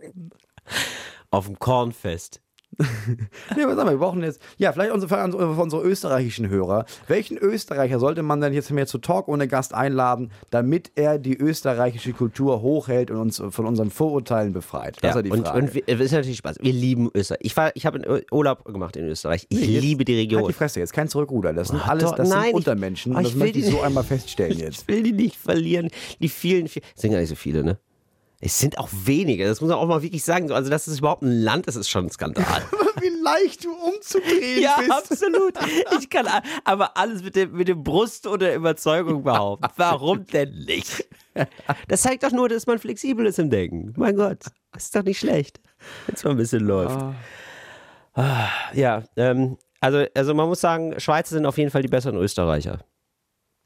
Auf 1.32 1.47
dem 1.47 1.59
Kornfest. 1.59 2.41
Nee, 2.80 3.63
was 3.65 3.75
sagen 3.75 3.88
wir, 3.89 3.91
wir 3.91 3.97
brauchen 3.97 4.23
jetzt, 4.23 4.41
ja, 4.57 4.71
vielleicht 4.71 4.91
unsere, 4.91 5.23
unsere, 5.23 5.47
unsere 5.49 5.84
österreichischen 5.84 6.47
Hörer. 6.49 6.86
Welchen 7.07 7.38
Österreicher 7.38 7.99
sollte 7.99 8.23
man 8.23 8.39
denn 8.41 8.53
jetzt 8.53 8.71
mehr 8.71 8.88
zu 8.88 8.97
Talk 8.99 9.27
ohne 9.27 9.47
Gast 9.47 9.73
einladen, 9.73 10.32
damit 10.49 10.91
er 10.95 11.19
die 11.19 11.38
österreichische 11.38 12.13
Kultur 12.13 12.61
hochhält 12.61 13.11
und 13.11 13.17
uns 13.17 13.41
von 13.49 13.65
unseren 13.65 13.91
Vorurteilen 13.91 14.53
befreit? 14.53 14.97
Das 15.01 15.11
ist 15.11 15.15
ja 15.17 15.21
die 15.23 15.32
und, 15.32 15.45
Frage. 15.45 15.59
und 15.59 15.73
wir, 15.75 15.84
es 15.88 15.99
ist 15.99 16.11
natürlich 16.13 16.38
Spaß. 16.38 16.57
Wir 16.61 16.73
lieben 16.73 17.09
Österreich. 17.13 17.39
Ich, 17.41 17.57
war- 17.57 17.71
ich 17.75 17.86
habe 17.86 18.01
einen 18.03 18.21
Urlaub 18.32 18.63
gemacht 18.65 18.95
in 18.95 19.05
Österreich. 19.05 19.45
Ich 19.49 19.59
Nee, 19.59 19.80
liebe 19.80 20.05
die 20.05 20.13
Halt 20.15 20.23
Region. 20.23 20.47
die 20.47 20.53
Fresse, 20.53 20.80
jetzt 20.80 20.93
kein 20.93 21.07
Zurückruder. 21.09 21.53
Das 21.53 21.67
sind 21.69 21.86
alles, 21.88 22.11
das 22.15 22.30
nein, 22.30 22.39
sind 22.41 22.49
ich- 22.49 22.53
Untermenschen. 22.55 23.13
oh, 23.13 23.17
und 23.17 23.21
ich 23.23 23.27
das 23.30 23.36
will 23.36 23.39
möchte 23.43 23.59
ich 23.59 23.65
die- 23.65 23.71
so 23.71 23.82
einmal 23.82 24.03
feststellen 24.03 24.57
jetzt. 24.57 24.69
Ich 24.89 24.95
will 24.95 25.03
die 25.03 25.11
nicht 25.11 25.36
verlieren. 25.36 25.89
Die 26.21 26.30
vielen, 26.30 26.67
vielen. 26.67 26.86
Es 26.95 27.01
sind 27.01 27.11
gar 27.11 27.19
nicht 27.19 27.30
so 27.30 27.36
viele, 27.36 27.63
ne? 27.63 27.77
Es 28.42 28.58
sind 28.58 28.78
auch 28.78 28.88
wenige. 28.92 29.46
Das 29.46 29.60
muss 29.60 29.70
man 29.70 29.78
auch 29.78 29.88
mal 29.88 30.02
wirklich 30.02 30.24
sagen. 30.24 30.52
Also, 30.52 30.70
dass 30.70 30.88
es 30.88 31.00
überhaupt 31.00 31.24
ein 31.24 31.42
Land 31.42 31.68
ist, 31.68 31.76
ist 31.76 31.90
schon 31.90 32.06
ein 32.06 32.10
Skandal. 32.10 32.46
Wie 33.02 33.10
leicht 33.22 33.66
du 33.66 33.74
umzudrehen 33.74 34.62
ja, 34.62 34.78
bist. 34.80 34.92
absolut. 34.92 35.54
Ich 36.00 36.10
kann 36.10 36.26
aber 36.64 36.96
alles 36.98 37.22
mit 37.24 37.36
dem, 37.36 37.52
mit 37.52 37.68
dem 37.68 37.84
Brust 37.84 38.28
und 38.28 38.42
der 38.42 38.56
Überzeugung 38.56 39.24
behaupten. 39.24 39.68
Warum 39.76 40.26
denn 40.26 40.54
nicht? 40.66 41.08
Das 41.88 42.02
zeigt 42.02 42.24
doch 42.24 42.32
nur, 42.32 42.50
dass 42.50 42.66
man 42.66 42.80
flexibel 42.80 43.26
ist 43.26 43.40
im 43.40 43.50
Denken. 43.50 43.94
Mein 43.98 44.16
Gott, 44.16 44.46
das 44.72 44.86
ist 44.86 44.96
doch 44.96 45.04
nicht 45.04 45.20
schlecht. 45.20 45.60
Wenn 46.06 46.16
es 46.16 46.24
mal 46.24 46.32
ein 46.32 46.38
bisschen 46.38 46.66
läuft. 46.66 46.98
Ah, 48.14 48.50
Ja, 48.74 49.04
ähm, 49.16 49.58
also, 49.82 50.06
also 50.14 50.34
man 50.34 50.48
muss 50.48 50.62
sagen, 50.62 51.00
Schweizer 51.00 51.36
sind 51.36 51.46
auf 51.46 51.58
jeden 51.58 51.72
Fall 51.72 51.82
die 51.82 51.88
besseren 51.88 52.18
Österreicher. 52.18 52.80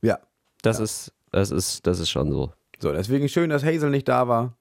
Ja. 0.02 0.20
Das 0.62 0.80
ist, 0.80 1.12
das 1.32 1.52
ist, 1.52 1.86
das 1.88 2.00
ist 2.00 2.10
schon 2.10 2.32
so. 2.32 2.54
So, 2.80 2.92
deswegen 2.92 3.30
schön, 3.30 3.50
dass 3.50 3.64
Hazel 3.64 3.90
nicht 3.90 4.08
da 4.08 4.28
war. 4.28 4.58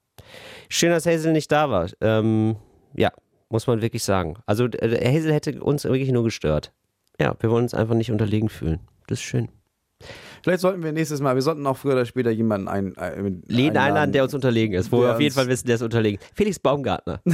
Schön, 0.69 0.91
dass 0.91 1.07
Hazel 1.07 1.33
nicht 1.33 1.53
da 1.53 1.71
war. 1.71 1.89
Ähm, 2.01 2.57
ja, 2.95 3.13
muss 3.49 3.67
man 3.67 3.83
wirklich 3.83 4.03
sagen. 4.05 4.37
Also 4.47 4.67
äh, 4.67 5.15
Hazel 5.15 5.33
hätte 5.33 5.63
uns 5.63 5.85
wirklich 5.85 6.11
nur 6.11 6.25
gestört. 6.25 6.73
Ja, 7.21 7.35
wir 7.39 7.51
wollen 7.51 7.65
uns 7.65 7.75
einfach 7.75 7.95
nicht 7.95 8.11
unterlegen 8.11 8.49
fühlen. 8.49 8.81
Das 9.07 9.19
ist 9.19 9.25
schön. 9.25 9.49
Vielleicht 10.43 10.61
sollten 10.61 10.83
wir 10.83 10.93
nächstes 10.93 11.21
Mal, 11.21 11.35
wir 11.37 11.43
sollten 11.43 11.65
auch 11.67 11.77
früher 11.77 11.93
oder 11.93 12.07
später 12.07 12.31
jemanden 12.31 12.67
ein, 12.67 12.97
ein, 12.97 13.43
Lehn 13.47 13.77
einladen, 13.77 14.13
der 14.13 14.25
uns 14.25 14.35
unterlegen 14.35 14.75
ist, 14.75 14.91
wo 14.91 15.03
wir 15.03 15.13
auf 15.13 15.21
jeden 15.21 15.35
Fall 15.35 15.47
wissen, 15.47 15.67
der 15.67 15.77
ist 15.77 15.83
unterlegen. 15.83 16.21
Felix 16.35 16.59
Baumgartner. 16.59 17.21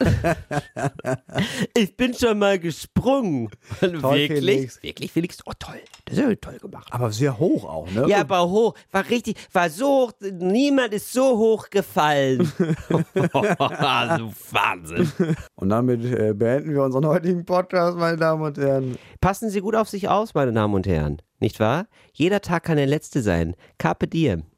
ich 1.76 1.96
bin 1.96 2.14
schon 2.14 2.38
mal 2.38 2.58
gesprungen. 2.58 3.50
wirklich? 3.80 4.28
Felix. 4.28 4.82
Wirklich, 4.82 5.12
Felix? 5.12 5.38
Oh, 5.46 5.52
toll. 5.58 5.80
Das 6.04 6.16
ist 6.16 6.22
ja 6.22 6.34
toll 6.36 6.58
gemacht. 6.58 6.88
Aber 6.90 7.10
sehr 7.10 7.38
hoch 7.38 7.64
auch, 7.64 7.90
ne? 7.90 8.06
Ja, 8.08 8.20
aber 8.20 8.48
hoch, 8.48 8.74
war 8.90 9.08
richtig, 9.08 9.36
war 9.52 9.68
so 9.70 9.86
hoch, 10.06 10.12
niemand 10.20 10.94
ist 10.94 11.12
so 11.12 11.36
hoch 11.36 11.68
gefallen. 11.70 12.40
so 12.88 14.32
Wahnsinn. 14.50 15.10
Und 15.54 15.68
damit 15.68 16.04
äh, 16.04 16.32
beenden 16.34 16.72
wir 16.72 16.82
unseren 16.82 17.06
heutigen 17.06 17.44
Podcast, 17.44 17.96
meine 17.98 18.16
Damen 18.16 18.42
und 18.42 18.58
Herren. 18.58 18.98
Passen 19.20 19.50
Sie 19.50 19.60
gut 19.60 19.74
auf 19.74 19.88
sich 19.88 20.08
aus, 20.08 20.34
meine 20.34 20.52
Damen 20.52 20.74
und 20.74 20.86
Herren. 20.86 21.20
Nicht 21.38 21.60
wahr? 21.60 21.86
Jeder 22.12 22.40
Tag 22.40 22.64
kann 22.64 22.76
der 22.76 22.86
letzte 22.86 23.22
sein. 23.22 23.56
Carpe 23.78 24.06
diem. 24.06 24.49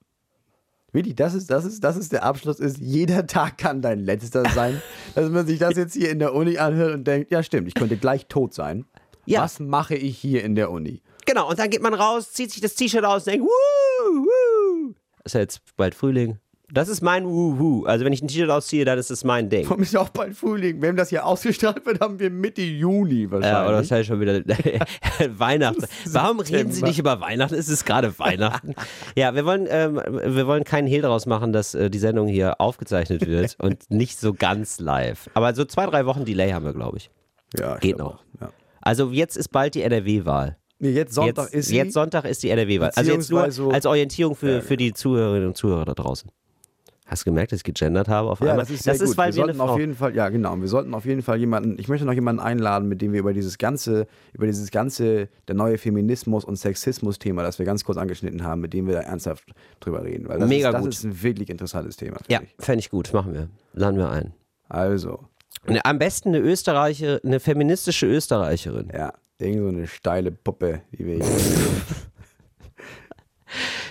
Willi, 0.93 1.15
das 1.15 1.33
ist, 1.33 1.51
das 1.51 1.65
ist, 1.65 1.83
das 1.83 1.97
ist 1.97 2.13
der 2.13 2.23
Abschluss, 2.23 2.61
ist, 2.61 2.77
jeder 2.79 3.27
Tag 3.27 3.57
kann 3.57 3.81
dein 3.81 4.01
letzter 4.01 4.49
sein. 4.51 4.81
Dass 5.15 5.31
man 5.31 5.47
sich 5.47 5.59
das 5.59 5.77
jetzt 5.77 5.95
hier 5.95 6.11
in 6.11 6.19
der 6.19 6.35
Uni 6.35 6.59
anhört 6.59 6.95
und 6.95 7.05
denkt, 7.05 7.33
ja 7.33 7.43
stimmt, 7.43 7.69
ich 7.69 7.75
könnte 7.75 7.97
gleich 7.97 8.27
tot 8.27 8.53
sein. 8.53 8.85
Ja. 9.25 9.43
Was 9.43 9.59
mache 9.59 9.95
ich 9.95 10.19
hier 10.19 10.45
in 10.45 10.55
der 10.55 10.71
Uni? 10.71 11.03
Genau, 11.27 11.49
und 11.49 11.59
dann 11.59 11.71
geht 11.71 11.83
man 11.83 11.95
raus, 11.95 12.33
zieht 12.33 12.51
sich 12.51 12.61
das 12.61 12.75
T-Shirt 12.75 13.05
aus 13.05 13.27
und 13.27 13.33
denkt, 13.33 13.47
wuh, 13.47 14.17
wuh. 14.17 14.95
Ist 15.25 15.35
ja 15.35 15.41
jetzt 15.41 15.61
bald 15.77 15.95
Frühling. 15.95 16.39
Das 16.75 16.89
ist 16.89 17.03
mein 17.03 17.27
Wuhu. 17.27 17.85
Also 17.85 18.07
wenn 18.07 18.15
ich 18.15 18.23
ein 18.23 18.29
T-Shirt 18.29 18.49
ausziehe, 18.49 18.87
dann 18.87 18.99
ist 18.99 19.11
das 19.11 19.25
mein 19.25 19.51
Ding. 19.51 19.69
Warum 19.69 19.83
ist 19.83 19.93
ja 19.93 20.01
auch 20.01 20.09
bald 20.09 20.35
Frühling? 20.35 20.81
Wenn 20.81 20.97
das 20.97 21.11
hier 21.11 21.27
ausgestrahlt 21.27 21.85
wird, 21.85 22.01
haben 22.01 22.19
wir 22.19 22.31
Mitte 22.31 22.63
Juni 22.63 23.25
Ja, 23.25 23.31
wahrscheinlich. 23.31 23.69
oder 23.69 23.77
das 23.77 23.83
ist 23.85 23.91
ja 23.91 24.05
schon 24.05 24.21
wieder 24.21 24.41
Weihnachten. 25.39 25.85
Warum 26.07 26.41
reden 26.41 26.73
Sie 26.73 26.83
nicht 26.83 26.99
über 26.99 27.21
Weihnachten? 27.21 27.55
Es 27.57 27.69
ist 27.69 27.85
gerade 27.85 28.19
Weihnachten. 28.19 28.75
Ja, 29.15 29.35
wir 29.35 29.45
wollen, 29.45 29.67
ähm, 29.69 29.97
wir 29.97 30.47
wollen 30.47 30.65
keinen 30.65 30.89
Hehl 30.89 31.03
daraus 31.03 31.27
machen, 31.27 31.53
dass 31.53 31.75
äh, 31.75 31.91
die 31.91 31.99
Sendung 31.99 32.27
hier 32.27 32.59
aufgezeichnet 32.59 33.27
wird 33.27 33.57
und 33.61 33.91
nicht 33.91 34.19
so 34.19 34.33
ganz 34.33 34.81
live. 34.81 35.29
Aber 35.35 35.55
so 35.55 35.67
zwei, 35.67 35.85
drei 35.85 36.07
Wochen 36.07 36.25
Delay 36.25 36.53
haben 36.53 36.65
wir, 36.65 36.73
glaube 36.73 36.97
ich. 36.97 37.11
ja, 37.59 37.75
ich 37.75 37.81
Geht 37.83 37.99
noch. 37.99 38.25
Ja. 38.41 38.49
Also 38.81 39.11
jetzt 39.11 39.37
ist 39.37 39.49
bald 39.49 39.75
die 39.75 39.83
NRW-Wahl. 39.83 40.57
Nee, 40.79 40.93
jetzt 40.93 41.13
Sonntag 41.13 41.45
jetzt, 41.45 41.55
ist 41.55 41.67
sie. 41.69 41.77
jetzt 41.77 41.93
Sonntag 41.93 42.25
ist 42.25 42.43
die 42.43 42.49
NRW-Wahl. 42.49 42.93
Also 42.97 43.13
jetzt 43.13 43.31
nur 43.31 43.43
als 43.43 43.87
Orientierung 43.87 44.35
für, 44.35 44.63
für 44.63 44.79
die 44.79 44.95
Zuhörerinnen 44.95 45.49
und 45.49 45.57
Zuhörer 45.57 45.85
da 45.85 45.93
draußen. 45.93 46.31
Hast 47.07 47.23
du 47.27 47.31
gemerkt, 47.31 47.53
dass 47.53 47.59
ich 47.59 47.65
gegendert 47.65 48.09
habe 48.09 48.31
auf 48.31 48.41
Ja, 48.41 48.53
einmal? 48.53 48.65
das 48.65 48.71
ist 48.71 48.85
sehr 48.85 48.97
gut. 48.97 49.17
weil 49.19 49.27
wir 49.35 49.45
sollten 49.45 49.61
auf 49.61 49.79
jeden 49.79 49.95
Fall, 49.95 50.15
ja 50.15 50.29
genau, 50.29 50.57
wir 50.59 50.69
sollten 50.69 50.95
auf 50.95 51.05
jeden 51.05 51.21
Fall 51.23 51.37
jemanden, 51.39 51.77
ich 51.79 51.89
möchte 51.89 52.07
noch 52.07 52.13
jemanden 52.13 52.41
einladen, 52.41 52.89
mit 52.89 53.03
dem 53.03 53.13
wir 53.13 53.21
über 53.21 53.33
dieses 53.35 53.59
ganze, 53.59 54.07
über 54.33 54.47
dieses 54.47 54.71
ganze, 54.71 55.29
der 55.49 55.55
neue 55.57 55.79
Feminismus 55.79 56.45
und 56.45 56.57
Sexismus-Thema, 56.57 57.43
das 57.43 57.59
wir 57.59 57.67
ganz 57.67 57.85
kurz 57.85 57.99
angeschnitten 57.99 58.45
haben, 58.45 58.61
mit 58.61 58.73
dem 58.73 58.87
wir 58.87 58.95
da 58.95 59.01
ernsthaft 59.01 59.53
drüber 59.81 60.05
reden. 60.05 60.29
Weil 60.29 60.39
das, 60.39 60.49
Mega 60.49 60.69
ist, 60.69 60.75
das 60.75 60.83
gut. 60.83 60.93
ist 60.93 61.05
ein 61.05 61.23
wirklich 61.23 61.51
interessantes 61.51 61.97
Thema. 61.97 62.19
Ja, 62.29 62.41
fände 62.59 62.79
ich 62.81 62.89
gut. 62.91 63.13
Machen 63.13 63.35
wir. 63.35 63.49
Laden 63.75 63.99
wir 63.99 64.09
ein. 64.09 64.33
Also, 64.69 65.21
Und 65.67 65.85
am 65.85 65.99
besten 65.99 66.29
eine 66.31 66.39
Österreicher, 66.39 67.21
eine 67.25 67.41
feministische 67.41 68.07
Österreicherin. 68.07 68.89
ja, 68.95 69.13
irgend 69.39 69.61
so 69.63 69.69
eine 69.69 69.87
steile 69.89 70.31
Puppe, 70.31 70.83
die 70.93 71.05
wir 71.05 71.15
hier. 71.17 71.25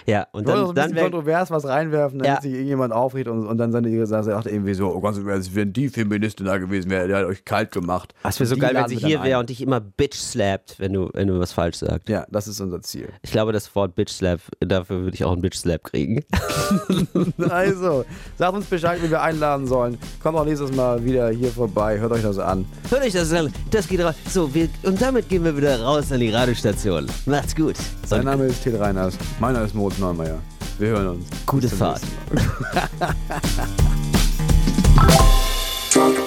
Ja, 0.05 0.27
und 0.31 0.47
dann, 0.47 0.57
ein 0.57 0.65
dann 0.65 0.73
bisschen 0.73 0.95
wäre 0.95 1.05
kontrovers 1.11 1.51
was 1.51 1.65
reinwerfen, 1.65 2.19
damit 2.19 2.35
Ja. 2.35 2.41
sich 2.41 2.53
irgendjemand 2.53 2.93
aufregt 2.93 3.27
und, 3.27 3.45
und 3.45 3.57
dann 3.57 3.71
seine 3.71 3.89
ihre 3.89 4.07
Sache 4.07 4.23
sagt 4.25 4.47
irgendwie 4.47 4.73
so, 4.73 4.93
oh 4.93 5.01
Ernst, 5.03 5.55
wenn 5.55 5.73
die 5.73 5.89
Feministin 5.89 6.45
da 6.45 6.57
gewesen 6.57 6.89
wäre, 6.89 7.07
der 7.07 7.17
hat 7.19 7.25
euch 7.25 7.45
kalt 7.45 7.71
gemacht. 7.71 8.13
es 8.23 8.39
wäre 8.39 8.47
so 8.47 8.57
geil, 8.57 8.73
wenn 8.73 8.87
sie 8.87 8.97
hier 8.97 9.23
wäre 9.23 9.39
und 9.39 9.49
dich 9.49 9.61
immer 9.61 9.79
Bitch 9.79 10.15
slappt, 10.17 10.79
wenn 10.79 10.93
du, 10.93 11.09
wenn 11.13 11.27
du 11.27 11.39
was 11.39 11.53
falsch 11.53 11.77
sagst. 11.77 12.09
Ja, 12.09 12.25
das 12.29 12.47
ist 12.47 12.59
unser 12.61 12.81
Ziel. 12.81 13.09
Ich 13.21 13.31
glaube, 13.31 13.51
das 13.53 13.73
Wort 13.75 13.95
Bitch 13.95 14.11
slap, 14.11 14.39
dafür 14.59 15.01
würde 15.01 15.15
ich 15.15 15.23
auch 15.23 15.31
einen 15.33 15.41
Bitch 15.41 15.57
slap 15.57 15.83
kriegen. 15.83 16.23
Also, 17.49 18.05
sagt 18.37 18.53
uns 18.53 18.65
Bescheid, 18.65 19.01
wie 19.03 19.09
wir 19.09 19.21
einladen 19.21 19.67
sollen. 19.67 19.97
Kommt 20.21 20.37
auch 20.37 20.45
nächstes 20.45 20.71
Mal 20.73 21.03
wieder 21.03 21.29
hier 21.29 21.49
vorbei. 21.51 21.99
Hört 21.99 22.11
euch 22.13 22.21
das 22.21 22.37
an. 22.39 22.65
Hört 22.89 23.03
euch 23.03 23.13
das 23.13 23.31
an. 23.33 23.51
Das 23.71 23.87
geht 23.87 23.99
raus. 24.01 24.15
So, 24.29 24.53
wir, 24.53 24.69
und 24.83 25.01
damit 25.01 25.27
gehen 25.29 25.43
wir 25.43 25.55
wieder 25.55 25.81
raus 25.81 26.11
an 26.11 26.19
die 26.19 26.29
Radiostation. 26.29 27.07
Macht's 27.25 27.55
gut. 27.55 27.75
Sein 28.05 28.19
Und 28.21 28.25
Name 28.25 28.45
ist 28.45 28.63
Til 28.63 28.75
Reiners. 28.77 29.17
Nirvana 29.51 29.65
ist 29.65 29.75
Moritz 29.75 29.97
Neumeier. 29.97 30.39
Wir 30.79 30.89
hören 30.89 31.07
uns. 31.09 31.25
Gute 31.45 31.67
Fahrt. 31.67 32.01